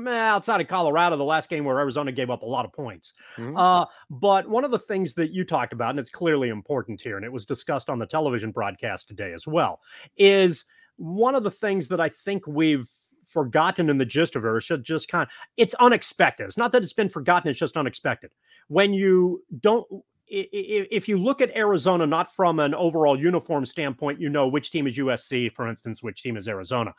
outside 0.08 0.62
of 0.62 0.68
Colorado, 0.68 1.18
the 1.18 1.24
last 1.24 1.50
game 1.50 1.66
where 1.66 1.80
Arizona 1.80 2.12
gave 2.12 2.30
up 2.30 2.44
a 2.44 2.46
lot 2.46 2.66
of 2.66 2.72
points. 2.72 3.14
Mm-hmm. 3.38 3.58
Uh, 3.58 3.86
but 4.10 4.48
one 4.48 4.64
of 4.64 4.72
the 4.72 4.80
things 4.80 5.14
that 5.16 5.32
you 5.32 5.44
talked 5.44 5.74
about, 5.74 5.90
and 5.90 6.00
it's 6.00 6.10
clearly 6.10 6.50
important 6.50 7.02
here, 7.02 7.18
and 7.18 7.26
it 7.26 7.32
was 7.32 7.46
discussed 7.46 7.90
on 7.90 8.00
the 8.00 8.06
television 8.06 8.52
broadcast 8.52 9.08
today 9.08 9.34
as 9.34 9.46
well, 9.46 9.80
is– 10.18 10.66
one 11.02 11.34
of 11.34 11.44
the 11.44 11.52
things 11.52 11.88
that 11.88 12.00
I 12.00 12.10
think 12.10 12.46
we've 12.46 12.88
forgotten 13.26 13.90
in 13.90 13.98
the 13.98 14.06
gist 14.06 14.36
of 14.36 14.46
it, 14.46 14.48
or 14.48 14.62
should 14.62 14.84
just 14.84 15.08
kind 15.08 15.24
of, 15.24 15.30
it's 15.58 15.74
unexpected. 15.76 16.44
It's 16.44 16.58
not 16.58 16.72
that 16.74 16.84
it's 16.84 16.94
been 16.94 17.10
forgotten, 17.10 17.50
it's 17.50 17.60
just 17.60 17.76
unexpected. 17.76 18.30
When 18.68 18.94
you 18.94 19.44
don't, 19.62 19.88
if 20.32 21.10
you 21.10 21.18
look 21.18 21.42
at 21.42 21.56
Arizona, 21.56 22.08
not 22.08 22.34
from 22.34 22.60
an 22.60 22.74
overall 22.74 23.20
uniform 23.20 23.66
standpoint, 23.66 24.20
you 24.20 24.30
know 24.30 24.48
which 24.48 24.72
team 24.72 24.88
is 24.88 24.98
USC, 24.98 25.52
for 25.54 25.68
instance, 25.68 26.02
which 26.02 26.24
team 26.24 26.38
is 26.38 26.48
Arizona. 26.48 26.94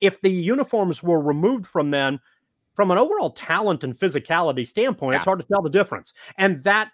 If 0.00 0.20
the 0.20 0.30
uniforms 0.30 1.02
were 1.02 1.20
removed 1.20 1.66
from 1.66 1.90
them, 1.90 2.20
from 2.74 2.90
an 2.90 2.98
overall 2.98 3.30
talent 3.30 3.84
and 3.84 3.98
physicality 3.98 4.66
standpoint, 4.66 5.14
yeah. 5.14 5.18
it's 5.18 5.24
hard 5.24 5.38
to 5.38 5.46
tell 5.46 5.62
the 5.62 5.70
difference. 5.70 6.12
And 6.36 6.62
that 6.64 6.90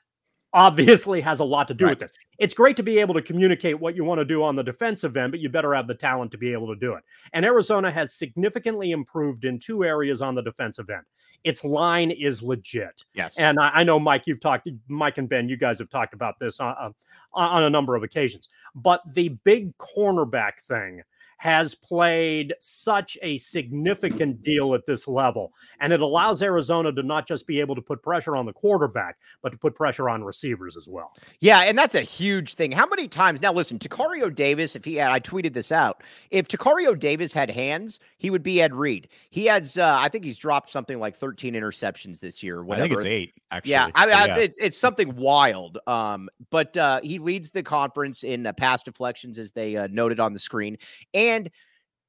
obviously 0.53 1.21
has 1.21 1.41
a 1.41 1.45
lot 1.45 1.67
to 1.69 1.75
do 1.75 1.87
right. 1.87 1.99
with 1.99 2.11
it. 2.11 2.17
It's 2.39 2.55
great 2.55 2.77
to 2.77 2.83
be 2.83 2.99
able 2.99 3.15
to 3.15 3.23
communicate 3.23 3.79
what 3.79 3.97
you 3.97 4.05
want 4.05 4.19
to 4.19 4.25
do 4.25 4.43
on 4.43 4.57
the 4.57 4.63
defensive 4.63 5.17
end, 5.17 5.33
but 5.33 5.41
you 5.41 5.49
better 5.49 5.75
have 5.75 5.87
the 5.87 5.95
talent 5.95 6.31
to 6.33 6.39
be 6.39 6.53
able 6.53 6.69
to 6.69 6.77
do 6.77 6.95
it. 6.95 7.03
And 7.33 7.45
Arizona 7.45 7.91
has 7.91 8.15
significantly 8.15 8.93
improved 8.93 9.45
in 9.45 9.59
two 9.59 9.85
areas 9.85 10.23
on 10.23 10.35
the 10.35 10.43
defensive 10.43 10.89
end. 10.91 11.03
Its 11.45 11.65
line 11.65 12.11
is 12.11 12.43
legit. 12.43 13.03
Yes. 13.15 13.39
And 13.39 13.59
I, 13.59 13.69
I 13.71 13.85
know, 13.85 13.99
Mike, 13.99 14.27
you've 14.27 14.41
talked, 14.41 14.69
Mike 14.89 15.19
and 15.19 15.29
Ben, 15.29 15.49
you 15.49 15.57
guys 15.57 15.79
have 15.79 15.89
talked 15.89 16.15
about 16.15 16.39
this 16.39 16.61
on, 16.61 16.75
uh, 16.79 16.91
on 17.33 17.63
a 17.65 17.71
number 17.71 17.97
of 17.97 18.03
occasions. 18.03 18.49
But 18.75 19.03
the 19.15 19.31
big 19.45 19.77
cornerback 19.79 20.61
thing 20.69 21.03
has 21.41 21.75
played 21.75 22.53
such 22.61 23.17
a 23.23 23.39
significant 23.39 24.43
deal 24.43 24.75
at 24.75 24.85
this 24.85 25.09
level. 25.09 25.55
And 25.81 25.91
it 25.91 26.03
allows 26.03 26.43
Arizona 26.43 26.93
to 26.93 27.03
not 27.03 27.27
just 27.27 27.47
be 27.47 27.61
able 27.61 27.75
to 27.77 27.81
put 27.81 28.03
pressure 28.03 28.37
on 28.37 28.45
the 28.45 28.53
quarterback, 28.53 29.17
but 29.43 29.49
to 29.49 29.57
put 29.57 29.75
pressure 29.75 30.11
on 30.11 30.23
receivers 30.23 30.77
as 30.77 30.87
well. 30.87 31.13
Yeah, 31.39 31.61
and 31.61 31.79
that's 31.79 31.95
a 31.95 32.03
huge 32.03 32.57
thing. 32.57 32.71
How 32.71 32.87
many 32.87 33.09
times 33.09 33.41
now 33.41 33.55
listen, 33.55 33.79
Tacario 33.79 34.33
Davis, 34.35 34.77
if 34.77 34.85
he 34.85 34.97
had 34.97 35.11
I 35.11 35.19
tweeted 35.19 35.55
this 35.55 35.73
out, 35.73 36.03
if 36.31 36.47
Tacario 36.47 36.99
Davis 36.99 37.33
had 37.33 37.51
hands, 37.51 38.01
he 38.19 38.29
would 38.29 38.43
be 38.43 38.61
Ed 38.61 38.75
Reed. 38.75 39.09
He 39.31 39.47
has 39.47 39.79
uh, 39.79 39.97
I 39.99 40.11
think 40.11 40.25
he's 40.25 40.37
dropped 40.37 40.69
something 40.69 40.99
like 40.99 41.17
13 41.17 41.55
interceptions 41.55 42.21
this 42.21 42.43
year. 42.43 42.63
Whatever. 42.63 42.85
I 42.85 42.89
think 42.89 42.99
it's 42.99 43.07
eight, 43.07 43.35
actually. 43.51 43.71
Yeah, 43.71 43.89
I, 43.95 44.05
I, 44.05 44.27
yeah. 44.27 44.37
It's, 44.37 44.59
it's 44.59 44.77
something 44.77 45.17
wild. 45.17 45.79
Um, 45.87 46.29
but 46.51 46.77
uh, 46.77 47.01
he 47.03 47.19
leads 47.19 47.51
the 47.51 47.63
conference 47.63 48.25
in 48.25 48.47
uh, 48.47 48.53
pass 48.53 48.83
deflections, 48.83 49.39
as 49.39 49.53
they 49.53 49.79
uh, 49.79 49.89
noted 49.91 50.21
on 50.21 50.35
the 50.35 50.39
screen. 50.39 50.77
And 51.15 51.30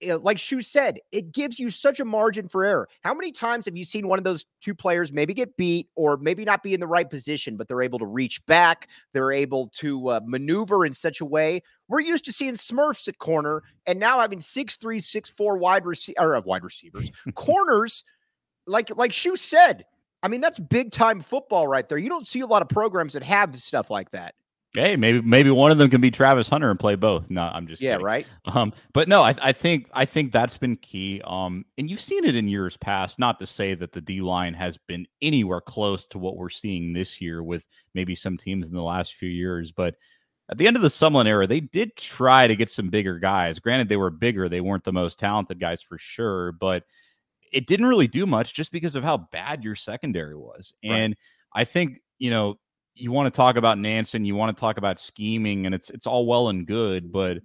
uh, 0.10 0.20
like 0.20 0.40
Shu 0.40 0.62
said, 0.62 1.00
it 1.12 1.32
gives 1.32 1.60
you 1.60 1.70
such 1.70 2.00
a 2.00 2.06
margin 2.06 2.48
for 2.48 2.64
error. 2.64 2.88
How 3.04 3.14
many 3.14 3.32
times 3.32 3.66
have 3.66 3.78
you 3.78 3.84
seen 3.84 4.08
one 4.08 4.18
of 4.18 4.24
those 4.24 4.46
two 4.62 4.74
players 4.74 5.12
maybe 5.12 5.34
get 5.34 5.56
beat 5.58 5.90
or 5.96 6.18
maybe 6.18 6.44
not 6.44 6.64
be 6.64 6.74
in 6.74 6.80
the 6.80 6.88
right 6.88 7.10
position, 7.10 7.58
but 7.58 7.68
they're 7.68 7.82
able 7.82 8.00
to 8.00 8.06
reach 8.06 8.44
back? 8.46 8.90
They're 9.14 9.32
able 9.32 9.70
to 9.76 10.10
uh, 10.10 10.20
maneuver 10.26 10.86
in 10.86 10.94
such 10.94 11.22
a 11.22 11.26
way. 11.26 11.62
We're 11.88 12.02
used 12.02 12.26
to 12.26 12.34
seeing 12.34 12.54
Smurfs 12.54 13.08
at 13.08 13.20
corner, 13.20 13.64
and 13.86 14.00
now 14.00 14.20
having 14.20 14.42
six 14.42 14.78
three, 14.78 15.00
six 15.00 15.30
four 15.30 15.58
wide 15.58 15.86
receiver 15.86 16.36
uh, 16.36 16.42
wide 16.42 16.64
receivers, 16.64 17.12
corners. 17.36 18.04
Like 18.68 18.96
like 18.96 19.12
Shu 19.12 19.36
said, 19.36 19.86
I 20.24 20.28
mean 20.28 20.42
that's 20.42 20.60
big 20.60 20.92
time 20.92 21.22
football 21.22 21.68
right 21.68 21.88
there. 21.88 21.98
You 21.98 22.10
don't 22.10 22.28
see 22.28 22.42
a 22.42 22.48
lot 22.48 22.62
of 22.62 22.70
programs 22.70 23.14
that 23.14 23.24
have 23.24 23.60
stuff 23.60 23.90
like 23.90 24.12
that. 24.12 24.36
Hey, 24.74 24.96
maybe 24.96 25.22
maybe 25.22 25.50
one 25.50 25.72
of 25.72 25.78
them 25.78 25.90
can 25.90 26.00
be 26.00 26.12
Travis 26.12 26.48
Hunter 26.48 26.70
and 26.70 26.80
play 26.80 26.96
both. 26.96 27.30
No, 27.30 27.42
I'm 27.44 27.68
just 27.68 27.82
yeah, 27.82 27.94
kidding. 27.94 28.06
right. 28.06 28.28
Um, 28.46 28.74
but 28.94 29.08
no, 29.08 29.22
I, 29.22 29.36
I 29.42 29.52
think 29.52 29.90
I 29.94 30.06
think 30.06 30.32
that's 30.32 30.58
been 30.58 30.78
key. 30.78 31.22
Um, 31.26 31.66
and 31.78 31.90
you've 31.90 32.02
seen 32.02 32.24
it 32.24 32.36
in 32.36 32.48
years 32.48 32.78
past. 32.78 33.20
Not 33.20 33.40
to 33.40 33.46
say 33.46 33.74
that 33.76 33.92
the 33.92 34.02
D 34.02 34.22
line 34.22 34.54
has 34.54 34.78
been 34.88 35.08
anywhere 35.22 35.62
close 35.62 36.08
to 36.08 36.18
what 36.18 36.38
we're 36.38 36.50
seeing 36.50 36.94
this 36.94 37.20
year 37.20 37.44
with 37.44 37.68
maybe 37.94 38.16
some 38.16 38.38
teams 38.38 38.70
in 38.70 38.74
the 38.74 38.82
last 38.82 39.16
few 39.16 39.30
years, 39.30 39.72
but 39.72 39.96
at 40.50 40.58
the 40.58 40.68
end 40.68 40.76
of 40.76 40.82
the 40.82 40.90
Sumlin 40.90 41.28
era, 41.28 41.48
they 41.48 41.60
did 41.60 41.96
try 41.96 42.48
to 42.48 42.56
get 42.56 42.70
some 42.70 42.90
bigger 42.90 43.20
guys. 43.20 43.60
Granted, 43.60 43.90
they 43.90 43.98
were 43.98 44.10
bigger; 44.10 44.48
they 44.48 44.62
weren't 44.62 44.84
the 44.86 44.94
most 44.94 45.20
talented 45.20 45.60
guys 45.60 45.82
for 45.82 45.98
sure, 45.98 46.54
but 46.54 46.84
it 47.52 47.68
didn't 47.68 47.88
really 47.88 48.08
do 48.08 48.26
much 48.26 48.54
just 48.54 48.72
because 48.72 48.96
of 48.96 49.04
how 49.04 49.18
bad 49.18 49.64
your 49.64 49.76
secondary 49.76 50.36
was. 50.36 50.74
And. 50.84 51.16
I 51.54 51.66
think 51.66 52.02
you 52.18 52.30
know 52.30 52.60
you 52.96 53.12
want 53.12 53.32
to 53.32 53.36
talk 53.36 53.56
about 53.56 53.80
Nansen, 53.80 54.26
you 54.26 54.36
want 54.36 54.56
to 54.56 54.60
talk 54.60 54.78
about 54.78 55.00
scheming, 55.00 55.66
and 55.66 55.74
it's 55.74 55.90
it's 55.90 56.08
all 56.08 56.26
well 56.26 56.50
and 56.50 56.66
good, 56.66 57.12
but 57.12 57.38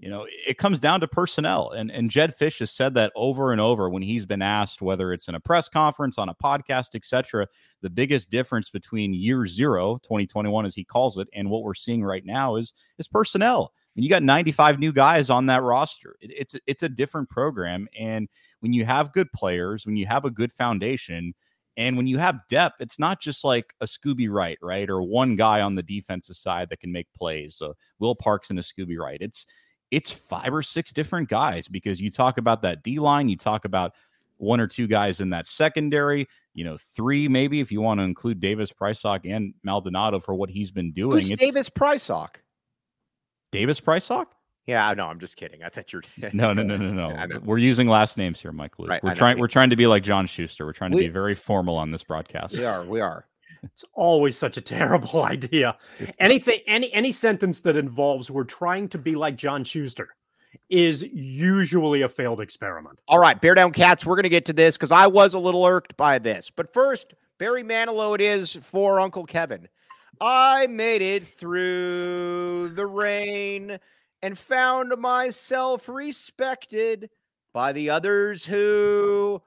you 0.00 0.10
know 0.10 0.26
it 0.46 0.58
comes 0.58 0.80
down 0.80 1.00
to 1.00 1.08
personnel. 1.08 1.70
And 1.70 1.90
and 1.90 2.10
Jedd 2.10 2.36
Fisch 2.36 2.58
has 2.60 2.70
said 2.70 2.94
that 2.94 3.12
over 3.14 3.52
and 3.52 3.60
over 3.60 3.88
when 3.88 4.02
he's 4.02 4.26
been 4.26 4.42
asked 4.42 4.82
whether 4.82 5.12
it's 5.12 5.28
in 5.28 5.34
a 5.34 5.40
press 5.40 5.68
conference, 5.68 6.18
on 6.18 6.28
a 6.28 6.34
podcast, 6.34 6.94
etc. 6.94 7.46
The 7.82 7.90
biggest 7.90 8.30
difference 8.30 8.70
between 8.70 9.14
year 9.14 9.46
zero, 9.46 9.98
2021, 10.02 10.66
as 10.66 10.74
he 10.74 10.84
calls 10.84 11.18
it, 11.18 11.28
and 11.34 11.50
what 11.50 11.62
we're 11.62 11.74
seeing 11.74 12.04
right 12.04 12.24
now 12.24 12.56
is 12.56 12.72
is 12.98 13.08
personnel. 13.08 13.72
Mean, 13.94 14.02
you 14.02 14.10
got 14.10 14.24
95 14.24 14.80
new 14.80 14.92
guys 14.92 15.30
on 15.30 15.46
that 15.46 15.62
roster. 15.62 16.16
It, 16.20 16.32
it's 16.36 16.56
it's 16.66 16.82
a 16.82 16.88
different 16.88 17.28
program, 17.28 17.88
and 17.98 18.28
when 18.60 18.72
you 18.72 18.84
have 18.84 19.12
good 19.12 19.30
players, 19.32 19.86
when 19.86 19.96
you 19.96 20.06
have 20.06 20.24
a 20.24 20.30
good 20.30 20.52
foundation 20.52 21.34
and 21.76 21.96
when 21.96 22.06
you 22.06 22.18
have 22.18 22.46
depth, 22.48 22.80
it's 22.80 22.98
not 22.98 23.20
just 23.20 23.44
like 23.44 23.74
a 23.80 23.86
Scooby 23.86 24.30
Wright, 24.30 24.58
right? 24.62 24.88
Or 24.88 25.02
one 25.02 25.36
guy 25.36 25.60
on 25.60 25.74
the 25.74 25.82
defensive 25.82 26.36
side 26.36 26.68
that 26.70 26.80
can 26.80 26.92
make 26.92 27.12
plays. 27.14 27.56
So 27.56 27.74
Will 27.98 28.14
Parks 28.14 28.50
and 28.50 28.58
a 28.58 28.62
Scooby 28.62 28.98
Wright. 28.98 29.18
It's 29.20 29.46
it's 29.90 30.10
five 30.10 30.52
or 30.52 30.62
six 30.62 30.92
different 30.92 31.28
guys 31.28 31.68
because 31.68 32.00
you 32.00 32.10
talk 32.10 32.38
about 32.38 32.62
that 32.62 32.82
D 32.82 32.98
line, 32.98 33.28
you 33.28 33.36
talk 33.36 33.64
about 33.64 33.92
one 34.36 34.60
or 34.60 34.66
two 34.66 34.86
guys 34.86 35.20
in 35.20 35.30
that 35.30 35.46
secondary, 35.46 36.28
you 36.54 36.64
know, 36.64 36.76
three 36.94 37.28
maybe 37.28 37.60
if 37.60 37.70
you 37.70 37.80
want 37.80 38.00
to 38.00 38.04
include 38.04 38.40
Davis 38.40 38.72
Prysock 38.72 39.20
and 39.24 39.54
Maldonado 39.62 40.20
for 40.20 40.34
what 40.34 40.50
he's 40.50 40.70
been 40.70 40.92
doing. 40.92 41.18
Who's 41.18 41.30
Davis 41.30 41.70
Prysock? 41.70 42.36
Davis 43.52 43.80
Prysock? 43.80 44.26
Yeah, 44.66 44.94
no, 44.94 45.06
I'm 45.06 45.20
just 45.20 45.36
kidding. 45.36 45.62
I 45.62 45.68
thought 45.68 45.92
you're 45.92 46.02
no, 46.32 46.52
no, 46.52 46.62
no, 46.62 46.76
no, 46.78 46.90
no. 46.90 47.40
We're 47.44 47.58
using 47.58 47.88
last 47.88 48.16
names 48.16 48.40
here, 48.40 48.52
Mike 48.52 48.78
Luke. 48.78 48.88
Right, 48.88 49.02
we're 49.02 49.14
trying. 49.14 49.38
We're 49.38 49.48
trying 49.48 49.70
to 49.70 49.76
be 49.76 49.86
like 49.86 50.02
John 50.02 50.26
Schuster. 50.26 50.64
We're 50.64 50.72
trying 50.72 50.92
to 50.92 50.96
we, 50.96 51.04
be 51.04 51.12
very 51.12 51.34
formal 51.34 51.76
on 51.76 51.90
this 51.90 52.02
broadcast. 52.02 52.58
We 52.58 52.64
are. 52.64 52.84
We 52.84 53.00
are. 53.00 53.26
It's 53.62 53.84
always 53.94 54.36
such 54.36 54.58
a 54.58 54.60
terrible 54.60 55.22
idea. 55.22 55.78
Anything, 56.18 56.60
any, 56.66 56.92
any 56.92 57.10
sentence 57.10 57.60
that 57.60 57.78
involves 57.78 58.30
"we're 58.30 58.44
trying 58.44 58.90
to 58.90 58.98
be 58.98 59.14
like 59.14 59.36
John 59.36 59.64
Schuster" 59.64 60.10
is 60.68 61.02
usually 61.02 62.02
a 62.02 62.08
failed 62.10 62.42
experiment. 62.42 62.98
All 63.08 63.18
right, 63.18 63.40
bear 63.40 63.54
down, 63.54 63.72
cats. 63.72 64.04
We're 64.04 64.16
going 64.16 64.24
to 64.24 64.28
get 64.28 64.44
to 64.46 64.52
this 64.52 64.76
because 64.76 64.92
I 64.92 65.06
was 65.06 65.32
a 65.32 65.38
little 65.38 65.64
irked 65.64 65.96
by 65.96 66.18
this. 66.18 66.50
But 66.50 66.74
first, 66.74 67.14
Barry 67.38 67.64
Manilow, 67.64 68.14
it 68.14 68.20
is 68.20 68.54
for 68.54 69.00
Uncle 69.00 69.24
Kevin. 69.24 69.66
I 70.20 70.66
made 70.66 71.00
it 71.00 71.26
through 71.26 72.68
the 72.74 72.86
rain 72.86 73.78
and 74.24 74.38
found 74.38 74.90
myself 74.96 75.86
respected 75.86 77.10
by 77.52 77.72
the 77.74 77.90
others 77.90 78.42
who 78.42 79.38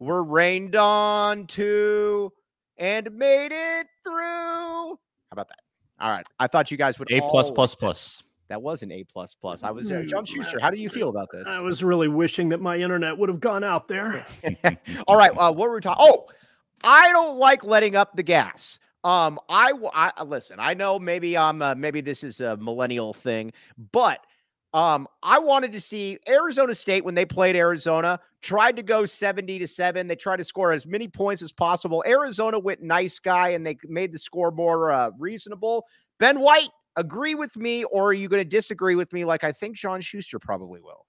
were 0.00 0.24
rained 0.24 0.74
on 0.74 1.46
to 1.46 2.32
and 2.78 3.12
made 3.12 3.52
it 3.52 3.86
through. 4.02 4.14
How 4.14 4.96
about 5.32 5.48
that? 5.48 5.58
All 6.00 6.10
right. 6.10 6.24
I 6.38 6.46
thought 6.46 6.70
you 6.70 6.78
guys 6.78 6.98
would 6.98 7.12
A 7.12 7.20
plus 7.20 7.50
plus 7.50 7.74
plus. 7.74 8.22
That 8.48 8.62
was 8.62 8.82
an 8.82 8.90
A 8.90 9.04
plus 9.04 9.34
plus. 9.34 9.64
I 9.64 9.70
was 9.70 9.86
there. 9.86 10.02
John 10.06 10.24
Schuster. 10.24 10.58
How 10.58 10.70
do 10.70 10.78
you 10.78 10.88
feel 10.88 11.10
about 11.10 11.28
this? 11.30 11.46
I 11.46 11.60
was 11.60 11.84
really 11.84 12.08
wishing 12.08 12.48
that 12.48 12.60
my 12.60 12.78
internet 12.78 13.18
would 13.18 13.28
have 13.28 13.40
gone 13.40 13.62
out 13.62 13.86
there. 13.86 14.24
All 15.06 15.16
right. 15.16 15.30
Uh, 15.36 15.52
what 15.52 15.68
were 15.68 15.74
we 15.74 15.82
talking? 15.82 16.06
Oh, 16.08 16.24
I 16.82 17.10
don't 17.10 17.36
like 17.36 17.64
letting 17.64 17.96
up 17.96 18.16
the 18.16 18.22
gas. 18.22 18.78
Um, 19.04 19.40
I, 19.48 19.72
I 19.92 20.12
uh, 20.16 20.24
listen. 20.24 20.58
I 20.60 20.74
know 20.74 20.98
maybe 20.98 21.36
I'm 21.36 21.60
uh, 21.60 21.74
maybe 21.74 22.00
this 22.00 22.22
is 22.22 22.40
a 22.40 22.56
millennial 22.56 23.12
thing, 23.12 23.52
but 23.90 24.24
um, 24.74 25.06
I 25.22 25.38
wanted 25.38 25.72
to 25.72 25.80
see 25.80 26.18
Arizona 26.28 26.74
State 26.74 27.04
when 27.04 27.14
they 27.14 27.26
played 27.26 27.56
Arizona 27.56 28.18
tried 28.40 28.74
to 28.76 28.82
go 28.82 29.04
70 29.04 29.58
to 29.58 29.66
7. 29.66 30.06
They 30.06 30.16
tried 30.16 30.38
to 30.38 30.44
score 30.44 30.72
as 30.72 30.86
many 30.86 31.08
points 31.08 31.42
as 31.42 31.52
possible. 31.52 32.02
Arizona 32.06 32.58
went 32.58 32.82
nice 32.82 33.18
guy 33.18 33.50
and 33.50 33.66
they 33.66 33.76
made 33.84 34.12
the 34.12 34.18
score 34.18 34.50
more 34.50 34.90
uh, 34.90 35.10
reasonable. 35.18 35.84
Ben 36.18 36.40
White, 36.40 36.70
agree 36.96 37.34
with 37.34 37.56
me 37.56 37.84
or 37.84 38.08
are 38.08 38.12
you 38.12 38.28
going 38.28 38.40
to 38.40 38.48
disagree 38.48 38.94
with 38.94 39.12
me 39.12 39.24
like 39.24 39.44
I 39.44 39.52
think 39.52 39.76
John 39.76 40.00
Schuster 40.00 40.38
probably 40.38 40.80
will? 40.80 41.06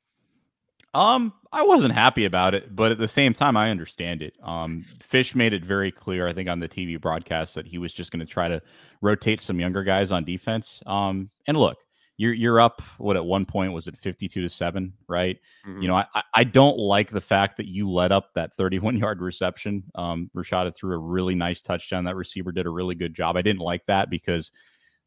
Um, 0.93 1.33
I 1.51 1.63
wasn't 1.63 1.93
happy 1.93 2.25
about 2.25 2.53
it, 2.53 2.75
but 2.75 2.91
at 2.91 2.97
the 2.99 3.07
same 3.07 3.33
time, 3.33 3.57
I 3.57 3.71
understand 3.71 4.21
it. 4.21 4.35
Um, 4.43 4.83
Fisch 4.99 5.33
made 5.33 5.53
it 5.53 5.65
very 5.65 5.91
clear, 5.91 6.27
I 6.27 6.33
think, 6.33 6.49
on 6.49 6.59
the 6.59 6.67
TV 6.67 6.99
broadcast 6.99 7.55
that 7.55 7.65
he 7.65 7.77
was 7.79 7.93
just 7.93 8.11
going 8.11 8.19
to 8.19 8.31
try 8.31 8.47
to 8.47 8.61
rotate 9.01 9.41
some 9.41 9.59
younger 9.59 9.83
guys 9.83 10.11
on 10.11 10.23
defense. 10.23 10.83
Um, 10.85 11.29
and 11.47 11.57
look, 11.57 11.77
you're 12.17 12.33
you're 12.33 12.61
up. 12.61 12.81
What 12.99 13.17
at 13.17 13.25
one 13.25 13.45
point 13.45 13.73
was 13.73 13.87
it 13.87 13.97
52 13.97 14.41
to 14.41 14.49
seven, 14.49 14.93
right? 15.07 15.39
Mm-hmm. 15.67 15.81
You 15.81 15.87
know, 15.87 15.95
I 15.95 16.23
I 16.33 16.43
don't 16.43 16.77
like 16.77 17.09
the 17.09 17.21
fact 17.21 17.57
that 17.57 17.67
you 17.67 17.89
let 17.89 18.11
up 18.11 18.33
that 18.35 18.55
31 18.55 18.97
yard 18.99 19.19
reception. 19.19 19.83
Um, 19.95 20.29
Rashada 20.35 20.75
threw 20.75 20.93
a 20.93 20.99
really 20.99 21.35
nice 21.35 21.61
touchdown. 21.61 22.03
That 22.05 22.15
receiver 22.15 22.51
did 22.51 22.67
a 22.67 22.71
really 22.71 22.95
good 22.95 23.15
job. 23.15 23.35
I 23.35 23.41
didn't 23.41 23.61
like 23.61 23.85
that 23.87 24.09
because 24.09 24.51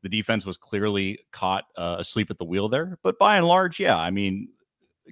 the 0.03 0.09
defense 0.09 0.45
was 0.45 0.57
clearly 0.57 1.19
caught 1.33 1.65
uh, 1.77 1.97
asleep 1.99 2.31
at 2.31 2.39
the 2.39 2.45
wheel 2.45 2.69
there. 2.69 2.99
But 3.03 3.19
by 3.19 3.37
and 3.37 3.47
large, 3.47 3.81
yeah, 3.81 3.97
I 3.97 4.11
mean, 4.11 4.49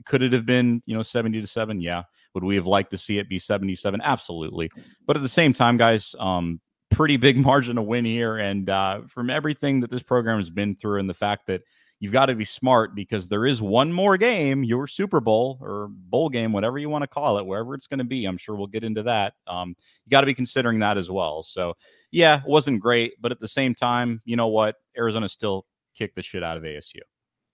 could 0.07 0.23
it 0.23 0.33
have 0.33 0.47
been, 0.47 0.83
you 0.87 0.95
know, 0.95 1.03
70 1.03 1.41
to 1.41 1.47
7? 1.47 1.81
Yeah. 1.81 2.03
Would 2.35 2.45
we 2.45 2.57
have 2.57 2.67
liked 2.67 2.91
to 2.91 2.99
see 2.99 3.19
it 3.19 3.29
be 3.29 3.39
77? 3.39 4.01
Absolutely. 4.03 4.71
But 5.07 5.17
at 5.17 5.23
the 5.23 5.29
same 5.29 5.53
time, 5.53 5.77
guys, 5.77 6.15
um, 6.19 6.61
pretty 6.91 7.17
big 7.17 7.37
margin 7.45 7.79
of 7.79 7.85
win 7.85 8.05
here. 8.05 8.37
And 8.37 8.69
uh, 8.69 9.03
from 9.09 9.31
everything 9.31 9.81
that 9.81 9.91
this 9.91 10.03
program 10.03 10.39
has 10.39 10.51
been 10.51 10.77
through 10.77 11.01
and 11.01 11.09
the 11.09 11.15
fact 11.15 11.47
that 11.47 11.63
you've 12.01 12.13
got 12.13 12.27
to 12.27 12.35
be 12.35 12.45
smart 12.45 12.95
because 12.95 13.29
there 13.29 13.47
is 13.47 13.63
one 13.63 13.93
more 13.93 14.17
game, 14.17 14.65
your 14.65 14.87
Super 14.87 15.21
Bowl 15.21 15.59
or 15.61 15.89
bowl 15.91 16.29
game, 16.29 16.53
whatever 16.53 16.77
you 16.77 16.89
want 16.89 17.03
to 17.03 17.09
call 17.09 17.39
it, 17.39 17.47
wherever 17.47 17.75
it's 17.75 17.87
going 17.87 17.99
to 17.99 18.05
be. 18.05 18.25
I'm 18.25 18.37
sure 18.37 18.57
we'll 18.57 18.67
get 18.67 18.85
into 18.85 19.03
that. 19.05 19.35
Um, 19.47 19.77
you 20.05 20.11
got 20.11 20.21
to 20.21 20.27
be 20.27 20.35
considering 20.35 20.81
that 20.81 20.99
as 20.99 21.11
well. 21.11 21.43
So, 21.43 21.75
yeah, 22.11 22.39
it 22.39 22.49
wasn't 22.49 22.81
great. 22.81 23.13
But 23.21 23.33
at 23.33 23.41
the 23.41 23.49
same 23.49 23.75
time, 23.75 24.21
you 24.25 24.37
know 24.37 24.49
what? 24.49 24.77
Arizona 24.99 25.29
still 25.29 25.67
kicked 25.97 26.17
the 26.17 26.23
shit 26.23 26.43
out 26.43 26.57
of 26.57 26.65
ASU. 26.65 27.01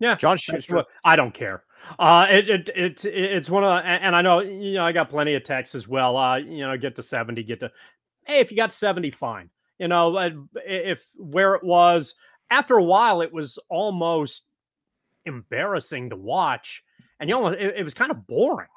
Yeah, 0.01 0.17
John 0.17 0.37
Schuster. 0.37 0.85
I 1.05 1.15
don't 1.15 1.33
care. 1.33 1.63
Uh, 1.99 2.27
it, 2.29 2.49
it, 2.49 2.69
it, 2.71 3.05
it's 3.05 3.49
one 3.49 3.65
of, 3.65 3.83
and 3.85 4.15
I 4.15 4.23
know, 4.23 4.41
you 4.41 4.75
know, 4.75 4.85
I 4.85 4.93
got 4.93 5.09
plenty 5.09 5.35
of 5.35 5.45
texts 5.45 5.75
as 5.75 5.87
well. 5.87 6.17
Uh, 6.17 6.37
you 6.37 6.67
know, 6.67 6.77
get 6.77 6.97
to 6.97 7.03
70, 7.03 7.43
get 7.45 7.61
to, 7.61 7.71
hey, 8.27 8.41
if 8.41 8.51
you 8.51 8.57
got 8.57 8.73
70, 8.73 9.11
fine. 9.13 9.49
You 9.79 9.89
know, 9.89 10.17
uh, 10.17 10.31
if 10.67 11.07
where 11.17 11.55
it 11.55 11.65
was 11.65 12.15
after 12.51 12.77
a 12.77 12.83
while, 12.83 13.23
it 13.23 13.33
was 13.33 13.59
almost 13.71 14.45
embarrassing 15.25 16.11
to 16.11 16.17
watch. 16.17 16.85
And 17.19 17.31
you 17.31 17.37
know, 17.37 17.49
it, 17.49 17.75
it 17.79 17.83
was 17.83 17.95
kind 17.95 18.11
of 18.11 18.27
boring. 18.27 18.69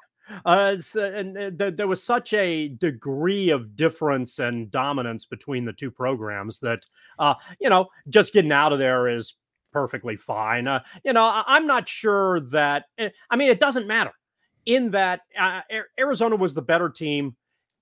Uh, 0.46 0.76
and 0.94 1.36
uh, 1.36 1.50
th- 1.50 1.76
there 1.76 1.86
was 1.86 2.02
such 2.02 2.32
a 2.32 2.68
degree 2.68 3.50
of 3.50 3.76
difference 3.76 4.38
and 4.38 4.70
dominance 4.70 5.26
between 5.26 5.66
the 5.66 5.72
two 5.74 5.90
programs 5.90 6.58
that, 6.60 6.80
uh, 7.18 7.34
you 7.60 7.68
know, 7.68 7.88
just 8.08 8.32
getting 8.32 8.52
out 8.52 8.72
of 8.72 8.78
there 8.78 9.08
is 9.08 9.34
perfectly 9.74 10.16
fine. 10.16 10.68
Uh, 10.68 10.80
you 11.04 11.12
know, 11.12 11.24
I, 11.24 11.56
am 11.56 11.66
not 11.66 11.86
sure 11.86 12.40
that. 12.52 12.84
Eh, 12.96 13.10
I 13.28 13.36
mean, 13.36 13.50
it 13.50 13.60
doesn't 13.60 13.88
matter. 13.88 14.12
In 14.64 14.92
that 14.92 15.22
uh, 15.38 15.60
Arizona 15.98 16.36
was 16.36 16.54
the 16.54 16.62
better 16.62 16.88
team. 16.88 17.36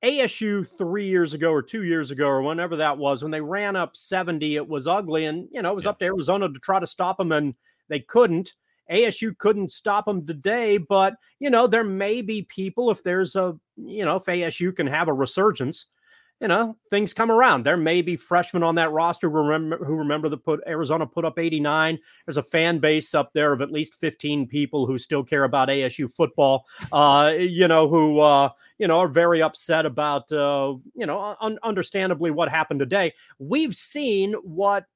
ASU 0.04 0.66
three 0.66 1.06
years 1.06 1.32
ago 1.32 1.52
or 1.52 1.62
two 1.62 1.84
years 1.84 2.10
ago 2.10 2.26
or 2.26 2.42
whenever 2.42 2.74
that 2.74 2.98
was, 2.98 3.22
when 3.22 3.30
they 3.30 3.40
ran 3.40 3.76
up 3.76 3.96
70, 3.96 4.56
it 4.56 4.66
was 4.66 4.88
ugly. 4.88 5.26
And, 5.26 5.46
you 5.52 5.62
know, 5.62 5.70
it 5.70 5.76
was 5.76 5.84
yeah. 5.84 5.90
up 5.90 6.00
to 6.00 6.06
Arizona 6.06 6.48
to 6.48 6.58
try 6.58 6.80
to 6.80 6.88
stop 6.88 7.18
them, 7.18 7.30
and 7.30 7.54
they 7.88 8.00
couldn't. 8.00 8.52
ASU 8.90 9.38
couldn't 9.38 9.70
stop 9.70 10.06
them 10.06 10.26
today, 10.26 10.76
but, 10.76 11.14
you 11.38 11.50
know, 11.50 11.68
there 11.68 11.84
may 11.84 12.20
be 12.20 12.42
people, 12.42 12.90
if 12.90 13.04
there's 13.04 13.36
a, 13.36 13.56
you 13.76 14.04
know, 14.04 14.16
if 14.16 14.24
ASU 14.24 14.74
can 14.74 14.88
have 14.88 15.06
a 15.06 15.12
resurgence, 15.12 15.86
you 16.42 16.48
know, 16.48 16.76
things 16.90 17.14
come 17.14 17.30
around. 17.30 17.64
There 17.64 17.76
may 17.76 18.02
be 18.02 18.16
freshmen 18.16 18.64
on 18.64 18.74
that 18.74 18.90
roster 18.90 19.30
who 19.30 19.36
remember 19.36 19.82
who 19.84 19.94
remember 19.94 20.28
the 20.28 20.36
put 20.36 20.60
Arizona 20.66 21.06
put 21.06 21.24
up 21.24 21.38
89. 21.38 21.96
There's 22.26 22.36
a 22.36 22.42
fan 22.42 22.80
base 22.80 23.14
up 23.14 23.32
there 23.32 23.52
of 23.52 23.60
at 23.60 23.70
least 23.70 23.94
15 23.94 24.48
people 24.48 24.84
who 24.84 24.98
still 24.98 25.22
care 25.22 25.44
about 25.44 25.68
ASU 25.68 26.12
football. 26.12 26.66
Uh, 26.90 27.32
you 27.38 27.68
know, 27.68 27.88
who 27.88 28.20
uh, 28.20 28.48
you 28.78 28.88
know 28.88 28.98
are 28.98 29.08
very 29.08 29.40
upset 29.40 29.86
about 29.86 30.30
uh, 30.32 30.74
you 30.94 31.06
know, 31.06 31.36
un- 31.40 31.58
understandably 31.62 32.30
what 32.30 32.48
happened 32.48 32.80
today. 32.80 33.14
We've 33.38 33.74
seen 33.74 34.32
what 34.42 34.86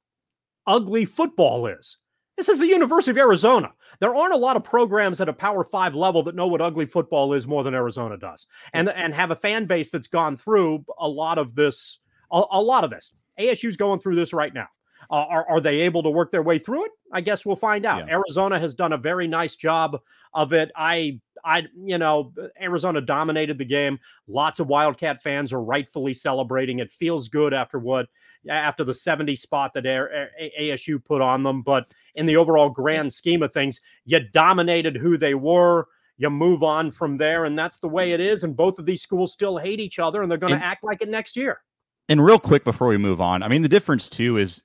ugly 0.66 1.04
football 1.04 1.68
is. 1.68 1.96
This 2.36 2.48
is 2.48 2.58
the 2.58 2.66
University 2.66 3.10
of 3.10 3.18
Arizona. 3.18 3.72
There 3.98 4.14
aren't 4.14 4.34
a 4.34 4.38
lot 4.38 4.56
of 4.56 4.64
programs 4.64 5.20
at 5.20 5.28
a 5.28 5.32
Power 5.32 5.64
Five 5.64 5.94
level 5.94 6.22
that 6.24 6.34
know 6.34 6.46
what 6.46 6.60
ugly 6.60 6.86
football 6.86 7.32
is 7.32 7.46
more 7.46 7.64
than 7.64 7.74
Arizona 7.74 8.16
does, 8.16 8.46
and 8.74 8.88
and 8.90 9.14
have 9.14 9.30
a 9.30 9.36
fan 9.36 9.66
base 9.66 9.90
that's 9.90 10.06
gone 10.06 10.36
through 10.36 10.84
a 10.98 11.08
lot 11.08 11.38
of 11.38 11.54
this. 11.54 11.98
A, 12.32 12.42
a 12.52 12.60
lot 12.60 12.84
of 12.84 12.90
this. 12.90 13.12
ASU's 13.38 13.76
going 13.76 14.00
through 14.00 14.16
this 14.16 14.32
right 14.32 14.52
now. 14.52 14.68
Uh, 15.10 15.24
are, 15.28 15.48
are 15.48 15.60
they 15.60 15.80
able 15.82 16.02
to 16.02 16.10
work 16.10 16.32
their 16.32 16.42
way 16.42 16.58
through 16.58 16.84
it? 16.86 16.90
I 17.12 17.20
guess 17.20 17.46
we'll 17.46 17.56
find 17.56 17.86
out. 17.86 18.06
Yeah. 18.06 18.14
Arizona 18.14 18.58
has 18.58 18.74
done 18.74 18.92
a 18.92 18.98
very 18.98 19.28
nice 19.28 19.54
job 19.54 20.00
of 20.34 20.52
it. 20.52 20.72
I, 20.74 21.20
I, 21.44 21.64
you 21.76 21.98
know, 21.98 22.32
Arizona 22.60 23.00
dominated 23.00 23.58
the 23.58 23.64
game. 23.64 23.98
Lots 24.26 24.58
of 24.58 24.66
Wildcat 24.66 25.22
fans 25.22 25.52
are 25.52 25.62
rightfully 25.62 26.14
celebrating. 26.14 26.80
It 26.80 26.90
feels 26.90 27.28
good 27.28 27.54
after 27.54 27.78
what 27.78 28.08
after 28.48 28.84
the 28.84 28.94
70 28.94 29.36
spot 29.36 29.72
that 29.74 29.84
ASU 29.84 31.04
put 31.04 31.20
on 31.20 31.42
them. 31.42 31.62
But 31.62 31.90
in 32.14 32.26
the 32.26 32.36
overall 32.36 32.70
grand 32.70 33.12
scheme 33.12 33.42
of 33.42 33.52
things, 33.52 33.80
you 34.04 34.20
dominated 34.32 34.96
who 34.96 35.18
they 35.18 35.34
were. 35.34 35.88
You 36.18 36.30
move 36.30 36.62
on 36.62 36.90
from 36.90 37.18
there, 37.18 37.44
and 37.44 37.58
that's 37.58 37.78
the 37.78 37.88
way 37.88 38.12
it 38.12 38.20
is. 38.20 38.42
And 38.42 38.56
both 38.56 38.78
of 38.78 38.86
these 38.86 39.02
schools 39.02 39.32
still 39.32 39.58
hate 39.58 39.80
each 39.80 39.98
other, 39.98 40.22
and 40.22 40.30
they're 40.30 40.38
going 40.38 40.58
to 40.58 40.64
act 40.64 40.82
like 40.82 41.02
it 41.02 41.10
next 41.10 41.36
year. 41.36 41.60
And 42.08 42.24
real 42.24 42.38
quick 42.38 42.64
before 42.64 42.88
we 42.88 42.96
move 42.96 43.20
on, 43.20 43.42
I 43.42 43.48
mean, 43.48 43.62
the 43.62 43.68
difference 43.68 44.08
too 44.08 44.38
is 44.38 44.62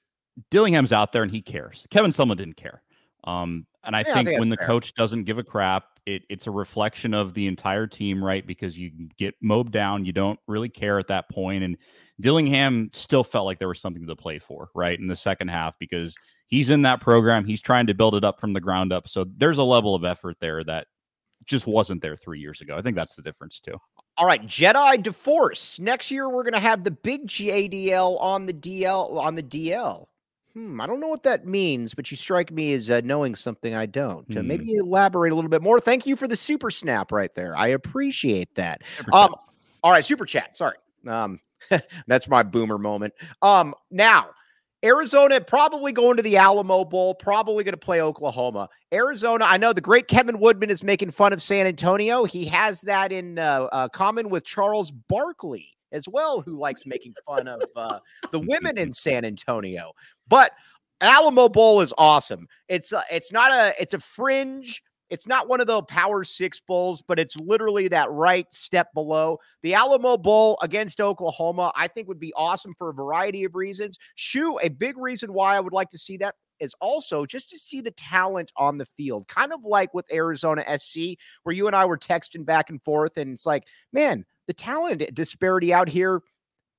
Dillingham's 0.50 0.94
out 0.94 1.12
there 1.12 1.24
and 1.24 1.32
he 1.32 1.42
cares. 1.42 1.88
Kevin 1.90 2.12
Sumlin 2.12 2.38
didn't 2.38 2.58
care. 2.58 2.84
Um, 3.24 3.66
and 3.84 3.96
I, 3.96 4.00
yeah, 4.00 4.14
think, 4.14 4.28
I 4.28 4.32
think 4.32 4.40
when 4.40 4.50
the 4.50 4.58
fair. 4.58 4.68
coach 4.68 4.94
doesn't 4.94 5.24
give 5.24 5.38
a 5.38 5.44
crap, 5.44 5.91
it, 6.06 6.24
it's 6.30 6.48
a 6.48 6.52
reflection 6.52 7.14
of 7.14 7.34
the 7.34 7.48
entire 7.48 7.88
team, 7.88 8.24
right? 8.24 8.46
Because 8.46 8.78
you 8.78 8.92
get 9.18 9.36
mowed 9.42 9.72
down, 9.72 10.06
you 10.06 10.12
don't 10.12 10.40
really 10.48 10.70
care 10.70 10.98
at 10.98 11.08
that 11.08 11.30
point. 11.30 11.42
point, 11.42 11.64
and 11.64 11.78
Dillingham 12.20 12.92
still 12.94 13.24
felt 13.24 13.46
like 13.46 13.60
there 13.60 13.68
was 13.68 13.82
something 13.82 14.06
to 14.06 14.16
play 14.16 14.40
for, 14.40 14.70
right, 14.76 15.00
in 15.00 15.08
the 15.08 15.16
second 15.16 15.50
half 15.50 15.78
because 15.80 16.16
he's 16.46 16.70
in 16.70 16.84
that 16.84 17.02
program. 17.02 17.46
He's 17.46 17.62
trying 17.62 17.88
to 17.88 17.94
build 17.94 18.16
it 18.16 18.24
up 18.24 18.40
from 18.40 18.54
the 18.54 18.62
ground 18.62 18.94
up. 18.94 19.08
So 19.08 19.26
there's 19.38 19.58
a 19.58 19.64
level 19.64 19.96
of 19.96 20.06
effort 20.06 20.38
there 20.40 20.64
that 20.64 20.88
just 21.46 21.66
wasn't 21.66 22.02
there 22.02 22.16
three 22.16 22.40
years 22.40 22.62
ago. 22.62 22.78
I 22.78 22.82
think 22.82 22.96
that's 22.96 23.16
the 23.16 23.24
difference 23.24 23.60
too. 23.60 23.76
All 24.18 24.28
right, 24.28 24.46
Jedi 24.46 25.02
DeForce. 25.02 25.80
Next 25.80 26.12
year 26.12 26.30
we're 26.30 26.44
going 26.44 26.54
to 26.54 26.60
have 26.60 26.84
the 26.84 26.92
big 26.92 27.28
JDL 27.28 28.22
on 28.22 28.46
the 28.46 28.54
DL 28.54 29.18
on 29.18 29.36
the 29.36 29.44
DL. 29.44 30.06
Hmm, 30.54 30.82
I 30.82 30.88
don't 30.88 31.00
know 31.00 31.08
what 31.08 31.24
that 31.24 31.46
means, 31.46 31.94
but 31.94 32.12
you 32.12 32.18
strike 32.18 32.52
me 32.52 32.74
as 32.74 32.90
uh, 32.90 33.02
knowing 33.04 33.36
something 33.36 33.74
I 33.74 33.86
don't. 33.86 34.36
Uh, 34.36 34.44
maybe 34.44 34.74
hmm. 34.74 34.80
elaborate 34.80 35.32
a 35.32 35.36
little 35.36 35.50
bit 35.50 35.62
more. 35.62 35.80
Thank 35.80 36.06
you 36.06 36.16
for 36.16 36.28
the 36.28 36.36
super 36.36 36.70
snap 36.70 37.12
right 37.12 37.34
there. 37.36 37.56
I 37.56 37.68
appreciate 37.68 38.54
that. 38.56 38.82
Um, 39.14 39.34
all 39.84 39.92
right, 39.92 40.04
super 40.04 40.26
chat. 40.26 40.56
Sorry. 40.56 40.76
Um, 41.08 41.40
That's 42.08 42.28
my 42.28 42.44
boomer 42.44 42.78
moment. 42.78 43.14
Um, 43.42 43.74
now, 43.90 44.30
Arizona 44.84 45.40
probably 45.40 45.92
going 45.92 46.18
to 46.18 46.24
the 46.24 46.38
Alamo 46.38 46.84
Bowl, 46.84 47.14
probably 47.14 47.64
going 47.64 47.74
to 47.74 47.78
play 47.78 48.02
Oklahoma. 48.02 48.68
Arizona, 48.92 49.46
I 49.46 49.58
know 49.58 49.74
the 49.74 49.82
great 49.82 50.08
Kevin 50.08 50.40
Woodman 50.40 50.70
is 50.70 50.84
making 50.84 51.12
fun 51.12 51.34
of 51.34 51.42
San 51.42 51.68
Antonio. 51.68 52.24
He 52.24 52.46
has 52.46 52.82
that 52.82 53.12
in 53.12 53.38
uh, 53.38 53.68
uh, 53.72 53.88
common 53.90 54.30
with 54.30 54.44
Charles 54.44 54.92
Barkley 54.92 55.78
as 55.92 56.08
well, 56.08 56.42
who 56.42 56.58
likes 56.58 56.86
making 56.86 57.14
fun 57.26 57.48
of 57.48 57.64
uh, 57.76 58.00
the 58.32 58.40
women 58.40 58.78
in 58.78 58.92
San 58.94 59.26
Antonio. 59.26 59.92
But 60.28 60.52
Alamo 61.02 61.50
Bowl 61.50 61.82
is 61.82 61.94
awesome. 61.98 62.48
It's 62.68 62.94
uh, 62.94 63.04
it's 63.12 63.32
not 63.32 63.52
a 63.52 63.74
it's 63.80 63.94
a 63.94 64.00
fringe 64.00 64.82
it's 65.12 65.28
not 65.28 65.50
one 65.50 65.60
of 65.60 65.68
the 65.68 65.84
Power 65.84 66.24
Six 66.24 66.62
Bowls, 66.62 67.04
but 67.06 67.20
it's 67.20 67.36
literally 67.36 67.90
that 67.90 68.10
right 68.10 68.52
step 68.52 68.88
below. 68.94 69.40
The 69.62 69.74
Alamo 69.74 70.16
Bowl 70.16 70.58
against 70.64 71.02
Oklahoma, 71.02 71.74
I 71.76 71.90
think 71.90 72.08
would 72.08 72.20
be 72.20 72.34
awesome 72.38 72.74
for 72.78 72.90
a 72.90 72.94
variety 72.94 73.44
of 73.44 73.54
reasons. 73.54 74.00
Shu, 74.16 74.58
a 74.60 74.70
big 74.70 74.98
reason 74.98 75.34
why 75.34 75.58
I 75.58 75.60
would 75.60 75.74
like 75.74 75.90
to 75.90 75.98
see 75.98 76.16
that 76.18 76.36
is 76.62 76.74
also 76.80 77.26
just 77.26 77.50
to 77.50 77.60
see 77.60 77.82
the 77.82 77.92
talent 77.92 78.54
on 78.56 78.78
the 78.78 78.86
field, 78.96 79.28
kind 79.28 79.52
of 79.52 79.66
like 79.66 79.94
with 79.94 80.12
Arizona 80.14 80.64
SC, 80.80 81.18
where 81.44 81.54
you 81.54 81.68
and 81.68 81.76
I 81.76 81.84
were 81.84 81.98
texting 81.98 82.46
back 82.46 82.70
and 82.70 82.82
forth. 82.82 83.18
And 83.18 83.34
it's 83.34 83.46
like, 83.46 83.66
man, 83.92 84.24
the 84.48 84.54
talent 84.54 85.14
disparity 85.14 85.74
out 85.74 85.88
here, 85.90 86.22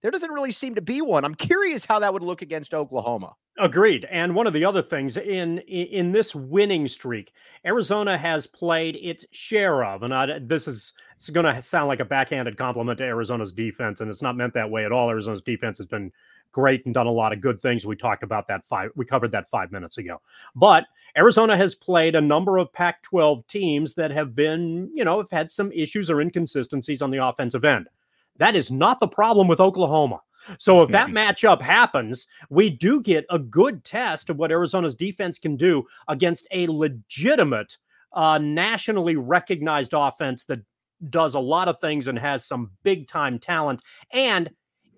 there 0.03 0.11
doesn't 0.11 0.33
really 0.33 0.51
seem 0.51 0.75
to 0.75 0.83
be 0.83 1.01
one. 1.01 1.25
I'm 1.25 1.35
curious 1.35 1.85
how 1.85 2.01
that 2.01 2.13
would 2.13 2.23
look 2.23 2.43
against 2.43 2.75
Oklahoma. 2.75 3.35
Agreed. 3.59 4.07
And 4.11 4.35
one 4.35 4.47
of 4.47 4.53
the 4.53 4.65
other 4.65 4.83
things 4.83 5.17
in 5.17 5.59
in 5.61 6.11
this 6.11 6.35
winning 6.35 6.89
streak, 6.89 7.33
Arizona 7.67 8.17
has 8.17 8.47
played 8.47 8.97
its 8.97 9.27
share 9.31 9.85
of, 9.85 10.03
and 10.03 10.13
I, 10.13 10.39
this 10.41 10.67
is 10.67 10.93
it's 11.17 11.29
going 11.31 11.47
to 11.47 11.61
sound 11.63 11.89
like 11.89 12.01
a 12.01 12.05
backhanded 12.05 12.57
compliment 12.57 12.99
to 12.99 13.05
Arizona's 13.05 13.53
defense, 13.53 14.01
and 14.01 14.11
it's 14.11 14.23
not 14.23 14.37
meant 14.37 14.55
that 14.55 14.71
way 14.71 14.85
at 14.85 14.93
all. 14.93 15.11
Arizona's 15.11 15.43
defense 15.43 15.79
has 15.79 15.87
been 15.87 16.11
great 16.53 16.85
and 16.85 16.95
done 16.95 17.07
a 17.07 17.13
lot 17.13 17.33
of 17.33 17.41
good 17.41 17.61
things. 17.61 17.85
We 17.85 17.97
talked 17.97 18.23
about 18.23 18.47
that 18.49 18.65
five. 18.67 18.91
We 18.95 19.05
covered 19.05 19.33
that 19.33 19.51
five 19.51 19.73
minutes 19.73 19.99
ago. 19.99 20.21
But 20.55 20.85
Arizona 21.17 21.57
has 21.57 21.75
played 21.75 22.15
a 22.15 22.21
number 22.21 22.59
of 22.59 22.73
Pac-12 22.73 23.47
teams 23.47 23.95
that 23.95 24.11
have 24.11 24.35
been, 24.35 24.91
you 24.95 25.05
know, 25.05 25.19
have 25.19 25.31
had 25.31 25.51
some 25.51 25.73
issues 25.73 26.11
or 26.11 26.21
inconsistencies 26.21 27.03
on 27.03 27.11
the 27.11 27.25
offensive 27.25 27.65
end. 27.65 27.89
That 28.39 28.55
is 28.57 28.71
not 28.71 29.01
the 29.01 29.09
problem 29.09 29.49
with 29.49 29.61
Oklahoma. 29.61 30.21
So 30.59 30.83
if 30.83 30.91
that 30.91 31.09
matchup 31.11 31.61
happens, 31.61 32.27
we 32.51 32.71
do 32.71 33.01
get 33.01 33.25
a 33.31 33.39
good 33.39 33.85
test 33.85 34.29
of 34.29 34.39
what 34.39 34.51
Arizona's 34.51 34.95
defense 34.95 35.39
can 35.39 35.57
do 35.57 35.87
against 36.09 36.49
a 36.51 36.67
legitimate, 36.67 37.77
uh, 38.13 38.39
nationally 38.39 39.17
recognized 39.17 39.93
offense 39.95 40.45
that 40.45 40.61
does 41.11 41.35
a 41.35 41.41
lot 41.41 41.69
of 41.69 41.81
things 41.81 42.09
and 42.09 42.19
has 42.19 42.45
some 42.45 42.71
big 42.83 43.09
time 43.09 43.39
talent. 43.39 43.83
And 44.13 44.51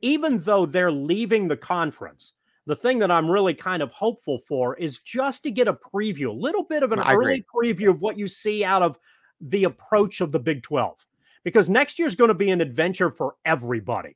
even 0.04 0.38
though 0.40 0.66
they're 0.66 0.92
leaving 0.92 1.48
the 1.48 1.56
conference, 1.56 2.32
the 2.66 2.76
thing 2.76 2.98
that 2.98 3.10
I'm 3.10 3.30
really 3.30 3.54
kind 3.54 3.82
of 3.82 3.90
hopeful 3.90 4.38
for 4.38 4.76
is 4.76 4.98
just 4.98 5.42
to 5.44 5.50
get 5.50 5.66
a 5.66 5.72
preview, 5.72 6.28
a 6.28 6.32
little 6.32 6.64
bit 6.64 6.82
of 6.82 6.92
an 6.92 6.98
I 6.98 7.14
early 7.14 7.44
agree. 7.54 7.72
preview 7.72 7.88
of 7.88 8.02
what 8.02 8.18
you 8.18 8.28
see 8.28 8.64
out 8.64 8.82
of 8.82 8.98
the 9.40 9.64
approach 9.64 10.20
of 10.20 10.30
the 10.30 10.38
Big 10.38 10.62
12. 10.62 11.06
Because 11.42 11.70
next 11.70 11.98
year 11.98 12.06
is 12.06 12.16
going 12.16 12.28
to 12.28 12.34
be 12.34 12.50
an 12.50 12.60
adventure 12.60 13.10
for 13.10 13.36
everybody. 13.46 14.14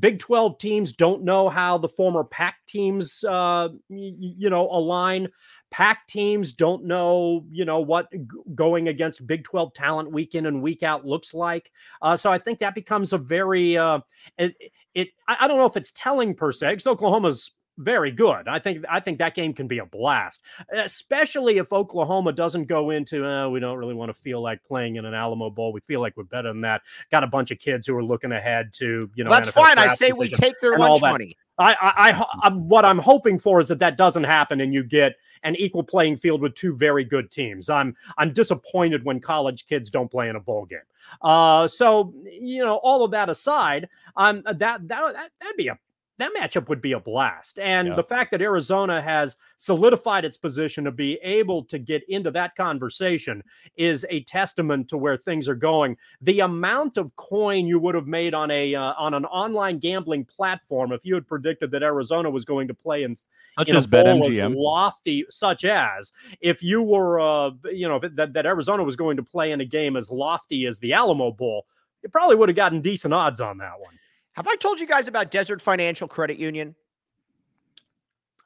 Big 0.00 0.18
12 0.18 0.58
teams 0.58 0.92
don't 0.92 1.22
know 1.22 1.48
how 1.48 1.78
the 1.78 1.88
former 1.88 2.24
Pac 2.24 2.56
teams, 2.66 3.22
uh, 3.22 3.68
you 3.88 4.50
know, 4.50 4.68
align. 4.70 5.28
Pac 5.70 6.06
teams 6.06 6.52
don't 6.52 6.84
know, 6.84 7.44
you 7.50 7.64
know, 7.64 7.80
what 7.80 8.10
g- 8.12 8.24
going 8.54 8.88
against 8.88 9.26
Big 9.26 9.44
12 9.44 9.72
talent 9.72 10.10
week 10.10 10.34
in 10.34 10.46
and 10.46 10.62
week 10.62 10.82
out 10.82 11.06
looks 11.06 11.32
like. 11.32 11.70
Uh, 12.02 12.16
so 12.16 12.30
I 12.30 12.38
think 12.38 12.58
that 12.58 12.74
becomes 12.74 13.12
a 13.12 13.18
very, 13.18 13.76
uh, 13.78 14.00
it, 14.36 14.54
it 14.98 15.08
I, 15.26 15.36
I 15.40 15.48
don't 15.48 15.58
know 15.58 15.66
if 15.66 15.76
it's 15.76 15.92
telling 15.92 16.34
per 16.34 16.52
se, 16.52 16.70
because 16.70 16.86
Oklahoma's 16.86 17.50
very 17.78 18.10
good. 18.10 18.48
I 18.48 18.58
think 18.58 18.84
I 18.90 19.00
think 19.00 19.18
that 19.18 19.34
game 19.34 19.54
can 19.54 19.68
be 19.68 19.78
a 19.78 19.86
blast, 19.86 20.40
especially 20.72 21.58
if 21.58 21.72
Oklahoma 21.72 22.32
doesn't 22.32 22.64
go 22.64 22.90
into 22.90 23.24
uh, 23.24 23.48
we 23.48 23.60
don't 23.60 23.78
really 23.78 23.94
want 23.94 24.10
to 24.10 24.20
feel 24.20 24.42
like 24.42 24.62
playing 24.64 24.96
in 24.96 25.04
an 25.04 25.14
Alamo 25.14 25.50
Bowl. 25.50 25.72
We 25.72 25.80
feel 25.80 26.00
like 26.00 26.16
we're 26.16 26.24
better 26.24 26.48
than 26.48 26.62
that. 26.62 26.82
Got 27.10 27.24
a 27.24 27.28
bunch 27.28 27.50
of 27.50 27.58
kids 27.58 27.86
who 27.86 27.96
are 27.96 28.04
looking 28.04 28.32
ahead 28.32 28.72
to 28.74 29.08
you 29.14 29.24
know. 29.24 29.30
That's 29.30 29.50
fine. 29.50 29.78
I 29.78 29.94
say 29.94 30.12
we 30.12 30.28
take 30.28 30.60
their 30.60 30.76
lunch 30.76 31.00
money. 31.00 31.36
I, 31.58 31.74
I, 31.80 32.26
I, 32.44 32.50
what 32.50 32.84
I'm 32.84 32.98
hoping 32.98 33.38
for 33.38 33.60
is 33.60 33.68
that 33.68 33.78
that 33.80 33.96
doesn't 33.96 34.24
happen, 34.24 34.60
and 34.60 34.72
you 34.72 34.84
get 34.84 35.16
an 35.42 35.56
equal 35.56 35.82
playing 35.82 36.16
field 36.16 36.40
with 36.40 36.54
two 36.54 36.74
very 36.76 37.04
good 37.04 37.30
teams. 37.30 37.68
I'm 37.68 37.96
I'm 38.16 38.32
disappointed 38.32 39.04
when 39.04 39.20
college 39.20 39.66
kids 39.66 39.90
don't 39.90 40.10
play 40.10 40.28
in 40.28 40.36
a 40.36 40.40
bowl 40.40 40.66
game. 40.66 40.78
Uh, 41.22 41.66
so 41.66 42.12
you 42.24 42.64
know, 42.64 42.76
all 42.76 43.04
of 43.04 43.10
that 43.10 43.28
aside, 43.28 43.88
um, 44.16 44.42
that 44.44 44.86
that 44.86 45.30
that'd 45.40 45.56
be 45.56 45.68
a 45.68 45.78
that 46.18 46.32
matchup 46.36 46.68
would 46.68 46.82
be 46.82 46.92
a 46.92 47.00
blast. 47.00 47.58
And 47.58 47.88
yeah. 47.88 47.94
the 47.94 48.02
fact 48.02 48.32
that 48.32 48.42
Arizona 48.42 49.00
has 49.00 49.36
solidified 49.56 50.24
its 50.24 50.36
position 50.36 50.84
to 50.84 50.90
be 50.90 51.14
able 51.22 51.64
to 51.64 51.78
get 51.78 52.02
into 52.08 52.30
that 52.32 52.56
conversation 52.56 53.42
is 53.76 54.04
a 54.10 54.22
testament 54.24 54.88
to 54.88 54.96
where 54.96 55.16
things 55.16 55.48
are 55.48 55.54
going. 55.54 55.96
The 56.20 56.40
amount 56.40 56.98
of 56.98 57.14
coin 57.16 57.66
you 57.66 57.78
would 57.78 57.94
have 57.94 58.08
made 58.08 58.34
on 58.34 58.50
a 58.50 58.74
uh, 58.74 58.94
on 58.98 59.14
an 59.14 59.24
online 59.26 59.78
gambling 59.78 60.24
platform 60.24 60.92
if 60.92 61.04
you 61.04 61.14
had 61.14 61.26
predicted 61.26 61.70
that 61.70 61.84
Arizona 61.84 62.30
was 62.30 62.44
going 62.44 62.66
to 62.68 62.74
play 62.74 63.04
in 63.04 63.14
such 63.58 63.68
in 63.68 63.76
as 63.76 63.86
BetMGM, 63.86 64.54
lofty, 64.56 65.24
such 65.30 65.64
as 65.64 66.12
if 66.40 66.62
you 66.62 66.82
were, 66.82 67.20
uh, 67.20 67.50
you 67.72 67.88
know, 67.88 68.00
that 68.00 68.32
that 68.32 68.46
Arizona 68.46 68.82
was 68.82 68.96
going 68.96 69.16
to 69.16 69.22
play 69.22 69.52
in 69.52 69.60
a 69.60 69.64
game 69.64 69.96
as 69.96 70.10
lofty 70.10 70.66
as 70.66 70.80
the 70.80 70.92
Alamo 70.92 71.30
Bowl, 71.30 71.66
you 72.02 72.08
probably 72.08 72.34
would 72.34 72.48
have 72.48 72.56
gotten 72.56 72.80
decent 72.80 73.14
odds 73.14 73.40
on 73.40 73.58
that 73.58 73.78
one. 73.78 73.98
Have 74.38 74.46
I 74.46 74.54
told 74.54 74.78
you 74.78 74.86
guys 74.86 75.08
about 75.08 75.32
Desert 75.32 75.60
Financial 75.60 76.06
Credit 76.06 76.38
Union? 76.38 76.76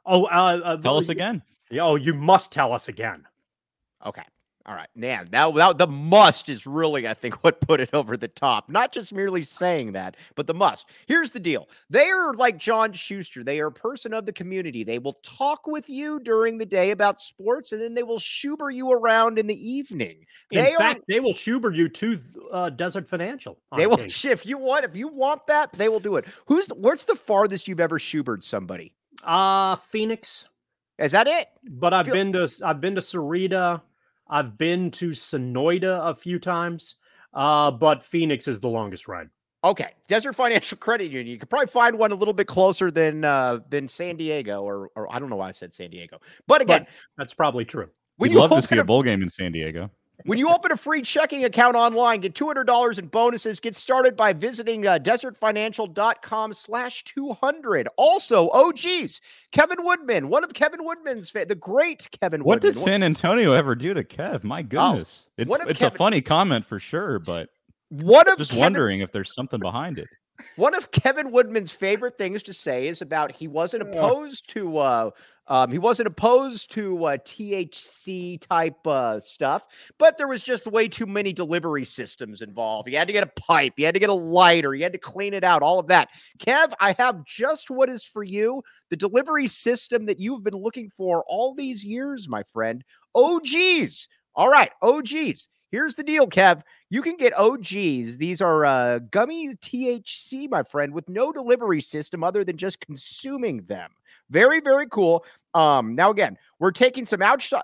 Oh, 0.07 0.25
uh, 0.25 0.59
uh, 0.65 0.77
tell 0.79 0.97
us 0.97 1.11
again. 1.11 1.43
Oh, 1.79 1.97
you 1.97 2.15
must 2.15 2.51
tell 2.51 2.73
us 2.73 2.89
again. 2.89 3.27
Okay. 4.07 4.23
All 4.65 4.77
right, 4.77 4.89
man. 4.95 5.29
Now, 5.33 5.51
now 5.51 5.73
the 5.73 5.89
must 5.89 6.49
is 6.49 6.67
really, 6.67 7.09
I 7.09 7.15
think, 7.15 7.35
what 7.45 7.61
put 7.61 7.81
it 7.81 7.91
over 7.93 8.17
the 8.17 8.29
top. 8.29 8.69
Not 8.69 8.93
just 8.93 9.13
merely 9.13 9.43
saying 9.43 9.93
that, 9.93 10.17
but 10.37 10.47
the 10.47 10.55
must. 10.55 10.87
Here's 11.07 11.31
the 11.31 11.41
deal: 11.41 11.69
they 11.91 12.09
are 12.09 12.35
like 12.35 12.59
John 12.59 12.93
Schuster. 12.93 13.43
They 13.43 13.61
are 13.61 13.67
a 13.67 13.73
person 13.73 14.15
of 14.15 14.25
the 14.25 14.33
community. 14.33 14.85
They 14.85 14.99
will 14.99 15.15
talk 15.15 15.67
with 15.67 15.89
you 15.89 16.21
during 16.21 16.59
the 16.59 16.67
day 16.67 16.91
about 16.91 17.19
sports, 17.21 17.73
and 17.73 17.83
then 17.83 17.95
they 17.95 18.05
will 18.05 18.21
Schubert 18.21 18.75
you 18.75 18.93
around 18.93 19.39
in 19.39 19.47
the 19.47 19.69
evening. 19.71 20.25
In 20.53 20.65
they 20.65 20.75
fact, 20.77 21.01
are, 21.01 21.05
they 21.09 21.21
will 21.21 21.35
Schubert 21.35 21.75
you 21.75 21.89
to 21.89 22.21
uh, 22.53 22.71
Desert 22.71 23.09
Financial. 23.09 23.59
They 23.77 23.87
will. 23.87 23.99
If 24.25 24.47
you 24.47 24.57
want, 24.57 24.85
if 24.85 24.95
you 24.95 25.09
want 25.09 25.47
that, 25.49 25.73
they 25.73 25.89
will 25.89 26.01
do 26.01 26.17
it. 26.17 26.27
Who's 26.47 26.69
what's 26.69 27.05
the 27.05 27.17
farthest 27.17 27.67
you've 27.67 27.81
ever 27.81 27.99
Schubert 27.99 28.45
somebody? 28.45 28.95
Uh 29.25 29.77
Phoenix. 29.77 30.47
Is 30.99 31.13
that 31.13 31.27
it? 31.27 31.49
But 31.69 31.93
I've 31.93 32.07
Feel- 32.07 32.15
been 32.15 32.33
to 32.33 32.49
I've 32.65 32.81
been 32.81 32.95
to 32.95 33.01
Sahuarita. 33.01 33.81
I've 34.33 34.57
been 34.57 34.91
to 34.93 35.11
Sonoita 35.11 36.09
a 36.11 36.15
few 36.15 36.39
times, 36.39 36.95
uh, 37.35 37.71
but 37.71 38.03
Phoenix 38.03 38.49
is 38.49 38.61
the 38.61 38.69
longest 38.69 39.07
ride. 39.07 39.29
Okay, 39.63 39.91
Desert 40.09 40.33
Financial 40.33 40.79
Credit 40.79 41.05
Union. 41.05 41.27
You 41.27 41.39
could 41.39 41.51
probably 41.51 41.67
find 41.67 41.99
one 41.99 42.13
a 42.13 42.15
little 42.15 42.33
bit 42.33 42.47
closer 42.47 42.91
than 42.91 43.25
uh, 43.25 43.59
than 43.69 43.87
San 43.87 44.17
Diego, 44.17 44.63
or 44.63 44.91
or 44.97 45.15
I 45.15 45.19
don't 45.19 45.29
know 45.29 45.37
why 45.37 45.49
I 45.49 45.53
said 45.53 45.75
San 45.75 45.91
Diego, 45.91 46.19
but 46.49 46.63
again, 46.63 46.85
but 46.85 46.89
that's 47.19 47.35
probably 47.35 47.67
true. 47.67 47.91
We'd 48.19 48.33
love 48.33 48.51
to 48.51 48.63
see 48.63 48.79
a 48.79 48.85
bowl 48.85 49.03
game 49.03 49.23
in 49.23 49.29
San 49.29 49.53
Diego. 49.53 49.91
When 50.25 50.39
you 50.39 50.49
open 50.49 50.73
a 50.73 50.77
free 50.77 51.03
checking 51.03 51.45
account 51.45 51.77
online, 51.77 52.21
get 52.21 52.35
$200 52.35 52.99
in 52.99 53.07
bonuses. 53.07 53.61
Get 53.61 53.75
started 53.75 54.17
by 54.17 54.33
visiting 54.33 54.87
uh, 54.87 54.99
desertfinancial.com 54.99 56.53
slash 56.53 57.05
200. 57.05 57.89
Also, 57.97 58.51
oh, 58.53 58.73
geez, 58.73 59.21
Kevin 59.51 59.83
Woodman, 59.85 60.29
one 60.29 60.45
of 60.45 60.55
Kevin 60.55 60.85
Woodman's, 60.85 61.31
fa- 61.31 61.47
the 61.47 61.55
great 61.55 62.09
Kevin 62.21 62.45
what 62.45 62.63
Woodman. 62.63 62.73
did 62.73 62.81
San 62.81 63.03
Antonio 63.03 63.53
ever 63.53 63.75
do 63.75 63.95
to 63.95 64.05
Kev? 64.05 64.45
My 64.45 64.61
oh, 64.61 64.63
goodness. 64.63 65.29
Oh, 65.29 65.33
it's 65.39 65.55
it's 65.67 65.79
Kevin, 65.81 65.95
a 65.95 65.99
funny 65.99 66.21
comment 66.21 66.67
for 66.67 66.79
sure, 66.79 67.19
but 67.19 67.49
what 67.89 68.29
of 68.29 68.39
just 68.39 68.53
Kevin, 68.53 68.63
wondering 68.63 69.01
if 69.01 69.13
there's 69.13 69.35
something 69.35 69.61
behind 69.61 69.99
it. 69.99 70.09
One 70.57 70.75
of 70.75 70.91
Kevin 70.91 71.31
Woodman's 71.31 71.73
favorite 71.73 72.19
things 72.19 72.43
to 72.45 72.53
say 72.53 72.89
is 72.89 73.03
about 73.03 73.33
he 73.33 73.49
wasn't 73.49 73.83
opposed 73.83 74.49
to 74.51 74.79
uh, 74.79 75.11
um, 75.49 75.71
he 75.73 75.79
wasn't 75.79 76.07
opposed 76.07 76.71
to 76.73 77.05
uh, 77.05 77.17
THC 77.19 78.41
type 78.41 78.87
uh, 78.87 79.19
stuff, 79.19 79.67
but 79.99 80.17
there 80.17 80.29
was 80.29 80.43
just 80.43 80.67
way 80.67 80.89
too 80.89 81.07
many 81.07 81.33
delivery 81.33 81.85
systems 81.85 82.43
involved. 82.43 82.89
You 82.89 82.97
had 82.97 83.09
to 83.09 83.13
get 83.13 83.25
a 83.25 83.41
pipe, 83.41 83.75
you 83.77 83.85
had 83.85 83.95
to 83.95 84.01
get 84.01 84.11
a 84.11 84.15
lighter, 84.15 84.75
you 84.75 84.83
had 84.83 84.93
to 84.93 84.99
clean 84.99 85.35
it 85.35 85.45
out, 85.45 85.63
all 85.63 85.79
of 85.79 85.89
that. 85.89 86.11
Kev, 86.39 86.73
I 86.81 86.93
have 86.99 87.25
just 87.25 87.71
what 87.71 87.89
is 87.89 88.05
for 88.05 88.23
you 88.23 88.63
the 88.91 88.97
delivery 88.97 89.49
system 89.49 90.07
that 90.07 90.21
you've 90.21 90.45
been 90.45 90.55
looking 90.55 90.91
for 90.97 91.25
all 91.27 91.55
these 91.55 91.85
years, 91.85 92.29
my 92.29 92.43
friend. 92.53 92.85
OGeez. 93.17 94.09
All 94.35 94.49
right, 94.49 94.71
OGeez. 94.83 95.49
Here's 95.73 95.95
the 95.95 96.05
deal, 96.05 96.27
Kev. 96.27 96.61
You 96.91 97.01
can 97.01 97.17
get 97.17 97.33
OGeez. 97.33 98.19
These 98.19 98.43
are 98.43 98.67
uh, 98.67 98.99
gummy 99.11 99.49
THC, 99.57 100.49
my 100.51 100.63
friend, 100.63 100.93
with 100.93 101.09
no 101.09 101.33
delivery 101.33 101.81
system 101.81 102.23
other 102.23 102.45
than 102.45 102.59
just 102.59 102.79
consuming 102.81 103.65
them. 103.65 103.91
Very, 104.29 104.61
very 104.61 104.87
cool. 104.87 105.25
Um, 105.55 105.95
now 105.95 106.11
again, 106.11 106.37
we're 106.59 106.73
taking 106.73 107.07
some 107.07 107.23
outside. 107.23 107.63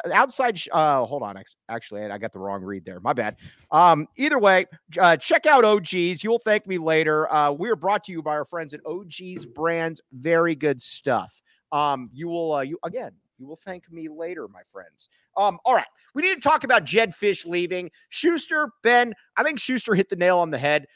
Uh, 0.72 1.04
hold 1.04 1.22
on, 1.22 1.36
actually, 1.68 2.02
I 2.06 2.16
got 2.16 2.32
the 2.32 2.38
wrong 2.38 2.62
read 2.62 2.86
there. 2.86 2.98
My 2.98 3.12
bad. 3.12 3.36
Um, 3.70 4.08
either 4.16 4.38
way, 4.38 4.64
uh, 4.98 5.18
check 5.18 5.44
out 5.44 5.64
OGeez. 5.64 6.24
You 6.24 6.30
will 6.30 6.42
thank 6.44 6.66
me 6.66 6.78
later. 6.78 7.30
Uh, 7.30 7.52
we 7.52 7.68
are 7.68 7.76
brought 7.76 8.04
to 8.04 8.12
you 8.12 8.22
by 8.22 8.32
our 8.32 8.46
friends 8.46 8.72
at 8.72 8.82
OGeez 8.84 9.52
Brands. 9.54 10.00
Very 10.12 10.54
good 10.54 10.80
stuff. 10.80 11.42
Um, 11.72 12.08
you 12.14 12.28
will, 12.28 12.54
uh, 12.54 12.62
you 12.62 12.78
again, 12.84 13.12
you 13.38 13.46
will 13.46 13.60
thank 13.64 13.90
me 13.90 14.08
later, 14.08 14.48
my 14.48 14.62
friends. 14.72 15.08
Um, 15.36 15.58
all 15.64 15.74
right. 15.74 15.86
We 16.14 16.22
need 16.22 16.34
to 16.34 16.40
talk 16.40 16.64
about 16.64 16.84
Jedd 16.84 17.14
Fisch 17.14 17.46
leaving. 17.46 17.90
Schuster, 18.08 18.70
Ben, 18.82 19.14
I 19.36 19.42
think 19.44 19.58
Schuster 19.58 19.94
hit 19.94 20.08
the 20.08 20.16
nail 20.16 20.38
on 20.38 20.50
the 20.50 20.58
head. 20.58 20.86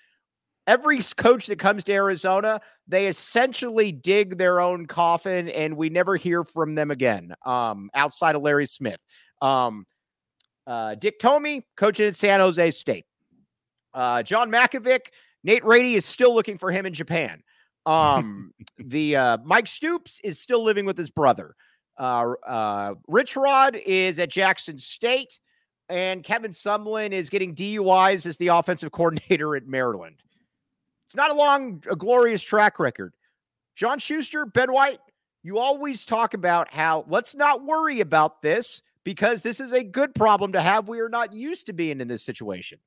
Every 0.66 1.00
coach 1.16 1.46
that 1.46 1.58
comes 1.58 1.84
to 1.84 1.92
Arizona, 1.92 2.60
they 2.86 3.08
essentially 3.08 3.90
dig 3.90 4.38
their 4.38 4.60
own 4.60 4.86
coffin 4.86 5.48
and 5.48 5.76
we 5.76 5.88
never 5.88 6.16
hear 6.16 6.44
from 6.44 6.74
them 6.74 6.90
again 6.90 7.34
um, 7.44 7.90
outside 7.94 8.36
of 8.36 8.42
Larry 8.42 8.66
Smith. 8.66 9.00
Um, 9.40 9.86
uh, 10.66 10.94
Dick 10.94 11.18
Tomey, 11.18 11.62
coaching 11.76 12.06
at 12.06 12.16
San 12.16 12.40
Jose 12.40 12.70
State. 12.72 13.06
Uh, 13.92 14.22
John 14.22 14.50
Mackovic, 14.50 15.06
Nate 15.44 15.64
Rainey 15.64 15.94
is 15.94 16.04
still 16.04 16.34
looking 16.34 16.58
for 16.58 16.70
him 16.70 16.86
in 16.86 16.94
Japan. 16.94 17.42
Um, 17.86 18.52
the 18.78 19.16
uh, 19.16 19.38
Mike 19.44 19.66
Stoops 19.66 20.20
is 20.22 20.40
still 20.40 20.62
living 20.62 20.86
with 20.86 20.96
his 20.96 21.10
brother. 21.10 21.54
Uh, 21.98 22.32
uh, 22.46 22.94
Rich 23.08 23.36
Rod 23.36 23.76
is 23.76 24.18
at 24.18 24.30
Jackson 24.30 24.78
State, 24.78 25.38
and 25.88 26.22
Kevin 26.22 26.50
Sumlin 26.50 27.12
is 27.12 27.30
getting 27.30 27.54
DUIs 27.54 28.26
as 28.26 28.36
the 28.36 28.48
offensive 28.48 28.92
coordinator 28.92 29.56
at 29.56 29.66
Maryland. 29.66 30.22
It's 31.06 31.16
not 31.16 31.30
a 31.30 31.34
long, 31.34 31.82
a 31.90 31.96
glorious 31.96 32.42
track 32.42 32.78
record. 32.78 33.14
John 33.74 33.98
Schuster, 33.98 34.46
Ben 34.46 34.72
White, 34.72 35.00
you 35.42 35.58
always 35.58 36.04
talk 36.04 36.34
about 36.34 36.72
how 36.72 37.04
let's 37.08 37.34
not 37.34 37.64
worry 37.64 38.00
about 38.00 38.42
this 38.42 38.82
because 39.04 39.42
this 39.42 39.60
is 39.60 39.72
a 39.72 39.82
good 39.82 40.14
problem 40.14 40.52
to 40.52 40.60
have. 40.60 40.88
We 40.88 41.00
are 41.00 41.08
not 41.08 41.32
used 41.32 41.66
to 41.66 41.72
being 41.72 42.00
in 42.00 42.08
this 42.08 42.22
situation. 42.22 42.78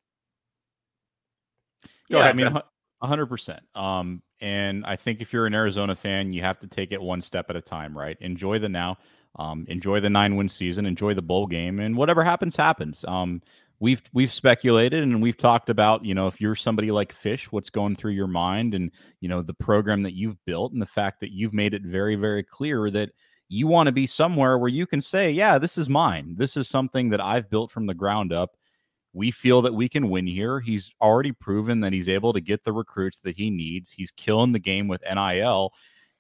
Go 2.10 2.18
yeah, 2.18 2.30
ahead, 2.30 2.30
I 2.30 2.34
mean, 2.34 2.62
hundred 3.02 3.28
percent. 3.28 3.62
Um, 3.76 4.22
and 4.42 4.86
I 4.86 4.96
think 4.96 5.22
if 5.22 5.32
you're 5.34 5.46
an 5.46 5.54
Arizona 5.54 5.96
fan, 5.96 6.34
you 6.34 6.42
have 6.42 6.60
to 6.60 6.68
take 6.68 6.92
it 6.92 7.02
one 7.02 7.22
step 7.22 7.50
at 7.50 7.56
a 7.56 7.62
time, 7.62 7.98
right? 7.98 8.18
Enjoy 8.22 8.60
the 8.60 8.70
now, 8.70 8.98
um, 9.38 9.66
enjoy 9.70 10.00
the 10.00 10.10
nine 10.10 10.36
win 10.36 10.50
season, 10.50 10.86
enjoy 10.86 11.14
the 11.14 11.22
bowl 11.22 11.48
game, 11.48 11.80
and 11.80 11.96
whatever 11.96 12.24
happens, 12.24 12.56
happens. 12.56 13.06
Um, 13.08 13.42
we've 13.80 14.02
we've 14.14 14.34
speculated 14.34 15.04
and 15.04 15.22
we've 15.22 15.38
talked 15.38 15.70
about, 15.70 16.06
you 16.06 16.14
know, 16.14 16.28
if 16.28 16.40
you're 16.40 16.56
somebody 16.56 16.92
like 16.92 17.14
Fisch, 17.14 17.46
what's 17.46 17.70
going 17.70 17.96
through 17.96 18.14
your 18.14 18.28
mind, 18.28 18.74
and 18.74 18.92
you 19.20 19.30
know 19.30 19.42
the 19.42 19.54
program 19.54 20.04
that 20.04 20.14
you've 20.14 20.44
built, 20.46 20.74
and 20.74 20.82
the 20.82 20.86
fact 20.86 21.20
that 21.22 21.32
you've 21.32 21.54
made 21.54 21.74
it 21.74 21.84
very, 21.84 22.16
very 22.16 22.44
clear 22.44 22.90
that 22.92 23.12
you 23.48 23.68
want 23.68 23.88
to 23.88 23.94
be 23.94 24.08
somewhere 24.08 24.58
where 24.58 24.70
you 24.70 24.88
can 24.88 25.02
say, 25.02 25.32
yeah, 25.32 25.58
this 25.58 25.78
is 25.78 25.88
mine. 25.88 26.36
This 26.38 26.58
is 26.58 26.68
something 26.68 27.10
that 27.10 27.22
I've 27.22 27.50
built 27.50 27.72
from 27.72 27.86
the 27.86 27.94
ground 27.94 28.34
up 28.34 28.58
we 29.16 29.32
feel 29.32 29.62
that 29.62 29.74
we 29.74 29.88
can 29.88 30.10
win 30.10 30.28
here. 30.28 30.60
He's 30.60 30.94
already 31.02 31.32
proven 31.32 31.80
that 31.80 31.94
he's 31.94 32.10
able 32.10 32.34
to 32.34 32.42
get 32.42 32.66
the 32.66 32.74
recruits 32.74 33.20
that 33.20 33.38
he 33.38 33.50
needs. 33.50 33.92
He's 33.92 34.12
killing 34.12 34.52
the 34.52 34.60
game 34.60 34.90
with 34.90 35.02
NIL. 35.10 35.72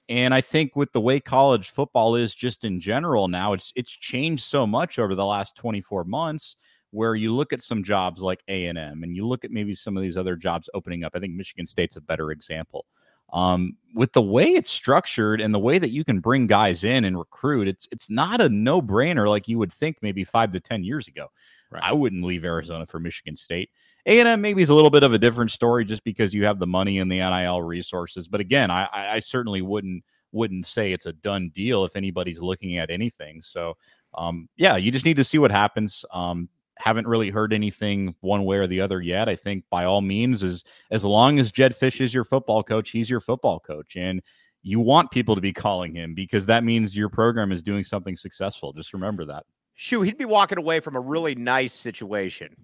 And 0.07 0.33
I 0.33 0.39
think 0.39 0.77
with 0.77 0.93
the 0.93 1.01
way 1.01 1.19
college 1.19 1.69
football 1.69 2.15
is 2.15 2.33
just 2.33 2.63
in 2.63 2.79
general 2.79 3.27
now, 3.27 3.51
it's 3.51 3.73
it's 3.75 3.91
changed 3.91 4.45
so 4.45 4.65
much 4.65 4.97
over 4.97 5.13
the 5.13 5.25
last 5.25 5.57
24 5.57 6.05
months 6.05 6.55
where 6.91 7.15
you 7.15 7.33
look 7.33 7.51
at 7.51 7.61
some 7.61 7.83
jobs 7.83 8.21
like 8.21 8.41
A&M 8.47 9.03
and 9.03 9.15
you 9.15 9.27
look 9.27 9.43
at 9.43 9.51
maybe 9.51 9.73
some 9.73 9.97
of 9.97 10.03
these 10.03 10.15
other 10.15 10.37
jobs 10.37 10.69
opening 10.73 11.03
up. 11.03 11.11
I 11.15 11.19
think 11.19 11.33
Michigan 11.33 11.67
State's 11.67 11.97
a 11.97 12.01
better 12.01 12.31
example. 12.31 12.85
Um, 13.33 13.77
with 13.93 14.11
the 14.13 14.21
way 14.21 14.47
it's 14.47 14.69
structured 14.69 15.41
and 15.41 15.53
the 15.53 15.59
way 15.59 15.79
that 15.79 15.89
you 15.89 16.03
can 16.03 16.19
bring 16.19 16.47
guys 16.47 16.83
in 16.83 17.05
and 17.05 17.17
recruit, 17.17 17.67
it's 17.67 17.87
it's 17.91 18.09
not 18.09 18.41
a 18.41 18.49
no-brainer 18.49 19.27
like 19.27 19.47
you 19.47 19.57
would 19.57 19.71
think 19.71 19.97
maybe 20.01 20.23
5 20.23 20.51
to 20.51 20.59
10 20.59 20.83
years 20.83 21.07
ago. 21.07 21.27
Right. 21.71 21.83
I 21.83 21.93
wouldn't 21.93 22.23
leave 22.23 22.45
Arizona 22.45 22.85
for 22.85 22.99
Michigan 22.99 23.35
State. 23.35 23.69
A&M 24.05 24.39
maybe 24.39 24.61
is 24.61 24.69
a 24.69 24.75
little 24.75 24.91
bit 24.91 25.03
of 25.03 25.13
a 25.13 25.17
different 25.17 25.49
story 25.49 25.83
just 25.83 26.03
because 26.03 26.33
you 26.33 26.45
have 26.45 26.59
the 26.59 26.67
money 26.67 26.99
and 26.99 27.11
the 27.11 27.17
NIL 27.17 27.61
resources. 27.61 28.27
But 28.27 28.39
again, 28.39 28.69
I, 28.69 28.87
I 28.93 29.19
certainly 29.19 29.61
wouldn't 29.61 30.03
wouldn't 30.31 30.65
say 30.65 30.91
it's 30.91 31.05
a 31.05 31.13
done 31.13 31.49
deal 31.49 31.85
if 31.85 31.95
anybody's 31.95 32.39
looking 32.39 32.77
at 32.77 32.91
anything. 32.91 33.41
So 33.41 33.77
um, 34.13 34.47
yeah, 34.57 34.75
you 34.75 34.91
just 34.91 35.05
need 35.05 35.17
to 35.17 35.23
see 35.23 35.37
what 35.37 35.51
happens. 35.51 36.05
Um, 36.11 36.49
haven't 36.77 37.07
really 37.07 37.29
heard 37.29 37.53
anything 37.53 38.15
one 38.21 38.43
way 38.43 38.57
or 38.57 38.67
the 38.67 38.81
other 38.81 39.01
yet. 39.01 39.29
I 39.29 39.35
think 39.35 39.63
by 39.69 39.85
all 39.85 40.01
means, 40.01 40.43
as 40.43 40.63
as 40.91 41.03
long 41.03 41.39
as 41.39 41.51
Jedd 41.51 41.73
Fisch 41.73 42.01
is 42.01 42.13
your 42.13 42.25
football 42.25 42.63
coach, 42.63 42.91
he's 42.91 43.09
your 43.09 43.21
football 43.21 43.59
coach, 43.59 43.95
and 43.95 44.21
you 44.61 44.79
want 44.79 45.11
people 45.11 45.35
to 45.35 45.41
be 45.41 45.53
calling 45.53 45.93
him 45.93 46.15
because 46.15 46.45
that 46.47 46.63
means 46.63 46.97
your 46.97 47.09
program 47.09 47.51
is 47.51 47.61
doing 47.61 47.83
something 47.83 48.15
successful. 48.15 48.73
Just 48.73 48.93
remember 48.93 49.25
that. 49.25 49.45
Shu, 49.75 50.01
he'd 50.01 50.17
be 50.17 50.25
walking 50.25 50.57
away 50.57 50.79
from 50.79 50.95
a 50.95 50.99
really 50.99 51.35
nice 51.35 51.73
situation. 51.73 52.55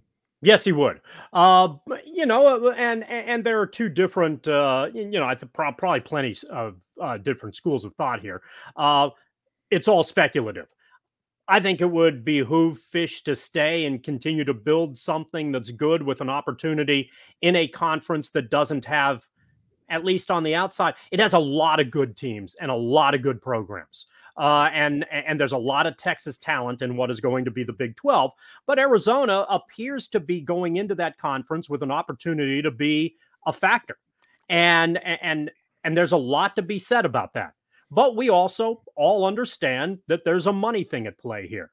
Yes, 0.41 0.63
he 0.63 0.71
would. 0.71 1.01
Uh, 1.33 1.75
you 2.05 2.25
know, 2.25 2.67
uh, 2.67 2.71
and 2.71 3.03
and 3.03 3.43
there 3.43 3.61
are 3.61 3.67
two 3.67 3.89
different, 3.89 4.47
uh, 4.47 4.87
you 4.93 5.11
know, 5.11 5.25
I 5.25 5.35
think 5.35 5.53
probably 5.53 5.99
plenty 5.99 6.35
of 6.49 6.77
uh, 6.99 7.17
different 7.17 7.55
schools 7.55 7.85
of 7.85 7.93
thought 7.95 8.21
here. 8.21 8.41
Uh, 8.75 9.09
it's 9.69 9.87
all 9.87 10.03
speculative. 10.03 10.67
I 11.51 11.59
think 11.59 11.81
it 11.81 11.91
would 11.91 12.23
behoove 12.23 12.79
Fisch 12.93 13.25
to 13.25 13.35
stay 13.35 13.83
and 13.83 14.01
continue 14.01 14.45
to 14.45 14.53
build 14.53 14.97
something 14.97 15.51
that's 15.51 15.69
good 15.69 16.01
with 16.01 16.21
an 16.21 16.29
opportunity 16.29 17.09
in 17.41 17.57
a 17.57 17.67
conference 17.67 18.29
that 18.29 18.49
doesn't 18.49 18.85
have, 18.85 19.27
at 19.89 20.05
least 20.05 20.31
on 20.31 20.43
the 20.43 20.55
outside, 20.55 20.93
it 21.11 21.19
has 21.19 21.33
a 21.33 21.39
lot 21.39 21.81
of 21.81 21.91
good 21.91 22.15
teams 22.15 22.55
and 22.61 22.71
a 22.71 22.75
lot 22.75 23.13
of 23.13 23.21
good 23.21 23.41
programs. 23.41 24.05
Uh, 24.37 24.69
and 24.73 25.05
and 25.11 25.37
there's 25.37 25.51
a 25.51 25.57
lot 25.57 25.85
of 25.85 25.97
Texas 25.97 26.37
talent 26.37 26.81
in 26.81 26.95
what 26.95 27.11
is 27.11 27.19
going 27.19 27.43
to 27.43 27.51
be 27.51 27.65
the 27.65 27.73
Big 27.73 27.97
12. 27.97 28.31
But 28.65 28.79
Arizona 28.79 29.45
appears 29.49 30.07
to 30.07 30.21
be 30.21 30.39
going 30.39 30.77
into 30.77 30.95
that 30.95 31.17
conference 31.17 31.69
with 31.69 31.83
an 31.83 31.91
opportunity 31.91 32.61
to 32.61 32.71
be 32.71 33.17
a 33.45 33.51
factor, 33.51 33.97
and 34.47 35.05
and 35.05 35.51
and 35.83 35.97
there's 35.97 36.13
a 36.13 36.17
lot 36.17 36.55
to 36.55 36.61
be 36.61 36.79
said 36.79 37.03
about 37.03 37.33
that. 37.33 37.55
But 37.91 38.15
we 38.15 38.29
also 38.29 38.81
all 38.95 39.25
understand 39.25 39.99
that 40.07 40.23
there's 40.23 40.47
a 40.47 40.53
money 40.53 40.83
thing 40.83 41.07
at 41.07 41.17
play 41.17 41.47
here. 41.47 41.71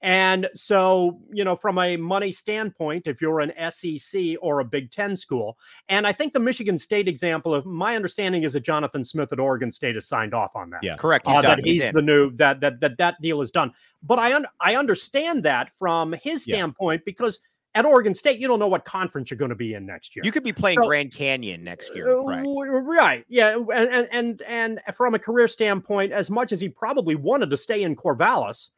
And 0.00 0.48
so, 0.54 1.18
you 1.32 1.42
know, 1.42 1.56
from 1.56 1.78
a 1.78 1.96
money 1.96 2.30
standpoint, 2.30 3.08
if 3.08 3.20
you're 3.20 3.40
an 3.40 3.52
SEC 3.70 4.36
or 4.40 4.60
a 4.60 4.64
Big 4.64 4.92
Ten 4.92 5.16
school, 5.16 5.58
and 5.88 6.06
I 6.06 6.12
think 6.12 6.32
the 6.32 6.38
Michigan 6.38 6.78
State 6.78 7.08
example 7.08 7.52
of 7.52 7.66
my 7.66 7.96
understanding 7.96 8.44
is 8.44 8.52
that 8.52 8.60
Jonathan 8.60 9.02
Smith 9.02 9.32
at 9.32 9.40
Oregon 9.40 9.72
State 9.72 9.96
has 9.96 10.06
signed 10.06 10.34
off 10.34 10.54
on 10.54 10.70
that. 10.70 10.84
Yeah, 10.84 10.94
correct. 10.94 11.26
He's 11.26 11.36
uh, 11.36 11.42
that 11.42 11.58
he's, 11.64 11.82
he's 11.82 11.92
the 11.92 12.02
new 12.02 12.30
that 12.36 12.60
that 12.60 12.78
that 12.78 12.96
that 12.98 13.20
deal 13.20 13.40
is 13.40 13.50
done. 13.50 13.72
But 14.04 14.20
I 14.20 14.34
un- 14.34 14.46
I 14.60 14.76
understand 14.76 15.42
that 15.42 15.72
from 15.80 16.12
his 16.12 16.44
standpoint 16.44 17.00
yeah. 17.00 17.04
because 17.04 17.40
at 17.74 17.84
Oregon 17.84 18.14
State, 18.14 18.40
you 18.40 18.48
don't 18.48 18.58
know 18.58 18.66
what 18.66 18.84
conference 18.84 19.30
you're 19.30 19.38
going 19.38 19.50
to 19.50 19.54
be 19.54 19.74
in 19.74 19.86
next 19.86 20.16
year. 20.16 20.24
You 20.24 20.32
could 20.32 20.42
be 20.42 20.52
playing 20.52 20.80
so, 20.80 20.86
Grand 20.86 21.12
Canyon 21.14 21.62
next 21.62 21.94
year, 21.94 22.18
uh, 22.18 22.22
right? 22.22 22.44
Right. 22.44 23.24
Yeah, 23.28 23.58
and 23.74 24.08
and 24.10 24.42
and 24.42 24.80
from 24.94 25.14
a 25.14 25.18
career 25.18 25.48
standpoint, 25.48 26.12
as 26.12 26.30
much 26.30 26.52
as 26.52 26.60
he 26.60 26.68
probably 26.68 27.14
wanted 27.14 27.50
to 27.50 27.56
stay 27.56 27.82
in 27.82 27.94
Corvallis, 27.94 28.70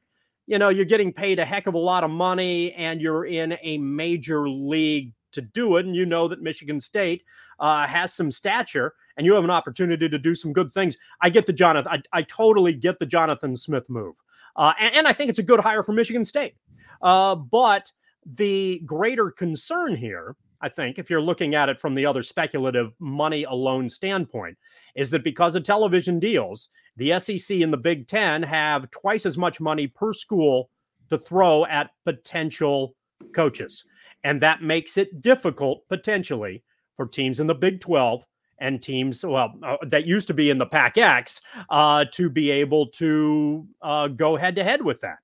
you 0.46 0.58
know, 0.58 0.68
you're 0.68 0.84
getting 0.84 1.12
paid 1.12 1.38
a 1.38 1.44
heck 1.44 1.66
of 1.66 1.74
a 1.74 1.78
lot 1.78 2.04
of 2.04 2.10
money, 2.10 2.72
and 2.72 3.00
you're 3.00 3.26
in 3.26 3.56
a 3.62 3.78
major 3.78 4.48
league 4.48 5.12
to 5.32 5.40
do 5.40 5.76
it, 5.76 5.86
and 5.86 5.94
you 5.94 6.04
know 6.04 6.28
that 6.28 6.42
Michigan 6.42 6.80
State 6.80 7.22
uh, 7.60 7.86
has 7.86 8.12
some 8.12 8.30
stature, 8.30 8.94
and 9.16 9.24
you 9.24 9.32
have 9.34 9.44
an 9.44 9.50
opportunity 9.50 10.08
to 10.08 10.18
do 10.18 10.34
some 10.34 10.52
good 10.52 10.72
things. 10.72 10.98
I 11.20 11.30
get 11.30 11.46
the 11.46 11.52
Jonathan. 11.52 12.02
I, 12.12 12.18
I 12.18 12.22
totally 12.22 12.72
get 12.72 12.98
the 12.98 13.06
Jonathan 13.06 13.56
Smith 13.56 13.88
move, 13.88 14.16
uh, 14.56 14.72
and, 14.80 14.94
and, 14.94 15.08
I 15.08 15.12
think 15.12 15.30
it's 15.30 15.38
a 15.38 15.44
good 15.44 15.60
hire 15.60 15.82
for 15.82 15.92
Michigan 15.92 16.24
State. 16.24 16.56
Uh, 17.00 17.34
but 17.34 17.92
the 18.34 18.80
greater 18.84 19.30
concern 19.30 19.96
here, 19.96 20.36
I 20.60 20.68
think, 20.68 20.98
if 20.98 21.08
you're 21.08 21.22
looking 21.22 21.54
at 21.54 21.68
it 21.68 21.80
from 21.80 21.94
the 21.94 22.06
other 22.06 22.22
speculative 22.22 22.92
money 22.98 23.44
alone 23.44 23.88
standpoint, 23.88 24.58
is 24.94 25.10
that 25.10 25.24
because 25.24 25.56
of 25.56 25.64
television 25.64 26.18
deals, 26.18 26.68
the 26.96 27.18
SEC 27.18 27.60
and 27.60 27.72
the 27.72 27.78
Big 27.78 28.06
Ten 28.06 28.42
have 28.42 28.90
twice 28.90 29.24
as 29.24 29.38
much 29.38 29.60
money 29.60 29.86
per 29.86 30.12
school 30.12 30.70
to 31.08 31.18
throw 31.18 31.64
at 31.66 31.90
potential 32.04 32.94
coaches. 33.34 33.84
And 34.24 34.40
that 34.42 34.62
makes 34.62 34.96
it 34.96 35.22
difficult 35.22 35.88
potentially 35.88 36.62
for 36.96 37.06
teams 37.06 37.40
in 37.40 37.46
the 37.46 37.54
Big 37.54 37.80
12 37.80 38.24
and 38.60 38.82
teams 38.82 39.24
well 39.24 39.54
uh, 39.62 39.78
that 39.86 40.06
used 40.06 40.26
to 40.26 40.34
be 40.34 40.50
in 40.50 40.58
the 40.58 40.66
Pac 40.66 40.98
X 40.98 41.40
uh, 41.70 42.04
to 42.12 42.28
be 42.28 42.50
able 42.50 42.86
to 42.88 43.66
uh, 43.80 44.08
go 44.08 44.36
head 44.36 44.54
to 44.56 44.64
head 44.64 44.82
with 44.84 45.00
that. 45.00 45.16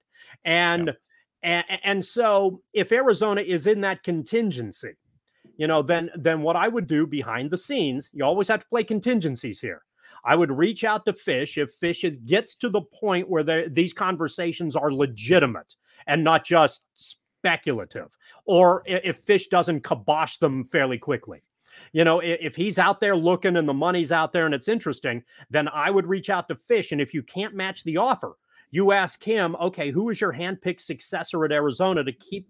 And, 0.45 0.87
yeah. 0.87 0.93
And 1.47 2.05
so 2.05 2.61
if 2.73 2.91
Arizona 2.91 3.41
is 3.41 3.69
in 3.69 3.81
that 3.83 4.03
contingency, 4.03 4.97
you 5.57 5.69
know, 5.69 5.81
then 5.81 6.11
then 6.17 6.43
what 6.43 6.57
I 6.57 6.67
would 6.67 6.89
do 6.89 7.07
behind 7.07 7.51
the 7.51 7.57
scenes, 7.57 8.11
you 8.13 8.25
always 8.25 8.49
have 8.49 8.61
to 8.61 8.67
play 8.67 8.83
contingencies 8.83 9.61
here. 9.61 9.83
I 10.25 10.35
would 10.35 10.51
reach 10.51 10.83
out 10.83 11.07
to 11.07 11.13
Fisch 11.13 11.57
if 11.57 11.79
Fisch 11.79 12.03
is, 12.03 12.19
gets 12.19 12.57
to 12.57 12.69
the 12.69 12.81
point 12.81 13.29
where 13.29 13.69
these 13.69 13.93
conversations 13.93 14.75
are 14.75 14.93
legitimate 14.93 15.77
and 16.09 16.25
not 16.25 16.45
just 16.45 16.83
speculative, 16.95 18.09
or 18.45 18.83
if 18.87 19.25
Fisch 19.25 19.49
doesn't 19.49 19.85
kibosh 19.85 20.39
them 20.39 20.65
fairly 20.73 20.99
quickly. 20.99 21.43
You 21.93 22.03
know, 22.03 22.19
if 22.19 22.57
he's 22.57 22.79
out 22.79 23.01
there 23.01 23.17
looking 23.17 23.57
and 23.57 23.69
the 23.69 23.73
money's 23.73 24.11
out 24.11 24.33
there 24.33 24.47
and 24.47 24.55
it's 24.55 24.67
interesting, 24.67 25.23
then 25.49 25.69
I 25.69 25.91
would 25.91 26.07
reach 26.09 26.29
out 26.29 26.49
to 26.49 26.57
Fisch. 26.57 26.91
And 26.91 27.01
if 27.01 27.15
you 27.15 27.23
can't 27.23 27.55
match 27.55 27.85
the 27.85 27.99
offer, 27.99 28.37
you 28.71 28.93
ask 28.93 29.23
him, 29.23 29.57
okay, 29.61 29.91
who 29.91 30.11
is 30.11 30.21
your 30.21 30.33
handpicked 30.33 30.81
successor 30.81 31.45
at 31.45 31.53
Arizona 31.53 32.05
to 32.05 32.13
keep 32.13 32.49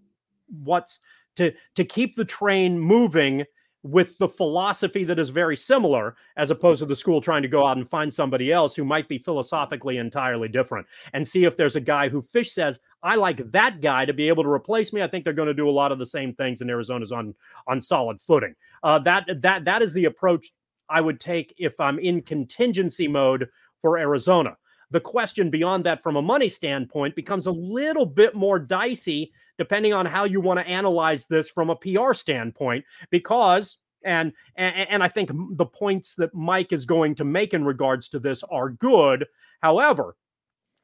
what's 0.63 0.99
to 1.35 1.51
to 1.75 1.85
keep 1.85 2.15
the 2.15 2.25
train 2.25 2.79
moving 2.79 3.45
with 3.83 4.17
the 4.17 4.27
philosophy 4.27 5.03
that 5.05 5.19
is 5.19 5.29
very 5.29 5.55
similar, 5.55 6.15
as 6.35 6.51
opposed 6.51 6.79
to 6.79 6.85
the 6.85 6.95
school 6.95 7.21
trying 7.21 7.41
to 7.41 7.47
go 7.47 7.65
out 7.65 7.77
and 7.77 7.89
find 7.89 8.13
somebody 8.13 8.51
else 8.51 8.75
who 8.75 8.83
might 8.83 9.07
be 9.07 9.17
philosophically 9.17 9.97
entirely 9.97 10.47
different 10.47 10.85
and 11.13 11.25
see 11.25 11.45
if 11.45 11.55
there's 11.55 11.77
a 11.77 11.81
guy 11.81 12.09
who 12.09 12.21
Fisch 12.21 12.49
says, 12.49 12.79
I 13.03 13.15
like 13.15 13.51
that 13.51 13.79
guy 13.79 14.03
to 14.03 14.13
be 14.13 14.27
able 14.27 14.43
to 14.43 14.49
replace 14.49 14.91
me. 14.91 15.01
I 15.01 15.07
think 15.07 15.23
they're 15.23 15.31
going 15.31 15.47
to 15.47 15.53
do 15.53 15.69
a 15.69 15.71
lot 15.71 15.91
of 15.91 15.99
the 15.99 16.05
same 16.05 16.33
things, 16.33 16.61
and 16.61 16.69
Arizona's 16.69 17.11
on 17.11 17.33
on 17.67 17.81
solid 17.81 18.19
footing. 18.21 18.55
Uh, 18.83 18.99
that 18.99 19.25
that 19.41 19.63
that 19.65 19.81
is 19.81 19.93
the 19.93 20.05
approach 20.05 20.51
I 20.89 21.01
would 21.01 21.19
take 21.19 21.53
if 21.57 21.79
I'm 21.79 21.99
in 21.99 22.21
contingency 22.21 23.07
mode 23.07 23.47
for 23.81 23.97
Arizona. 23.97 24.57
The 24.91 24.99
question 24.99 25.49
beyond 25.49 25.85
that, 25.85 26.01
from 26.01 26.15
a 26.15 26.21
money 26.21 26.49
standpoint, 26.49 27.15
becomes 27.15 27.47
a 27.47 27.51
little 27.51 28.05
bit 28.05 28.35
more 28.35 28.59
dicey 28.59 29.31
depending 29.57 29.91
on 29.91 30.05
how 30.05 30.23
you 30.23 30.39
want 30.39 30.59
to 30.59 30.67
analyze 30.67 31.25
this 31.25 31.49
from 31.49 31.69
a 31.69 31.75
PR 31.75 32.13
standpoint, 32.13 32.85
because 33.09 33.77
and, 34.05 34.31
and 34.55 34.87
and 34.89 35.03
I 35.03 35.07
think 35.07 35.31
the 35.57 35.65
points 35.65 36.15
that 36.15 36.33
Mike 36.33 36.71
is 36.71 36.85
going 36.85 37.15
to 37.15 37.25
make 37.25 37.53
in 37.53 37.65
regards 37.65 38.07
to 38.09 38.19
this 38.19 38.43
are 38.43 38.69
good. 38.69 39.25
However, 39.61 40.15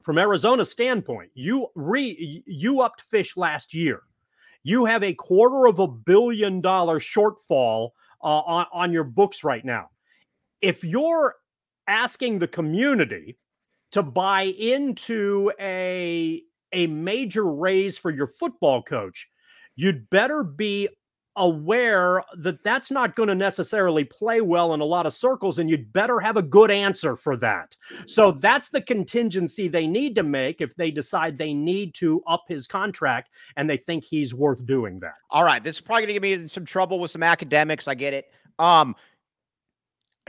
from 0.04 0.18
Arizona's 0.18 0.72
standpoint, 0.72 1.32
you 1.34 1.68
re 1.76 2.44
you 2.46 2.82
upped 2.82 3.04
Fisch 3.12 3.38
last 3.38 3.74
year. 3.74 4.02
You 4.64 4.86
have 4.86 5.04
a 5.04 5.14
quarter 5.14 5.68
of 5.68 5.80
a 5.80 5.88
billion 5.88 6.62
dollar 6.62 7.00
shortfall 7.00 7.90
uh, 8.24 8.40
on, 8.40 8.66
on 8.74 8.94
your 8.94 9.04
books 9.04 9.44
right 9.44 9.64
now. 9.64 9.90
If 10.62 10.84
you're 10.84 11.36
asking 11.88 12.40
the 12.40 12.48
community 12.48 13.38
to 13.94 14.04
buy 14.04 14.44
into 14.44 15.52
a 15.60 16.44
a 16.74 16.88
major 16.88 17.46
raise 17.46 17.98
for 17.98 18.10
your 18.10 18.28
football 18.28 18.82
coach, 18.82 19.30
you'd 19.76 20.10
better 20.10 20.44
be 20.44 20.90
aware 21.36 22.24
that 22.38 22.64
that's 22.64 22.92
not 22.92 23.16
going 23.16 23.30
to 23.30 23.36
necessarily 23.36 24.04
play 24.04 24.42
well 24.42 24.74
in 24.74 24.82
a 24.82 24.86
lot 24.86 25.06
of 25.06 25.14
circles 25.14 25.58
and 25.58 25.70
you'd 25.70 25.92
better 25.94 26.20
have 26.20 26.38
a 26.38 26.42
good 26.42 26.70
answer 26.70 27.16
for 27.16 27.36
that. 27.38 27.76
So 28.06 28.32
that's 28.32 28.70
the 28.70 28.82
contingency 28.82 29.68
they 29.68 29.88
need 29.88 30.16
to 30.16 30.24
make 30.24 30.62
if 30.62 30.76
they 30.76 30.92
decide 30.92 31.38
they 31.38 31.54
need 31.54 31.96
to 31.96 32.22
up 32.28 32.44
his 32.48 32.68
contract 32.68 33.30
and 33.56 33.68
they 33.68 33.78
think 33.78 34.04
he's 34.04 34.34
worth 34.34 34.64
doing 34.66 35.00
that. 35.00 35.16
All 35.30 35.44
right, 35.44 35.64
this 35.64 35.78
is 35.78 35.82
probably 35.82 36.04
going 36.04 36.22
to 36.22 36.30
get 36.30 36.42
me 36.42 36.48
some 36.48 36.66
trouble 36.66 37.00
with 37.00 37.12
some 37.12 37.24
academics, 37.24 37.88
I 37.88 37.96
get 37.96 38.14
it. 38.14 38.32
Um 38.60 38.96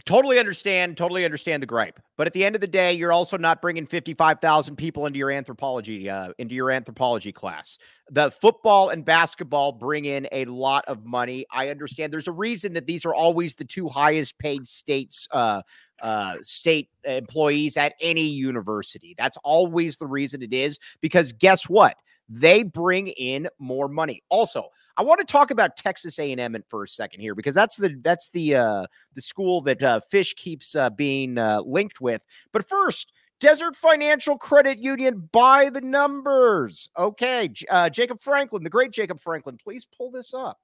totally 0.04 0.38
understand, 0.38 0.96
totally 0.96 1.24
understand 1.24 1.62
the 1.62 1.66
gripe. 1.66 2.00
But 2.16 2.26
at 2.26 2.32
the 2.32 2.44
end 2.44 2.54
of 2.54 2.60
the 2.60 2.66
day, 2.66 2.92
you're 2.92 3.12
also 3.12 3.36
not 3.36 3.62
bringing 3.62 3.86
55,000 3.86 4.76
people 4.76 5.06
into 5.06 5.18
your 5.18 5.30
anthropology 5.30 6.10
uh, 6.10 6.30
into 6.38 6.54
your 6.54 6.70
anthropology 6.70 7.32
class. 7.32 7.78
The 8.10 8.30
football 8.30 8.90
and 8.90 9.04
basketball 9.04 9.72
bring 9.72 10.04
in 10.04 10.26
a 10.32 10.44
lot 10.46 10.84
of 10.86 11.04
money. 11.04 11.46
I 11.50 11.70
understand 11.70 12.12
there's 12.12 12.28
a 12.28 12.32
reason 12.32 12.72
that 12.74 12.86
these 12.86 13.04
are 13.04 13.14
always 13.14 13.54
the 13.54 13.64
two 13.64 13.88
highest 13.88 14.38
paid 14.38 14.66
states 14.66 15.28
uh, 15.30 15.62
uh, 16.02 16.34
state 16.42 16.88
employees 17.04 17.76
at 17.76 17.94
any 18.00 18.26
university. 18.26 19.14
That's 19.16 19.38
always 19.44 19.96
the 19.96 20.06
reason 20.06 20.42
it 20.42 20.52
is 20.52 20.78
because 21.00 21.32
guess 21.32 21.68
what? 21.68 21.96
They 22.28 22.62
bring 22.62 23.08
in 23.08 23.48
more 23.58 23.88
money. 23.88 24.22
Also, 24.28 24.68
I 24.96 25.02
want 25.02 25.20
to 25.20 25.26
talk 25.26 25.50
about 25.50 25.76
Texas 25.76 26.18
A&M 26.18 26.56
for 26.68 26.84
a 26.84 26.88
second 26.88 27.20
here 27.20 27.34
because 27.34 27.54
that's 27.54 27.76
the 27.76 27.98
that's 28.02 28.30
the 28.30 28.56
uh, 28.56 28.86
the 29.14 29.20
school 29.20 29.60
that 29.62 29.82
uh, 29.82 30.00
Fisch 30.12 30.34
keeps 30.36 30.74
uh, 30.74 30.90
being 30.90 31.38
uh, 31.38 31.60
linked 31.60 32.00
with. 32.00 32.22
But 32.52 32.66
first, 32.66 33.12
Desert 33.40 33.76
Financial 33.76 34.38
Credit 34.38 34.78
Union 34.78 35.28
by 35.32 35.68
the 35.70 35.80
numbers. 35.80 36.88
Okay, 36.96 37.50
uh, 37.70 37.90
Jacob 37.90 38.20
Franklin, 38.22 38.62
the 38.62 38.70
great 38.70 38.92
Jacob 38.92 39.20
Franklin, 39.20 39.58
please 39.62 39.86
pull 39.96 40.10
this 40.10 40.32
up. 40.32 40.60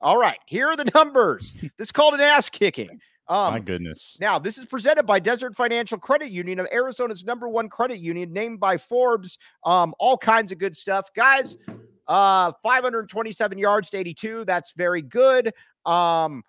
All 0.00 0.18
right, 0.18 0.38
here 0.46 0.68
are 0.68 0.76
the 0.76 0.90
numbers. 0.94 1.54
this 1.54 1.88
is 1.88 1.92
called 1.92 2.14
an 2.14 2.20
ass 2.20 2.48
kicking. 2.48 3.00
Um, 3.28 3.54
My 3.54 3.60
goodness. 3.60 4.16
Now, 4.20 4.38
this 4.38 4.58
is 4.58 4.66
presented 4.66 5.04
by 5.04 5.18
Desert 5.18 5.56
Financial 5.56 5.98
Credit 5.98 6.30
Union 6.30 6.58
of 6.58 6.66
Arizona's 6.72 7.24
number 7.24 7.48
one 7.48 7.68
credit 7.68 7.98
union, 7.98 8.32
named 8.32 8.60
by 8.60 8.76
Forbes. 8.76 9.38
Um, 9.64 9.94
all 9.98 10.18
kinds 10.18 10.52
of 10.52 10.58
good 10.58 10.76
stuff. 10.76 11.08
Guys, 11.14 11.56
uh, 12.06 12.52
527 12.62 13.58
yards 13.58 13.90
to 13.90 13.96
82. 13.96 14.44
That's 14.44 14.72
very 14.72 15.02
good. 15.02 15.52
Um, 15.86 16.42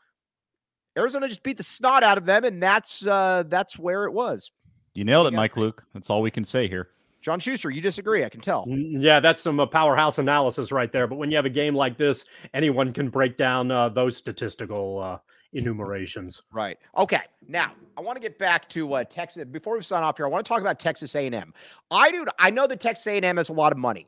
Arizona 0.97 1.27
just 1.27 1.43
beat 1.43 1.57
the 1.57 1.63
snot 1.63 2.03
out 2.03 2.17
of 2.17 2.25
them, 2.25 2.43
and 2.43 2.61
that's 2.61 3.05
uh, 3.05 3.43
that's 3.47 3.77
where 3.77 4.05
it 4.05 4.13
was. 4.13 4.51
You 4.93 5.03
nailed 5.03 5.27
it, 5.27 5.33
Mike 5.33 5.57
Luke. 5.57 5.83
That's 5.93 6.09
all 6.09 6.21
we 6.21 6.31
can 6.31 6.45
say 6.45 6.67
here. 6.67 6.89
John 7.21 7.39
Schuster, 7.39 7.69
you 7.71 7.81
disagree. 7.81 8.23
I 8.23 8.29
can 8.29 8.39
tell. 8.39 8.65
Yeah, 8.67 9.19
that's 9.19 9.41
some 9.41 9.59
uh, 9.59 9.65
powerhouse 9.65 10.19
analysis 10.19 10.71
right 10.71 10.91
there. 10.91 11.07
But 11.07 11.15
when 11.15 11.31
you 11.31 11.37
have 11.37 11.45
a 11.45 11.49
game 11.49 11.75
like 11.75 11.97
this, 11.97 12.23
anyone 12.53 12.93
can 12.93 13.09
break 13.09 13.35
down 13.35 13.71
uh, 13.71 13.89
those 13.89 14.15
statistical 14.15 14.99
uh, 14.99 15.17
enumerations. 15.55 16.43
Right. 16.51 16.77
Okay. 16.97 17.21
Now 17.47 17.71
I 17.97 18.01
want 18.01 18.17
to 18.17 18.21
get 18.21 18.37
back 18.37 18.69
to 18.69 18.93
uh, 18.93 19.03
Texas. 19.05 19.45
Before 19.45 19.75
we 19.75 19.81
sign 19.81 20.03
off 20.03 20.17
here, 20.17 20.25
I 20.25 20.29
want 20.29 20.45
to 20.45 20.49
talk 20.49 20.61
about 20.61 20.79
Texas 20.79 21.15
A&M. 21.15 21.53
I 21.89 22.11
do. 22.11 22.25
I 22.37 22.51
know 22.51 22.67
that 22.67 22.79
Texas 22.79 23.07
A&M 23.07 23.37
has 23.37 23.49
a 23.49 23.53
lot 23.53 23.71
of 23.71 23.77
money. 23.77 24.07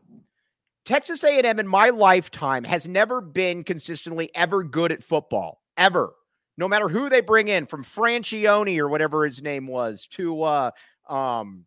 Texas 0.86 1.24
A&M 1.24 1.60
in 1.60 1.68
my 1.68 1.90
lifetime 1.90 2.64
has 2.64 2.88
never 2.88 3.20
been 3.20 3.64
consistently 3.64 4.30
ever 4.36 4.64
good 4.64 4.92
at 4.92 5.04
football 5.04 5.62
ever. 5.76 6.14
No 6.58 6.68
matter 6.68 6.88
who 6.90 7.10
they 7.10 7.22
bring 7.22 7.50
in, 7.50 7.66
from 7.66 7.84
Franchione 7.84 8.80
or 8.80 8.90
whatever 8.90 9.26
his 9.26 9.42
name 9.42 9.68
was 9.68 10.08
to 10.12 10.42
uh, 10.44 10.72
um, 11.08 11.66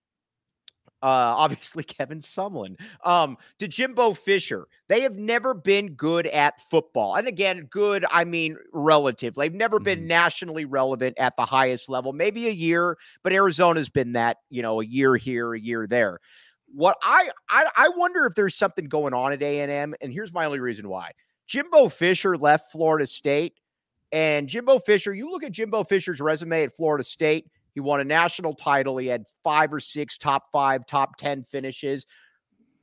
uh, 1.03 1.35
obviously 1.37 1.83
Kevin 1.85 2.19
Sumlin, 2.19 2.79
um, 3.05 3.37
to 3.59 3.69
Jimbo 3.69 4.15
Fisher. 4.15 4.67
They 4.89 5.01
have 5.03 5.17
never 5.17 5.55
been 5.55 5.95
good 5.95 6.27
at 6.27 6.61
football. 6.71 7.15
And 7.15 7.29
again, 7.29 7.69
good, 7.71 8.05
I 8.11 8.25
mean 8.25 8.57
relative. 8.73 9.35
They've 9.35 9.53
never 9.53 9.79
mm-hmm. 9.79 9.85
been 9.85 10.07
nationally 10.07 10.65
relevant 10.65 11.19
at 11.19 11.37
the 11.37 11.45
highest 11.45 11.89
level. 11.89 12.13
Maybe 12.13 12.49
a 12.49 12.53
year, 12.53 12.97
but 13.23 13.33
Arizona's 13.33 13.89
been 13.89 14.13
that, 14.13 14.39
you 14.51 14.63
know, 14.63 14.81
a 14.81 14.85
year 14.85 15.17
here, 15.17 15.55
a 15.55 15.61
year 15.61 15.87
there. 15.87 16.21
What 16.73 16.97
I 17.03 17.31
I, 17.49 17.67
I 17.77 17.89
wonder 17.91 18.27
if 18.27 18.35
there's 18.35 18.55
something 18.55 18.85
going 18.85 19.13
on 19.13 19.33
at 19.33 19.43
A&M, 19.43 19.95
and 20.01 20.13
here's 20.13 20.33
my 20.33 20.45
only 20.45 20.61
reason 20.61 20.89
why. 20.89 21.13
Jimbo 21.49 21.89
Fisher 21.89 22.37
left 22.37 22.71
Florida 22.71 23.09
State, 23.09 23.55
and 24.13 24.49
Jimbo 24.49 24.79
Fisher, 24.79 25.13
you 25.13 25.31
look 25.31 25.43
at 25.43 25.51
Jimbo 25.51 25.83
Fisher's 25.83 26.21
resume 26.21 26.63
at 26.63 26.77
Florida 26.77 27.03
State, 27.03 27.47
he 27.75 27.81
won 27.81 28.01
a 28.01 28.05
national 28.05 28.55
title. 28.55 28.97
He 28.97 29.07
had 29.07 29.25
five 29.43 29.73
or 29.73 29.81
six 29.81 30.19
top 30.19 30.51
five, 30.53 30.87
top 30.87 31.17
10 31.17 31.45
finishes. 31.45 32.07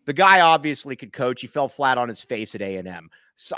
The 0.05 0.13
guy 0.13 0.41
obviously 0.41 0.95
could 0.95 1.11
coach. 1.11 1.41
He 1.41 1.47
fell 1.47 1.67
flat 1.67 1.97
on 1.97 2.07
his 2.07 2.21
face 2.21 2.55
at 2.55 2.61
A&M. 2.61 3.09
So 3.35 3.55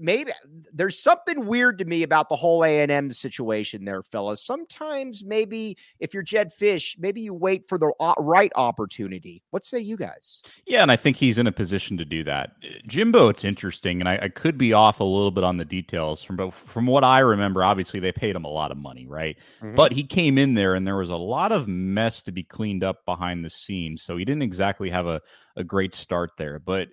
maybe 0.00 0.32
there's 0.72 0.98
something 0.98 1.46
weird 1.46 1.78
to 1.78 1.84
me 1.84 2.02
about 2.02 2.28
the 2.28 2.36
whole 2.36 2.64
A&M 2.64 3.12
situation 3.12 3.84
there, 3.84 4.02
fellas. 4.02 4.42
Sometimes 4.42 5.22
maybe 5.24 5.76
if 6.00 6.12
you're 6.12 6.22
Jedd 6.22 6.50
Fisch, 6.52 6.98
maybe 6.98 7.20
you 7.20 7.34
wait 7.34 7.68
for 7.68 7.78
the 7.78 7.92
right 8.18 8.52
opportunity. 8.56 9.42
What 9.50 9.64
say 9.64 9.78
you 9.78 9.96
guys? 9.96 10.42
Yeah, 10.66 10.82
and 10.82 10.90
I 10.90 10.96
think 10.96 11.16
he's 11.16 11.38
in 11.38 11.46
a 11.46 11.52
position 11.52 11.96
to 11.98 12.04
do 12.04 12.24
that. 12.24 12.52
Jimbo, 12.86 13.28
it's 13.28 13.44
interesting, 13.44 14.00
and 14.00 14.08
I, 14.08 14.18
I 14.22 14.28
could 14.28 14.58
be 14.58 14.72
off 14.72 15.00
a 15.00 15.04
little 15.04 15.30
bit 15.30 15.44
on 15.44 15.56
the 15.56 15.64
details 15.64 16.22
from 16.22 16.36
but 16.40 16.54
from 16.54 16.86
what 16.86 17.04
I 17.04 17.18
remember, 17.18 17.62
obviously 17.62 18.00
they 18.00 18.12
paid 18.12 18.34
him 18.34 18.44
a 18.44 18.50
lot 18.50 18.70
of 18.70 18.78
money, 18.78 19.06
right? 19.06 19.36
Mm-hmm. 19.62 19.74
But 19.74 19.92
he 19.92 20.02
came 20.02 20.38
in 20.38 20.54
there 20.54 20.74
and 20.74 20.86
there 20.86 20.96
was 20.96 21.10
a 21.10 21.16
lot 21.16 21.52
of 21.52 21.68
mess 21.68 22.22
to 22.22 22.32
be 22.32 22.42
cleaned 22.42 22.82
up 22.82 23.04
behind 23.04 23.44
the 23.44 23.50
scenes. 23.50 24.02
So 24.02 24.16
he 24.16 24.24
didn't 24.24 24.42
exactly 24.42 24.88
have 24.88 25.06
a, 25.06 25.20
a 25.56 25.64
great 25.64 25.94
start 25.94 26.30
there. 26.38 26.58
But 26.58 26.88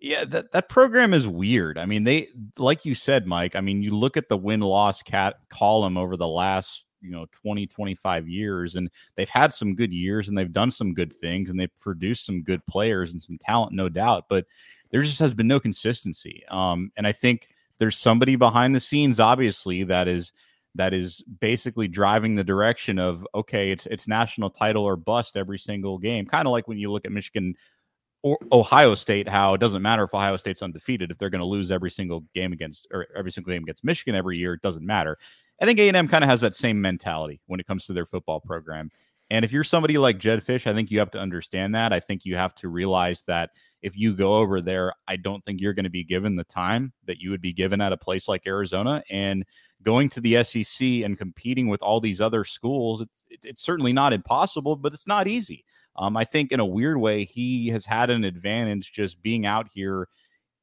yeah, 0.00 0.24
that, 0.24 0.52
that 0.52 0.68
program 0.68 1.12
is 1.12 1.28
weird. 1.28 1.76
I 1.76 1.84
mean, 1.84 2.04
they 2.04 2.28
like 2.56 2.84
you 2.84 2.94
said, 2.94 3.26
Mike. 3.26 3.54
I 3.54 3.60
mean, 3.60 3.82
you 3.82 3.94
look 3.94 4.16
at 4.16 4.28
the 4.28 4.36
win 4.36 4.60
loss 4.60 5.02
cat 5.02 5.36
column 5.50 5.98
over 5.98 6.16
the 6.16 6.26
last, 6.26 6.84
you 7.02 7.10
know, 7.10 7.26
20, 7.42 7.66
25 7.66 8.26
years, 8.26 8.76
and 8.76 8.90
they've 9.16 9.28
had 9.28 9.52
some 9.52 9.74
good 9.74 9.92
years 9.92 10.28
and 10.28 10.36
they've 10.36 10.52
done 10.52 10.70
some 10.70 10.94
good 10.94 11.12
things 11.12 11.50
and 11.50 11.60
they've 11.60 11.74
produced 11.76 12.24
some 12.24 12.42
good 12.42 12.64
players 12.66 13.12
and 13.12 13.22
some 13.22 13.36
talent, 13.38 13.72
no 13.72 13.88
doubt. 13.90 14.24
But 14.28 14.46
there 14.90 15.02
just 15.02 15.20
has 15.20 15.34
been 15.34 15.48
no 15.48 15.60
consistency. 15.60 16.44
Um, 16.48 16.90
and 16.96 17.06
I 17.06 17.12
think 17.12 17.48
there's 17.78 17.98
somebody 17.98 18.36
behind 18.36 18.74
the 18.74 18.80
scenes, 18.80 19.20
obviously, 19.20 19.84
that 19.84 20.08
is 20.08 20.32
that 20.76 20.94
is 20.94 21.22
basically 21.40 21.88
driving 21.88 22.36
the 22.36 22.44
direction 22.44 22.98
of 22.98 23.26
okay, 23.34 23.70
it's 23.70 23.86
it's 23.86 24.08
national 24.08 24.48
title 24.48 24.84
or 24.84 24.96
bust 24.96 25.36
every 25.36 25.58
single 25.58 25.98
game. 25.98 26.24
Kind 26.24 26.46
of 26.46 26.52
like 26.52 26.68
when 26.68 26.78
you 26.78 26.90
look 26.90 27.04
at 27.04 27.12
Michigan 27.12 27.54
Ohio 28.52 28.94
State 28.94 29.28
how 29.28 29.54
it 29.54 29.58
doesn't 29.58 29.82
matter 29.82 30.04
if 30.04 30.14
Ohio 30.14 30.36
State's 30.36 30.62
undefeated 30.62 31.10
if 31.10 31.18
they're 31.18 31.30
going 31.30 31.40
to 31.40 31.46
lose 31.46 31.70
every 31.70 31.90
single 31.90 32.24
game 32.34 32.52
against 32.52 32.86
or 32.92 33.06
every 33.16 33.32
single 33.32 33.52
game 33.52 33.62
against 33.62 33.82
Michigan 33.82 34.14
every 34.14 34.36
year 34.36 34.54
it 34.54 34.62
doesn't 34.62 34.84
matter. 34.84 35.16
I 35.60 35.66
think 35.66 35.78
A&M 35.78 36.08
kind 36.08 36.24
of 36.24 36.30
has 36.30 36.40
that 36.40 36.54
same 36.54 36.80
mentality 36.80 37.40
when 37.46 37.60
it 37.60 37.66
comes 37.66 37.86
to 37.86 37.92
their 37.92 38.06
football 38.06 38.40
program. 38.40 38.90
And 39.30 39.44
if 39.44 39.52
you're 39.52 39.64
somebody 39.64 39.96
like 39.96 40.18
Jedd 40.18 40.44
Fisch, 40.44 40.66
I 40.66 40.74
think 40.74 40.90
you 40.90 40.98
have 40.98 41.12
to 41.12 41.18
understand 41.18 41.74
that. 41.74 41.92
I 41.92 42.00
think 42.00 42.24
you 42.24 42.36
have 42.36 42.54
to 42.56 42.68
realize 42.68 43.22
that 43.22 43.50
if 43.80 43.96
you 43.96 44.14
go 44.14 44.34
over 44.34 44.60
there, 44.60 44.92
I 45.06 45.16
don't 45.16 45.44
think 45.44 45.60
you're 45.60 45.72
going 45.72 45.84
to 45.84 45.90
be 45.90 46.02
given 46.02 46.34
the 46.34 46.44
time 46.44 46.92
that 47.06 47.18
you 47.18 47.30
would 47.30 47.40
be 47.40 47.52
given 47.52 47.80
at 47.80 47.92
a 47.92 47.96
place 47.96 48.26
like 48.26 48.46
Arizona. 48.46 49.02
And 49.08 49.44
going 49.82 50.08
to 50.10 50.20
the 50.20 50.42
SEC 50.42 50.84
and 51.04 51.16
competing 51.16 51.68
with 51.68 51.80
all 51.80 52.00
these 52.00 52.20
other 52.20 52.44
schools, 52.44 53.02
it's, 53.02 53.24
it's, 53.30 53.46
it's 53.46 53.62
certainly 53.62 53.92
not 53.92 54.12
impossible, 54.12 54.74
but 54.74 54.92
it's 54.92 55.06
not 55.06 55.28
easy. 55.28 55.64
Um, 55.96 56.16
I 56.16 56.24
think 56.24 56.52
in 56.52 56.60
a 56.60 56.66
weird 56.66 56.96
way, 56.96 57.24
he 57.24 57.68
has 57.68 57.84
had 57.84 58.10
an 58.10 58.24
advantage 58.24 58.92
just 58.92 59.22
being 59.22 59.46
out 59.46 59.68
here 59.72 60.08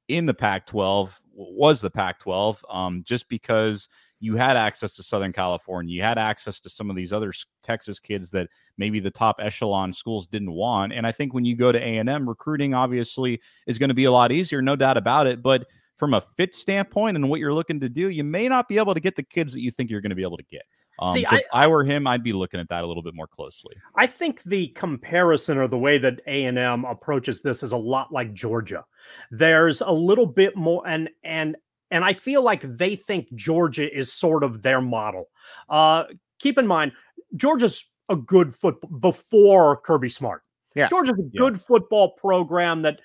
in 0.07 0.25
the 0.25 0.33
Pac 0.33 0.65
12, 0.67 1.21
was 1.33 1.81
the 1.81 1.89
Pac 1.89 2.19
12, 2.19 2.65
um, 2.69 3.03
just 3.05 3.27
because 3.29 3.87
you 4.19 4.35
had 4.35 4.57
access 4.57 4.95
to 4.95 5.03
Southern 5.03 5.31
California, 5.31 5.93
you 5.93 6.01
had 6.01 6.17
access 6.17 6.59
to 6.61 6.69
some 6.69 6.89
of 6.89 6.95
these 6.95 7.13
other 7.13 7.31
Texas 7.61 7.99
kids 7.99 8.31
that 8.31 8.47
maybe 8.77 8.99
the 8.99 9.11
top 9.11 9.35
echelon 9.39 9.93
schools 9.93 10.25
didn't 10.25 10.51
want. 10.51 10.91
And 10.91 11.05
I 11.05 11.11
think 11.11 11.33
when 11.33 11.45
you 11.45 11.55
go 11.55 11.71
to 11.71 11.79
A&M, 11.79 12.27
recruiting 12.27 12.73
obviously 12.73 13.39
is 13.67 13.77
going 13.77 13.89
to 13.89 13.95
be 13.95 14.05
a 14.05 14.11
lot 14.11 14.31
easier, 14.31 14.61
no 14.61 14.75
doubt 14.75 14.97
about 14.97 15.27
it. 15.27 15.43
But 15.43 15.67
from 15.97 16.13
a 16.13 16.21
fit 16.21 16.55
standpoint 16.55 17.15
and 17.15 17.29
what 17.29 17.39
you're 17.39 17.53
looking 17.53 17.79
to 17.81 17.89
do, 17.89 18.09
you 18.09 18.23
may 18.23 18.47
not 18.47 18.67
be 18.67 18.77
able 18.77 18.93
to 18.93 18.99
get 18.99 19.15
the 19.15 19.23
kids 19.23 19.53
that 19.53 19.61
you 19.61 19.71
think 19.71 19.89
you're 19.89 20.01
going 20.01 20.09
to 20.09 20.15
be 20.15 20.23
able 20.23 20.37
to 20.37 20.45
get. 20.45 20.63
Um, 20.99 21.13
See, 21.13 21.23
so 21.23 21.35
I, 21.35 21.37
if 21.37 21.45
I 21.53 21.67
were 21.67 21.83
him, 21.83 22.07
I'd 22.07 22.23
be 22.23 22.33
looking 22.33 22.59
at 22.59 22.69
that 22.69 22.83
a 22.83 22.87
little 22.87 23.03
bit 23.03 23.13
more 23.13 23.27
closely. 23.27 23.75
I 23.95 24.07
think 24.07 24.41
the 24.43 24.67
comparison 24.69 25.57
or 25.57 25.67
the 25.67 25.77
way 25.77 25.97
that 25.97 26.21
A 26.27 26.45
and 26.45 26.57
M 26.57 26.85
approaches 26.85 27.41
this 27.41 27.63
is 27.63 27.71
a 27.71 27.77
lot 27.77 28.11
like 28.11 28.33
Georgia. 28.33 28.83
There's 29.29 29.81
a 29.81 29.91
little 29.91 30.25
bit 30.25 30.55
more, 30.55 30.87
and 30.87 31.09
and 31.23 31.55
and 31.91 32.03
I 32.03 32.13
feel 32.13 32.41
like 32.41 32.77
they 32.77 32.95
think 32.95 33.33
Georgia 33.35 33.95
is 33.95 34.11
sort 34.11 34.43
of 34.43 34.61
their 34.61 34.81
model. 34.81 35.29
Uh, 35.69 36.05
keep 36.39 36.57
in 36.57 36.65
mind, 36.67 36.93
Georgia's 37.35 37.85
a 38.09 38.15
good 38.15 38.55
football 38.55 38.89
before 38.99 39.77
Kirby 39.77 40.09
Smart. 40.09 40.41
Yeah, 40.75 40.89
Georgia's 40.89 41.19
a 41.19 41.37
good 41.37 41.53
yeah. 41.53 41.59
football 41.59 42.11
program 42.11 42.81
that 42.81 43.01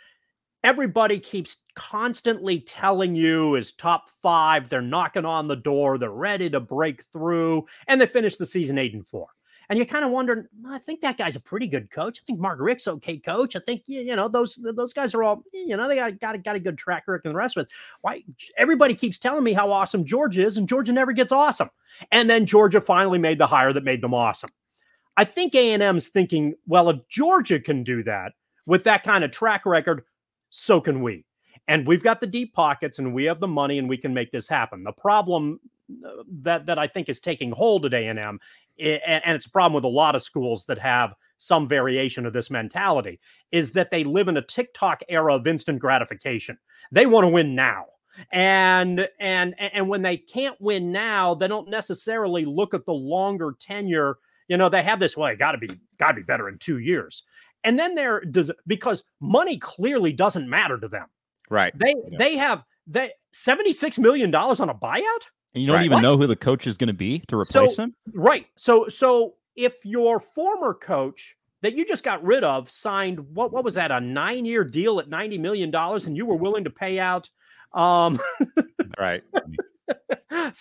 everybody 0.64 1.18
keeps 1.18 1.56
constantly 1.74 2.60
telling 2.60 3.14
you 3.14 3.56
is 3.56 3.72
top 3.72 4.10
five. 4.22 4.68
They're 4.68 4.80
knocking 4.80 5.24
on 5.24 5.48
the 5.48 5.56
door. 5.56 5.98
They're 5.98 6.10
ready 6.10 6.48
to 6.50 6.60
break 6.60 7.04
through, 7.12 7.66
and 7.88 8.00
they 8.00 8.06
finish 8.06 8.36
the 8.36 8.46
season 8.46 8.78
eight 8.78 8.94
and 8.94 9.06
four. 9.06 9.28
And 9.68 9.78
you're 9.78 9.86
kind 9.86 10.04
of 10.04 10.10
wondering, 10.10 10.46
I 10.68 10.78
think 10.78 11.00
that 11.00 11.16
guy's 11.16 11.36
a 11.36 11.40
pretty 11.40 11.66
good 11.66 11.90
coach. 11.90 12.20
I 12.20 12.24
think 12.26 12.38
Mark 12.38 12.58
Richt's 12.60 12.88
okay 12.88 13.16
coach. 13.16 13.56
I 13.56 13.60
think 13.60 13.82
you 13.86 14.14
know 14.14 14.28
those 14.28 14.58
those 14.74 14.92
guys 14.92 15.14
are 15.14 15.22
all 15.22 15.42
you 15.52 15.76
know 15.76 15.88
they 15.88 15.96
got 15.96 16.20
got 16.20 16.44
got 16.44 16.56
a 16.56 16.60
good 16.60 16.76
track 16.76 17.04
record 17.06 17.26
and 17.26 17.34
the 17.34 17.38
rest 17.38 17.56
of 17.56 17.62
it. 17.62 17.72
Why 18.02 18.22
everybody 18.58 18.94
keeps 18.94 19.18
telling 19.18 19.44
me 19.44 19.52
how 19.52 19.72
awesome 19.72 20.04
Georgia 20.04 20.44
is, 20.44 20.56
and 20.58 20.68
Georgia 20.68 20.92
never 20.92 21.12
gets 21.12 21.32
awesome. 21.32 21.70
And 22.10 22.28
then 22.28 22.44
Georgia 22.44 22.80
finally 22.80 23.18
made 23.18 23.38
the 23.38 23.46
hire 23.46 23.72
that 23.72 23.84
made 23.84 24.02
them 24.02 24.14
awesome. 24.14 24.50
I 25.16 25.24
think 25.24 25.54
A 25.54 25.72
and 25.72 25.82
M's 25.82 26.08
thinking, 26.08 26.54
well, 26.66 26.90
if 26.90 27.06
Georgia 27.08 27.60
can 27.60 27.84
do 27.84 28.02
that 28.04 28.32
with 28.66 28.84
that 28.84 29.04
kind 29.04 29.24
of 29.24 29.30
track 29.30 29.66
record, 29.66 30.04
so 30.52 30.80
can 30.80 31.02
we. 31.02 31.24
And 31.66 31.86
we've 31.86 32.02
got 32.02 32.20
the 32.20 32.26
deep 32.26 32.54
pockets 32.54 32.98
and 32.98 33.12
we 33.12 33.24
have 33.24 33.40
the 33.40 33.48
money 33.48 33.78
and 33.78 33.88
we 33.88 33.96
can 33.96 34.14
make 34.14 34.30
this 34.30 34.46
happen. 34.46 34.84
The 34.84 34.92
problem 34.92 35.58
uh, 36.06 36.22
that 36.42 36.66
that 36.66 36.78
I 36.78 36.86
think 36.86 37.08
is 37.08 37.18
taking 37.18 37.50
hold 37.50 37.86
at 37.86 37.94
A&M 37.94 38.38
and 38.78 39.36
it's 39.36 39.46
a 39.46 39.50
problem 39.50 39.74
with 39.74 39.84
a 39.84 39.88
lot 39.88 40.14
of 40.14 40.22
schools 40.22 40.64
that 40.64 40.78
have 40.78 41.14
some 41.36 41.68
variation 41.68 42.24
of 42.24 42.32
this 42.32 42.50
mentality 42.50 43.20
is 43.50 43.72
that 43.72 43.90
they 43.90 44.04
live 44.04 44.28
in 44.28 44.36
a 44.36 44.42
TikTok 44.42 45.02
era 45.08 45.34
of 45.34 45.46
instant 45.46 45.78
gratification. 45.78 46.56
They 46.90 47.06
want 47.06 47.24
to 47.24 47.28
win 47.28 47.54
now. 47.54 47.86
And 48.32 49.08
and 49.20 49.54
and 49.58 49.88
when 49.88 50.02
they 50.02 50.18
can't 50.18 50.60
win 50.60 50.92
now, 50.92 51.34
they 51.34 51.48
don't 51.48 51.68
necessarily 51.68 52.44
look 52.44 52.74
at 52.74 52.84
the 52.84 52.92
longer 52.92 53.54
tenure. 53.58 54.18
You 54.48 54.58
know, 54.58 54.68
they 54.68 54.82
have 54.82 55.00
this, 55.00 55.16
well, 55.16 55.34
gotta 55.36 55.58
be 55.58 55.70
gotta 55.98 56.14
be 56.14 56.22
better 56.22 56.48
in 56.48 56.58
two 56.58 56.78
years. 56.78 57.22
And 57.64 57.78
then 57.78 57.94
there 57.94 58.20
does 58.20 58.50
because 58.66 59.04
money 59.20 59.58
clearly 59.58 60.12
doesn't 60.12 60.48
matter 60.48 60.78
to 60.78 60.88
them. 60.88 61.06
Right. 61.50 61.76
They 61.78 61.94
yeah. 62.10 62.18
they 62.18 62.36
have 62.36 62.64
they 62.86 63.12
76 63.32 63.98
million 63.98 64.30
dollars 64.30 64.60
on 64.60 64.68
a 64.68 64.74
buyout? 64.74 65.02
And 65.54 65.62
you 65.62 65.66
don't 65.66 65.76
right. 65.76 65.84
even 65.84 65.96
what? 65.96 66.02
know 66.02 66.16
who 66.16 66.26
the 66.26 66.36
coach 66.36 66.66
is 66.66 66.76
going 66.76 66.88
to 66.88 66.94
be 66.94 67.20
to 67.28 67.38
replace 67.38 67.76
so, 67.76 67.84
him? 67.84 67.94
Right. 68.14 68.46
So 68.56 68.88
so 68.88 69.34
if 69.54 69.84
your 69.84 70.18
former 70.18 70.74
coach 70.74 71.36
that 71.60 71.74
you 71.74 71.86
just 71.86 72.04
got 72.04 72.24
rid 72.24 72.42
of 72.42 72.70
signed 72.70 73.20
what 73.34 73.52
what 73.52 73.64
was 73.64 73.74
that 73.74 73.90
a 73.90 73.96
9-year 73.96 74.64
deal 74.64 74.98
at 74.98 75.08
90 75.08 75.38
million 75.38 75.70
dollars 75.70 76.06
and 76.06 76.16
you 76.16 76.26
were 76.26 76.36
willing 76.36 76.64
to 76.64 76.70
pay 76.70 76.98
out 76.98 77.28
um 77.74 78.18
right. 78.98 79.22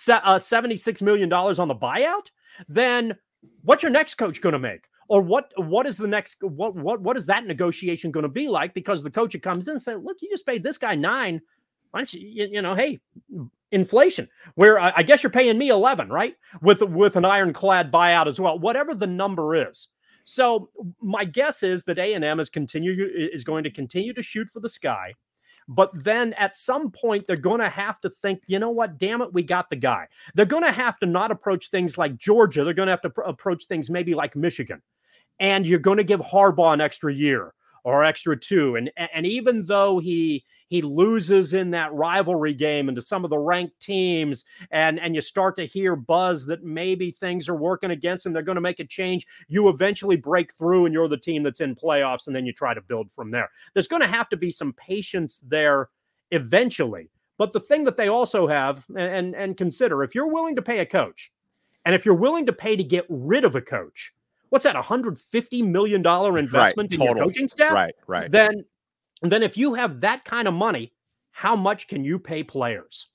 uh, 0.10 0.40
76 0.40 1.02
million 1.02 1.30
dollars 1.30 1.60
on 1.60 1.68
the 1.68 1.76
buyout, 1.76 2.30
then 2.68 3.16
what's 3.64 3.84
your 3.84 3.92
next 3.92 4.16
coach 4.16 4.42
going 4.42 4.54
to 4.54 4.60
make? 4.60 4.84
Or 5.12 5.22
what 5.22 5.52
what 5.58 5.86
is 5.86 5.98
the 5.98 6.08
next 6.08 6.42
what 6.42 6.74
what 6.74 7.02
what 7.02 7.18
is 7.18 7.26
that 7.26 7.46
negotiation 7.46 8.12
going 8.12 8.24
to 8.24 8.30
be 8.30 8.48
like 8.48 8.74
because 8.74 9.04
the 9.04 9.12
coach 9.12 9.36
comes 9.42 9.68
in 9.68 9.74
and 9.74 9.82
says 9.82 10.00
look 10.02 10.18
you 10.22 10.30
just 10.30 10.46
paid 10.46 10.64
this 10.64 10.78
guy 10.78 10.96
nine 10.96 11.42
why 11.92 12.00
don't 12.00 12.14
you, 12.14 12.48
you, 12.50 12.62
know 12.62 12.76
hey 12.76 13.00
inflation 13.72 14.28
where 14.56 14.80
I, 14.80 15.04
guess 15.04 15.22
you're 15.22 15.30
paying 15.30 15.58
me 15.58 15.70
11 15.70 16.10
right 16.10 16.36
with 16.62 16.82
with 16.82 17.18
an 17.18 17.26
ironclad 17.26 17.92
buyout 17.92 18.28
as 18.28 18.40
well 18.40 18.58
whatever 18.58 18.96
the 18.96 19.08
number 19.08 19.70
is 19.70 19.88
So 20.24 20.70
my 21.02 21.26
guess 21.26 21.64
is 21.64 21.84
that 21.84 21.98
A 21.98 22.14
and 22.14 22.24
M 22.24 22.40
is 22.40 22.50
continue 22.50 23.10
is 23.34 23.44
going 23.44 23.64
to 23.64 23.72
continue 23.72 24.14
to 24.14 24.24
shoot 24.24 24.48
for 24.54 24.60
the 24.60 24.70
sky. 24.70 25.14
But 25.68 25.92
then 25.94 26.34
at 26.34 26.58
some 26.58 26.92
point, 26.92 27.28
they're 27.28 27.38
going 27.38 27.62
to 27.62 27.70
have 27.70 28.02
to 28.02 28.10
think, 28.10 28.42
you 28.48 28.60
know 28.60 28.72
what? 28.72 28.98
Damn 28.98 29.22
it, 29.22 29.34
we 29.34 29.44
got 29.44 29.70
the 29.70 29.76
guy. 29.76 30.08
They're 30.36 30.46
going 30.46 30.64
to 30.64 30.72
have 30.72 31.00
to 31.00 31.06
not 31.06 31.32
approach 31.32 31.70
things 31.70 31.98
like 31.98 32.18
Georgia. 32.18 32.64
They're 32.64 32.74
going 32.74 32.88
to 32.88 32.92
have 32.92 33.02
to 33.04 33.10
pr- 33.10 33.22
approach 33.22 33.66
things 33.66 33.90
maybe 33.90 34.14
like 34.14 34.36
Michigan. 34.36 34.82
And 35.42 35.68
you're 35.68 35.80
going 35.80 35.98
to 35.98 36.04
give 36.06 36.22
Harbaugh 36.22 36.74
an 36.74 36.80
extra 36.80 37.14
year 37.14 37.54
or 37.84 38.06
extra 38.06 38.40
two. 38.40 38.76
And 38.76 38.92
and 38.98 39.26
even 39.26 39.66
though 39.66 40.00
he 40.00 40.46
he 40.68 40.82
loses 40.82 41.54
in 41.54 41.72
that 41.72 41.92
rivalry 41.92 42.54
game 42.54 42.88
into 42.88 43.02
some 43.02 43.26
of 43.26 43.30
the 43.30 43.38
ranked 43.38 43.78
teams, 43.82 44.46
and 44.72 45.00
and 45.00 45.16
you 45.16 45.20
start 45.22 45.56
to 45.58 45.66
hear 45.66 45.96
buzz 45.96 46.46
that 46.46 46.64
maybe 46.64 47.12
things 47.12 47.50
are 47.50 47.56
working 47.56 47.92
against 47.92 48.26
him, 48.26 48.34
they're 48.34 48.44
going 48.44 48.56
to 48.56 48.62
make 48.62 48.80
a 48.80 48.86
change. 48.86 49.26
You 49.48 49.68
eventually 49.68 50.16
break 50.16 50.54
through, 50.54 50.86
and 50.86 50.94
you're 50.94 51.10
the 51.10 51.18
team 51.18 51.44
that's 51.44 51.60
in 51.60 51.76
playoffs, 51.76 52.28
and 52.28 52.36
then 52.36 52.46
you 52.46 52.54
try 52.54 52.74
to 52.74 52.82
build 52.82 53.12
from 53.12 53.32
there. 53.32 53.50
There's 53.74 53.88
going 53.88 54.02
to 54.02 54.08
have 54.08 54.30
to 54.30 54.38
be 54.38 54.52
some 54.52 54.74
patience 54.74 55.42
there 55.46 55.90
eventually. 56.32 57.10
But 57.38 57.52
the 57.52 57.60
thing 57.60 57.84
that 57.86 57.98
they 57.98 58.08
also 58.08 58.48
have, 58.48 58.86
and 58.96 59.36
and 59.36 59.58
consider, 59.58 60.04
if 60.04 60.14
you're 60.14 60.28
willing 60.28 60.56
to 60.56 60.62
pay 60.62 60.80
a 60.80 60.86
coach, 60.86 61.32
and 61.84 61.96
if 61.96 62.06
you're 62.06 62.14
willing 62.14 62.46
to 62.46 62.54
pay 62.54 62.76
to 62.76 62.84
get 62.84 63.06
rid 63.10 63.44
of 63.44 63.56
a 63.56 63.62
coach, 63.62 64.14
what's 64.52 64.64
that 64.64 64.76
150 64.76 65.62
million 65.64 66.02
dollar 66.04 66.38
investment 66.38 66.92
right, 66.92 66.94
in 66.94 67.00
totally. 67.00 67.18
your 67.18 67.26
coaching 67.26 67.48
staff? 67.48 67.74
Right 67.74 67.96
right. 68.06 68.30
Then 68.32 68.64
then 69.24 69.42
if 69.42 69.58
you 69.58 69.74
have 69.74 70.02
that 70.02 70.24
kind 70.24 70.48
of 70.48 70.54
money 70.54 70.94
how 71.32 71.56
much 71.56 71.88
can 71.88 72.04
you 72.04 72.20
pay 72.20 72.44
players 72.44 73.08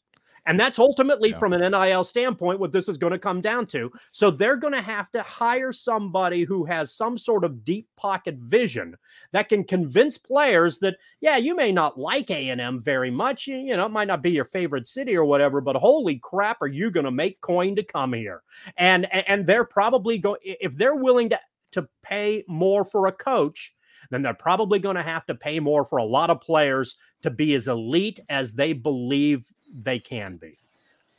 and 0.47 0.59
that's 0.59 0.79
ultimately 0.79 1.31
yeah. 1.31 1.39
from 1.39 1.53
an 1.53 1.71
NIL 1.71 2.05
standpoint 2.05 2.61
what 2.61 2.73
this 2.73 2.89
is 2.89 2.99
going 2.99 3.13
to 3.13 3.19
come 3.19 3.41
down 3.41 3.67
to. 3.67 3.91
So 4.13 4.31
they're 4.31 4.57
going 4.57 4.73
to 4.73 4.83
have 4.83 5.11
to 5.13 5.23
hire 5.23 5.73
somebody 5.73 6.45
who 6.45 6.65
has 6.65 6.93
some 6.93 7.19
sort 7.19 7.45
of 7.45 7.65
deep 7.65 7.89
pocket 7.97 8.37
vision 8.37 8.97
that 9.33 9.49
can 9.49 9.65
convince 9.65 10.17
players 10.17 10.79
that 10.79 10.97
yeah, 11.21 11.37
you 11.37 11.57
may 11.57 11.73
not 11.73 11.99
like 11.99 12.31
A&M 12.31 12.83
very 12.83 13.11
much, 13.11 13.47
you, 13.47 13.57
you 13.57 13.77
know, 13.77 13.87
it 13.87 13.91
might 13.93 14.09
not 14.09 14.23
be 14.23 14.31
your 14.31 14.45
favorite 14.45 14.87
city 14.87 15.17
or 15.17 15.25
whatever, 15.25 15.61
but 15.61 15.77
holy 15.77 16.19
crap, 16.23 16.63
are 16.63 16.69
you 16.69 16.91
going 16.91 17.05
to 17.05 17.11
make 17.11 17.41
coin 17.41 17.75
to 17.77 17.83
come 17.83 18.13
here? 18.13 18.43
And 18.77 19.13
and 19.29 19.47
they're 19.47 19.65
probably 19.65 20.19
going 20.19 20.41
if 20.43 20.77
they're 20.77 20.95
willing 20.95 21.31
to 21.31 21.41
to 21.73 21.89
pay 22.03 22.45
more 22.47 22.85
for 22.85 23.07
a 23.07 23.13
coach, 23.13 23.75
then 24.11 24.23
they're 24.23 24.35
probably 24.35 24.79
going 24.79 24.97
to 24.97 25.03
have 25.03 25.27
to 25.27 25.35
pay 25.35 25.61
more 25.61 25.85
for 25.85 25.99
a 25.99 26.05
lot 26.05 26.31
of 26.31 26.41
players 26.41 26.97
to 27.23 27.31
be 27.31 27.55
as 27.55 27.69
elite 27.69 28.21
as 28.29 28.53
they 28.53 28.73
believe 28.73 29.45
they 29.73 29.99
can 29.99 30.37
be. 30.37 30.59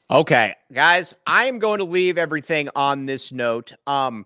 Okay, 0.09 0.55
guys, 0.71 1.13
I 1.25 1.47
am 1.47 1.59
going 1.59 1.79
to 1.79 1.83
leave 1.83 2.17
everything 2.17 2.69
on 2.75 3.05
this 3.05 3.31
note. 3.31 3.73
Um, 3.87 4.25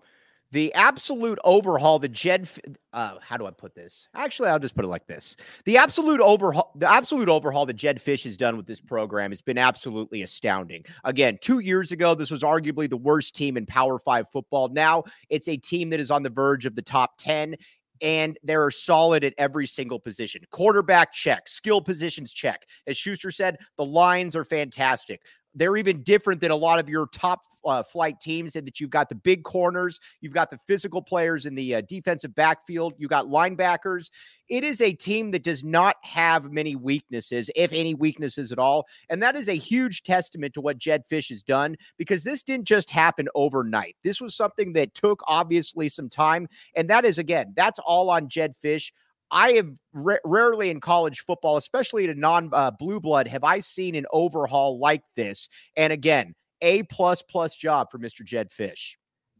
the 0.52 0.72
absolute 0.74 1.38
overhaul, 1.44 1.98
the 1.98 2.08
Jedd, 2.08 2.46
uh, 2.92 3.16
how 3.20 3.38
do 3.38 3.46
I 3.46 3.50
put 3.50 3.74
this? 3.74 4.06
Actually, 4.14 4.50
I'll 4.50 4.58
just 4.58 4.76
put 4.76 4.84
it 4.84 4.88
like 4.88 5.06
this: 5.06 5.36
the 5.64 5.78
absolute 5.78 6.20
overhaul, 6.20 6.72
the 6.76 6.88
absolute 6.88 7.28
overhaul 7.28 7.66
that 7.66 7.74
Jedd 7.74 7.98
Fisch 7.98 8.22
has 8.24 8.36
done 8.36 8.56
with 8.56 8.66
this 8.66 8.80
program 8.80 9.30
has 9.30 9.40
been 9.40 9.58
absolutely 9.58 10.22
astounding. 10.22 10.84
Again, 11.04 11.38
two 11.40 11.60
years 11.60 11.90
ago, 11.90 12.14
this 12.14 12.30
was 12.30 12.42
arguably 12.42 12.88
the 12.88 12.98
worst 12.98 13.34
team 13.34 13.56
in 13.56 13.64
Power 13.64 13.98
Five 13.98 14.30
football. 14.30 14.68
Now 14.68 15.04
it's 15.30 15.48
a 15.48 15.56
team 15.56 15.88
that 15.90 16.00
is 16.00 16.10
on 16.10 16.22
the 16.22 16.30
verge 16.30 16.66
of 16.66 16.76
the 16.76 16.82
top 16.82 17.14
ten 17.18 17.56
and 18.02 18.36
they're 18.42 18.70
solid 18.70 19.24
at 19.24 19.34
every 19.38 19.66
single 19.66 19.98
position. 19.98 20.42
Quarterback 20.50 21.12
check, 21.12 21.48
skill 21.48 21.80
positions 21.80 22.32
check. 22.32 22.66
As 22.86 22.96
Schuster 22.96 23.30
said, 23.30 23.56
the 23.78 23.84
lines 23.84 24.34
are 24.36 24.44
fantastic. 24.44 25.22
They're 25.54 25.76
even 25.76 26.02
different 26.02 26.40
than 26.40 26.50
a 26.50 26.56
lot 26.56 26.78
of 26.78 26.88
your 26.88 27.06
top 27.08 27.42
uh, 27.64 27.82
flight 27.82 28.18
teams 28.20 28.56
in 28.56 28.64
that 28.64 28.80
you've 28.80 28.90
got 28.90 29.08
the 29.08 29.14
big 29.14 29.44
corners, 29.44 30.00
you've 30.20 30.32
got 30.32 30.50
the 30.50 30.58
physical 30.58 31.00
players 31.00 31.46
in 31.46 31.54
the 31.54 31.76
uh, 31.76 31.82
defensive 31.82 32.34
backfield, 32.34 32.94
you 32.98 33.08
got 33.08 33.26
linebackers. 33.26 34.10
It 34.48 34.64
is 34.64 34.80
a 34.80 34.92
team 34.92 35.30
that 35.30 35.44
does 35.44 35.64
not 35.64 35.96
have 36.02 36.52
many 36.52 36.76
weaknesses, 36.76 37.50
if 37.56 37.72
any 37.72 37.94
weaknesses 37.94 38.52
at 38.52 38.58
all. 38.58 38.86
And 39.08 39.22
that 39.22 39.36
is 39.36 39.48
a 39.48 39.54
huge 39.54 40.02
testament 40.02 40.54
to 40.54 40.60
what 40.60 40.78
Jedd 40.78 41.04
Fisch 41.10 41.28
has 41.30 41.42
done 41.42 41.76
because 41.96 42.24
this 42.24 42.42
didn't 42.42 42.66
just 42.66 42.90
happen 42.90 43.28
overnight. 43.34 43.96
This 44.02 44.20
was 44.20 44.34
something 44.34 44.72
that 44.74 44.94
took 44.94 45.22
obviously 45.26 45.88
some 45.88 46.08
time. 46.08 46.48
And 46.76 46.90
that 46.90 47.04
is, 47.04 47.18
again, 47.18 47.52
that's 47.56 47.78
all 47.78 48.10
on 48.10 48.28
Jedd 48.28 48.54
Fisch. 48.62 48.90
I 49.32 49.52
have 49.52 49.70
rarely 49.94 50.68
in 50.68 50.78
college 50.80 51.20
football, 51.20 51.56
especially 51.56 52.04
a 52.04 52.14
non 52.14 52.50
uh, 52.52 52.70
blue 52.70 53.00
blood, 53.00 53.26
have 53.26 53.44
I 53.44 53.60
seen 53.60 53.94
an 53.94 54.04
overhaul 54.12 54.78
like 54.78 55.02
this. 55.16 55.48
And 55.74 55.92
again, 55.92 56.34
a 56.60 56.82
plus 56.84 57.22
plus 57.22 57.56
job 57.56 57.88
for 57.90 57.98
Mr. 57.98 58.22
Jedd 58.24 58.50
Fisch. 58.50 58.92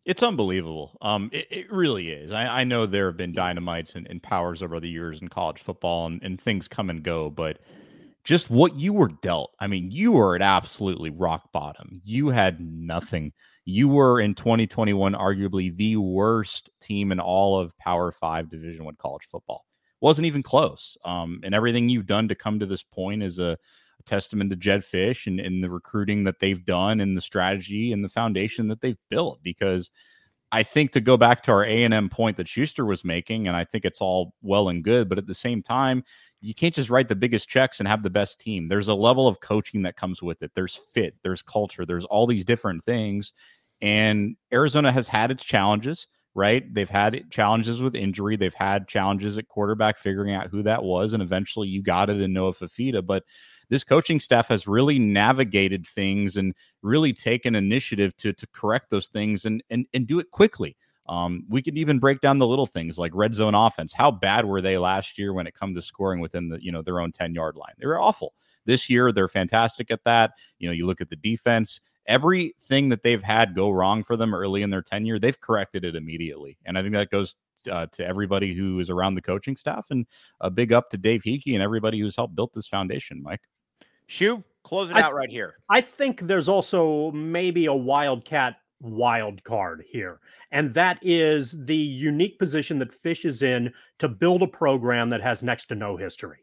It's 0.05 0.23
unbelievable. 0.23 0.97
Um, 1.03 1.29
it, 1.31 1.47
it 1.51 1.71
really 1.71 2.09
is. 2.09 2.33
I, 2.33 2.47
I, 2.47 2.65
know 2.65 2.87
there 2.87 3.07
have 3.07 3.17
been 3.17 3.33
dynamites 3.33 3.95
and, 3.95 4.05
and, 4.11 4.21
powers 4.21 4.61
over 4.61 4.81
the 4.81 4.89
years 4.89 5.21
in 5.23 5.29
college 5.29 5.61
football, 5.61 6.07
and, 6.07 6.21
and 6.25 6.41
things 6.41 6.67
come 6.67 6.91
and 6.91 7.05
go, 7.05 7.31
but 7.31 7.61
just 8.25 8.51
what 8.51 8.75
you 8.75 8.95
were 8.95 9.11
dealt. 9.23 9.55
I 9.61 9.69
mean, 9.69 9.93
you 9.93 10.11
were 10.11 10.35
at 10.35 10.43
absolutely 10.43 11.11
rock 11.11 11.53
bottom. 11.53 12.01
You 12.03 12.31
had 12.31 12.61
nothing. 12.61 13.33
You 13.65 13.87
were 13.87 14.21
in 14.21 14.35
2021 14.35 15.13
arguably 15.13 15.77
the 15.77 15.99
worst 15.99 16.69
team 16.81 17.13
in 17.13 17.21
all 17.21 17.61
of 17.61 17.77
Power 17.79 18.11
Five 18.11 18.51
Division 18.51 18.85
One 18.85 18.97
college 18.97 19.25
football 19.31 19.65
wasn't 20.03 20.27
even 20.27 20.43
close. 20.43 20.97
Um, 21.05 21.41
and 21.45 21.55
everything 21.55 21.89
you've 21.89 22.07
done 22.07 22.29
to 22.29 22.35
come 22.35 22.59
to 22.59 22.67
this 22.67 22.83
point 22.83 23.23
is 23.23 23.39
a, 23.39 23.57
a 23.99 24.03
testament 24.05 24.51
to 24.51 24.57
Jedd 24.57 24.83
Fisch 24.83 25.27
and, 25.27 25.41
and 25.41 25.63
the 25.63 25.71
recruiting 25.71 26.25
that 26.25 26.41
they've 26.41 26.65
done 26.65 27.01
and 27.01 27.17
the 27.17 27.21
strategy 27.21 27.93
and 27.93 28.05
the 28.05 28.09
foundation 28.09 28.69
that 28.69 28.81
they've 28.81 28.99
built. 29.09 29.41
Because 29.43 29.91
I 30.51 30.65
think 30.65 30.91
to 30.91 31.01
go 31.01 31.17
back 31.17 31.43
to 31.45 31.53
our 31.53 31.65
A 31.65 31.85
and 31.85 31.95
M 31.95 32.11
point 32.11 32.37
that 32.37 32.49
Schuster 32.49 32.85
was 32.85 33.05
making, 33.05 33.47
and 33.49 33.57
I 33.57 33.65
think 33.65 33.85
it's 33.85 34.01
all 34.01 34.35
well 34.43 34.69
and 34.69 34.85
good, 34.85 35.09
but 35.09 35.19
at 35.19 35.27
the 35.27 35.35
same 35.35 35.63
time, 35.63 36.05
you 36.41 36.53
can't 36.53 36.75
just 36.75 36.91
write 36.91 37.09
the 37.09 37.17
biggest 37.17 37.49
checks 37.49 37.79
and 37.79 37.89
have 37.89 38.03
the 38.03 38.11
best 38.11 38.41
team. 38.41 38.67
There's 38.67 38.89
a 38.89 38.95
level 38.95 39.29
of 39.29 39.41
coaching 39.41 39.83
that 39.83 39.97
comes 39.97 40.21
with 40.21 40.43
it. 40.43 40.51
There's 40.57 40.75
fit, 40.75 41.15
there's 41.23 41.41
culture, 41.41 41.87
there's 41.87 42.05
all 42.05 42.27
these 42.27 42.45
different 42.45 42.85
things. 42.85 43.33
And 43.81 44.37
Arizona 44.53 44.91
has 44.91 45.07
had 45.07 45.31
its 45.31 45.45
challenges 45.45 46.09
right? 46.35 46.73
They've 46.73 46.89
had 46.89 47.31
challenges 47.31 47.83
with 47.83 47.95
injury. 47.95 48.37
They've 48.37 48.55
had 48.55 48.89
challenges 48.89 49.37
at 49.39 49.49
quarterback 49.49 49.99
figuring 49.99 50.35
out 50.35 50.49
who 50.49 50.63
that 50.63 50.83
was. 50.83 51.13
And 51.13 51.23
eventually 51.23 51.69
you 51.69 51.83
got 51.83 52.09
it 52.09 52.21
in 52.21 52.33
Noah 52.33 52.55
Fifita. 52.55 53.05
But 53.05 53.25
this 53.69 53.85
coaching 53.85 54.21
staff 54.21 54.49
has 54.49 54.67
really 54.67 54.99
navigated 54.99 55.87
things 55.87 56.37
and 56.37 56.55
really 56.83 57.13
taken 57.13 57.55
initiative 57.55 58.17
to, 58.19 58.33
to 58.33 58.47
correct 58.49 58.91
those 58.91 59.09
things 59.09 59.45
and, 59.45 59.63
and, 59.71 59.87
and 59.93 60.07
do 60.07 60.19
it 60.19 60.31
quickly. 60.31 60.77
Um, 61.09 61.45
we 61.49 61.63
could 61.63 61.77
even 61.77 61.99
break 61.99 62.21
down 62.21 62.39
the 62.39 62.47
little 62.47 62.67
things 62.67 62.99
like 62.99 63.13
red 63.15 63.35
zone 63.35 63.55
offense. 63.55 63.93
How 63.93 64.11
bad 64.11 64.45
were 64.45 64.63
they 64.63 64.79
last 64.79 65.19
year 65.19 65.33
when 65.33 65.47
it 65.47 65.55
come 65.55 65.75
to 65.75 65.83
scoring 65.83 66.21
within 66.21 66.49
the, 66.49 66.63
you 66.63 66.71
know, 66.71 66.83
their 66.83 67.01
own 67.01 67.13
10 67.13 67.35
yard 67.35 67.57
line? 67.57 67.75
They 67.79 67.87
were 67.87 68.01
awful. 68.01 68.35
This 68.65 68.89
year, 68.89 69.11
they're 69.11 69.29
fantastic 69.29 69.91
at 69.91 70.05
that. 70.05 70.33
You 70.59 70.69
know, 70.69 70.73
you 70.73 70.87
look 70.87 71.01
at 71.01 71.11
the 71.11 71.17
defense, 71.17 71.81
everything 72.07 72.89
that 72.89 73.03
they've 73.03 73.23
had 73.23 73.55
go 73.55 73.71
wrong 73.71 74.05
for 74.05 74.17
them 74.17 74.35
early 74.35 74.63
in 74.63 74.71
their 74.71 74.83
tenure, 74.83 75.19
they've 75.19 75.41
corrected 75.41 75.85
it 75.85 75.97
immediately. 75.97 76.59
And 76.65 76.77
I 76.79 76.83
think 76.83 76.95
that 76.95 77.11
goes 77.11 77.35
uh, 77.71 77.87
to 77.93 78.07
everybody 78.07 78.55
who 78.55 78.81
is 78.81 78.91
around 78.91 79.15
the 79.15 79.23
coaching 79.23 79.57
staff 79.57 79.87
and 79.91 80.07
a 80.41 80.51
big 80.51 80.73
up 80.73 80.91
to 80.91 80.97
Dave 80.97 81.23
Heeke 81.23 81.55
and 81.55 81.63
everybody 81.63 82.01
who's 82.01 82.17
helped 82.17 82.35
build 82.35 82.51
this 82.55 82.67
foundation, 82.67 83.23
Mike. 83.23 83.43
Shu, 84.07 84.43
close 84.65 84.91
it 84.91 84.97
I, 84.97 85.03
out 85.03 85.15
right 85.15 85.31
here. 85.31 85.57
I 85.71 85.81
think 85.81 86.21
there's 86.21 86.49
also 86.49 87.11
maybe 87.13 87.67
a 87.67 87.75
wildcat 87.75 88.57
wild 88.81 89.43
card 89.45 89.85
here. 89.89 90.21
And 90.51 90.75
that 90.75 90.99
is 91.03 91.55
the 91.67 91.77
unique 91.77 92.39
position 92.39 92.79
that 92.81 93.03
Fisch 93.03 93.25
is 93.25 93.43
in 93.43 93.73
to 94.01 94.09
build 94.09 94.43
a 94.43 94.47
program 94.47 95.09
that 95.11 95.23
has 95.23 95.43
next 95.43 95.67
to 95.67 95.75
no 95.75 95.97
history 95.97 96.39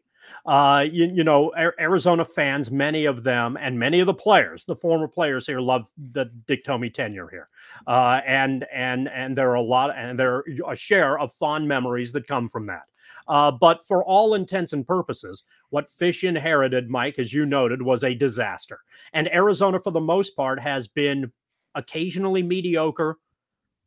uh, 0.46 0.84
you, 0.90 1.06
you 1.06 1.24
know, 1.24 1.52
Arizona 1.78 2.24
fans, 2.24 2.70
many 2.70 3.04
of 3.04 3.22
them, 3.22 3.56
and 3.60 3.78
many 3.78 4.00
of 4.00 4.06
the 4.06 4.14
players, 4.14 4.64
the 4.64 4.76
former 4.76 5.06
players 5.06 5.46
here, 5.46 5.60
love 5.60 5.86
the 6.12 6.26
Dick 6.46 6.64
Tomey 6.64 6.92
tenure 6.92 7.28
here, 7.28 7.48
uh, 7.86 8.20
and 8.26 8.66
and 8.72 9.08
and 9.08 9.36
there 9.36 9.50
are 9.50 9.56
a 9.56 9.62
lot, 9.62 9.94
and 9.96 10.18
there 10.18 10.36
are 10.36 10.44
a 10.72 10.76
share 10.76 11.18
of 11.18 11.34
fond 11.34 11.68
memories 11.68 12.12
that 12.12 12.26
come 12.26 12.48
from 12.48 12.66
that. 12.66 12.84
Uh, 13.28 13.50
but 13.50 13.86
for 13.86 14.02
all 14.04 14.34
intents 14.34 14.72
and 14.72 14.86
purposes, 14.86 15.44
what 15.68 15.88
Fisch 16.00 16.26
inherited, 16.26 16.90
Mike, 16.90 17.18
as 17.18 17.32
you 17.32 17.46
noted, 17.46 17.80
was 17.80 18.02
a 18.02 18.14
disaster. 18.14 18.80
And 19.12 19.32
Arizona, 19.32 19.78
for 19.78 19.92
the 19.92 20.00
most 20.00 20.34
part, 20.34 20.58
has 20.58 20.88
been 20.88 21.30
occasionally 21.74 22.42
mediocre 22.42 23.18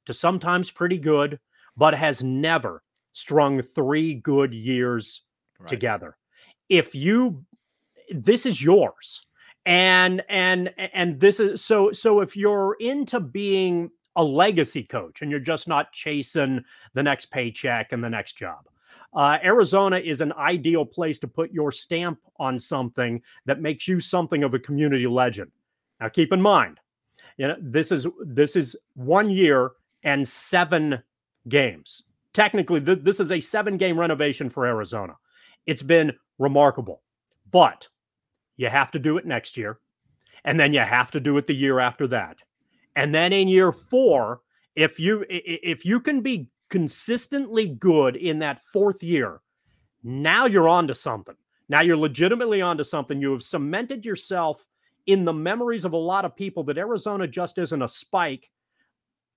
to 0.05 0.13
sometimes 0.13 0.71
pretty 0.71 0.97
good, 0.97 1.39
but 1.75 1.93
has 1.93 2.23
never 2.23 2.83
strung 3.11 3.61
three 3.61 4.13
good 4.13 4.53
years 4.53 5.21
right. 5.59 5.67
together 5.67 6.15
if 6.69 6.93
you 6.95 7.43
this 8.13 8.45
is 8.45 8.61
yours 8.61 9.25
and 9.65 10.21
and 10.29 10.73
and 10.93 11.19
this 11.19 11.39
is 11.39 11.63
so 11.63 11.91
so 11.91 12.19
if 12.19 12.35
you're 12.35 12.75
into 12.79 13.19
being 13.19 13.89
a 14.15 14.23
legacy 14.23 14.83
coach 14.83 15.21
and 15.21 15.31
you're 15.31 15.39
just 15.39 15.67
not 15.67 15.91
chasing 15.91 16.63
the 16.93 17.03
next 17.03 17.31
paycheck 17.31 17.91
and 17.91 18.03
the 18.03 18.09
next 18.09 18.33
job 18.33 18.67
uh, 19.15 19.37
arizona 19.43 19.97
is 19.97 20.21
an 20.21 20.33
ideal 20.33 20.85
place 20.85 21.17
to 21.17 21.27
put 21.27 21.51
your 21.51 21.71
stamp 21.71 22.19
on 22.39 22.59
something 22.59 23.21
that 23.45 23.61
makes 23.61 23.87
you 23.87 23.99
something 23.99 24.43
of 24.43 24.53
a 24.53 24.59
community 24.59 25.07
legend 25.07 25.49
now 26.01 26.09
keep 26.09 26.33
in 26.33 26.41
mind 26.41 26.79
you 27.37 27.47
know 27.47 27.55
this 27.61 27.91
is 27.91 28.05
this 28.25 28.55
is 28.55 28.75
one 28.95 29.29
year 29.29 29.71
and 30.03 30.27
seven 30.27 31.01
games. 31.47 32.03
Technically, 32.33 32.81
th- 32.81 32.99
this 33.01 33.19
is 33.19 33.31
a 33.31 33.39
seven 33.39 33.77
game 33.77 33.99
renovation 33.99 34.49
for 34.49 34.65
Arizona. 34.65 35.15
It's 35.65 35.83
been 35.83 36.13
remarkable, 36.39 37.01
but 37.51 37.87
you 38.57 38.69
have 38.69 38.91
to 38.91 38.99
do 38.99 39.17
it 39.17 39.25
next 39.25 39.57
year. 39.57 39.79
And 40.45 40.59
then 40.59 40.73
you 40.73 40.81
have 40.81 41.11
to 41.11 41.19
do 41.19 41.37
it 41.37 41.47
the 41.47 41.55
year 41.55 41.79
after 41.79 42.07
that. 42.07 42.37
And 42.95 43.13
then 43.13 43.33
in 43.33 43.47
year 43.47 43.71
four, 43.71 44.41
if 44.75 44.99
you 44.99 45.25
if 45.29 45.85
you 45.85 45.99
can 45.99 46.21
be 46.21 46.49
consistently 46.69 47.67
good 47.67 48.15
in 48.15 48.39
that 48.39 48.61
fourth 48.71 49.01
year, 49.03 49.41
now 50.03 50.45
you're 50.45 50.67
on 50.67 50.87
to 50.87 50.95
something. 50.95 51.35
Now 51.69 51.81
you're 51.81 51.97
legitimately 51.97 52.61
onto 52.61 52.83
something. 52.83 53.21
You 53.21 53.31
have 53.31 53.43
cemented 53.43 54.03
yourself 54.03 54.65
in 55.05 55.25
the 55.25 55.33
memories 55.33 55.85
of 55.85 55.93
a 55.93 55.97
lot 55.97 56.25
of 56.25 56.35
people 56.35 56.63
that 56.63 56.77
Arizona 56.77 57.27
just 57.27 57.57
isn't 57.57 57.81
a 57.81 57.87
spike, 57.87 58.49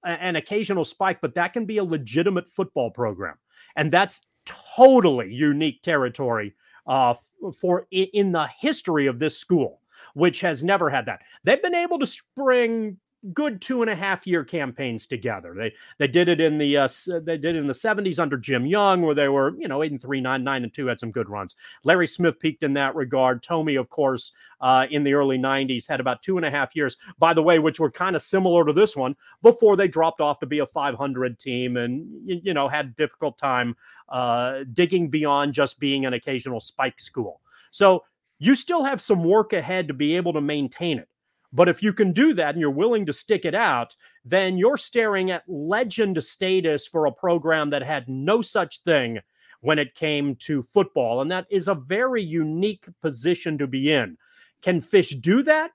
an 0.04 0.36
occasional 0.36 0.84
spike, 0.84 1.20
but 1.20 1.34
that 1.34 1.52
can 1.52 1.64
be 1.64 1.78
a 1.78 1.84
legitimate 1.84 2.48
football 2.48 2.90
program. 2.90 3.36
And 3.76 3.92
that's 3.92 4.22
totally 4.44 5.32
unique 5.32 5.82
territory 5.82 6.54
uh, 6.86 7.14
for 7.58 7.86
in 7.90 8.32
the 8.32 8.48
history 8.58 9.06
of 9.06 9.18
this 9.18 9.38
school, 9.38 9.80
which 10.14 10.40
has 10.40 10.62
never 10.62 10.90
had 10.90 11.06
that. 11.06 11.20
They've 11.44 11.62
been 11.62 11.74
able 11.74 11.98
to 11.98 12.06
spring 12.06 12.98
good 13.32 13.60
two 13.60 13.82
and 13.82 13.90
a 13.90 13.94
half 13.94 14.26
year 14.26 14.44
campaigns 14.44 15.06
together. 15.06 15.54
They 15.56 15.72
they 15.98 16.06
did 16.06 16.28
it 16.28 16.40
in 16.40 16.58
the 16.58 16.76
uh, 16.76 16.88
they 17.22 17.36
did 17.36 17.56
in 17.56 17.66
the 17.66 17.74
seventies 17.74 18.18
under 18.18 18.36
Jim 18.36 18.66
Young, 18.66 19.02
where 19.02 19.14
they 19.14 19.28
were 19.28 19.54
you 19.58 19.68
know 19.68 19.82
eight 19.82 19.92
and 19.92 20.00
three, 20.00 20.20
nine 20.20 20.44
nine 20.44 20.62
and 20.62 20.72
two, 20.72 20.86
had 20.86 21.00
some 21.00 21.10
good 21.10 21.28
runs. 21.28 21.56
Larry 21.84 22.06
Smith 22.06 22.38
peaked 22.38 22.62
in 22.62 22.74
that 22.74 22.94
regard. 22.94 23.42
Tomey, 23.42 23.78
of 23.78 23.88
course, 23.90 24.32
uh, 24.60 24.86
in 24.90 25.04
the 25.04 25.14
early 25.14 25.38
nineties, 25.38 25.86
had 25.86 26.00
about 26.00 26.22
two 26.22 26.36
and 26.36 26.46
a 26.46 26.50
half 26.50 26.74
years, 26.74 26.96
by 27.18 27.34
the 27.34 27.42
way, 27.42 27.58
which 27.58 27.80
were 27.80 27.90
kind 27.90 28.16
of 28.16 28.22
similar 28.22 28.64
to 28.64 28.72
this 28.72 28.96
one 28.96 29.14
before 29.42 29.76
they 29.76 29.88
dropped 29.88 30.20
off 30.20 30.38
to 30.40 30.46
be 30.46 30.60
a 30.60 30.66
five 30.66 30.94
hundred 30.94 31.38
team 31.38 31.76
and 31.76 32.06
you 32.24 32.54
know 32.54 32.68
had 32.68 32.96
difficult 32.96 33.38
time 33.38 33.76
uh, 34.08 34.60
digging 34.72 35.08
beyond 35.10 35.52
just 35.52 35.78
being 35.78 36.06
an 36.06 36.14
occasional 36.14 36.60
spike 36.60 37.00
school. 37.00 37.40
So 37.70 38.04
you 38.38 38.54
still 38.54 38.84
have 38.84 39.00
some 39.00 39.24
work 39.24 39.52
ahead 39.52 39.88
to 39.88 39.94
be 39.94 40.16
able 40.16 40.32
to 40.34 40.40
maintain 40.40 40.98
it. 40.98 41.08
But 41.56 41.70
if 41.70 41.82
you 41.82 41.94
can 41.94 42.12
do 42.12 42.34
that 42.34 42.50
and 42.50 42.60
you're 42.60 42.70
willing 42.70 43.06
to 43.06 43.14
stick 43.14 43.46
it 43.46 43.54
out, 43.54 43.96
then 44.26 44.58
you're 44.58 44.76
staring 44.76 45.30
at 45.30 45.48
legend 45.48 46.22
status 46.22 46.86
for 46.86 47.06
a 47.06 47.12
program 47.12 47.70
that 47.70 47.82
had 47.82 48.06
no 48.10 48.42
such 48.42 48.82
thing 48.82 49.20
when 49.62 49.78
it 49.78 49.94
came 49.94 50.36
to 50.36 50.62
football. 50.74 51.22
And 51.22 51.30
that 51.30 51.46
is 51.50 51.66
a 51.66 51.74
very 51.74 52.22
unique 52.22 52.86
position 53.00 53.56
to 53.56 53.66
be 53.66 53.90
in. 53.90 54.18
Can 54.60 54.82
Fisch 54.82 55.18
do 55.18 55.42
that? 55.44 55.70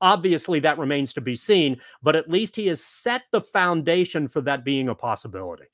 Obviously, 0.00 0.60
that 0.60 0.78
remains 0.78 1.12
to 1.14 1.20
be 1.20 1.34
seen, 1.34 1.80
but 2.04 2.14
at 2.14 2.30
least 2.30 2.54
he 2.54 2.68
has 2.68 2.80
set 2.80 3.22
the 3.32 3.40
foundation 3.40 4.28
for 4.28 4.42
that 4.42 4.64
being 4.64 4.88
a 4.88 4.94
possibility. 4.94 5.64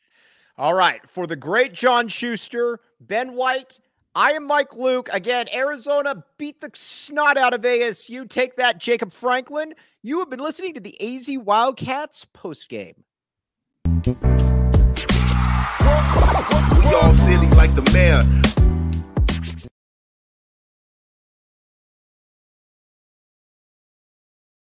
All 0.57 0.73
right. 0.73 1.07
For 1.07 1.27
the 1.27 1.37
great 1.37 1.75
John 1.75 2.09
Schuster, 2.09 2.81
Ben 3.01 3.35
White, 3.35 3.79
I 4.15 4.33
am 4.33 4.47
Mike 4.47 4.77
Luke. 4.77 5.09
Again, 5.11 5.47
Arizona 5.55 6.23
beat 6.37 6.61
the 6.61 6.71
snot 6.75 7.39
out 7.39 7.55
of 7.55 7.63
ASU. 7.63 8.29
Take 8.29 8.57
that, 8.57 8.79
Jacob 8.79 9.11
Franklin. 9.11 9.73
You 10.03 10.19
have 10.19 10.29
been 10.29 10.41
listening 10.41 10.75
to 10.75 10.81
the 10.81 10.95
AZ 11.01 11.31
Wildcats 11.39 12.27
postgame. 12.35 12.97
We 14.05 14.13
all 16.95 17.15
silly 17.15 17.49
like 17.53 17.75
the 17.75 17.89
mayor. 17.91 18.23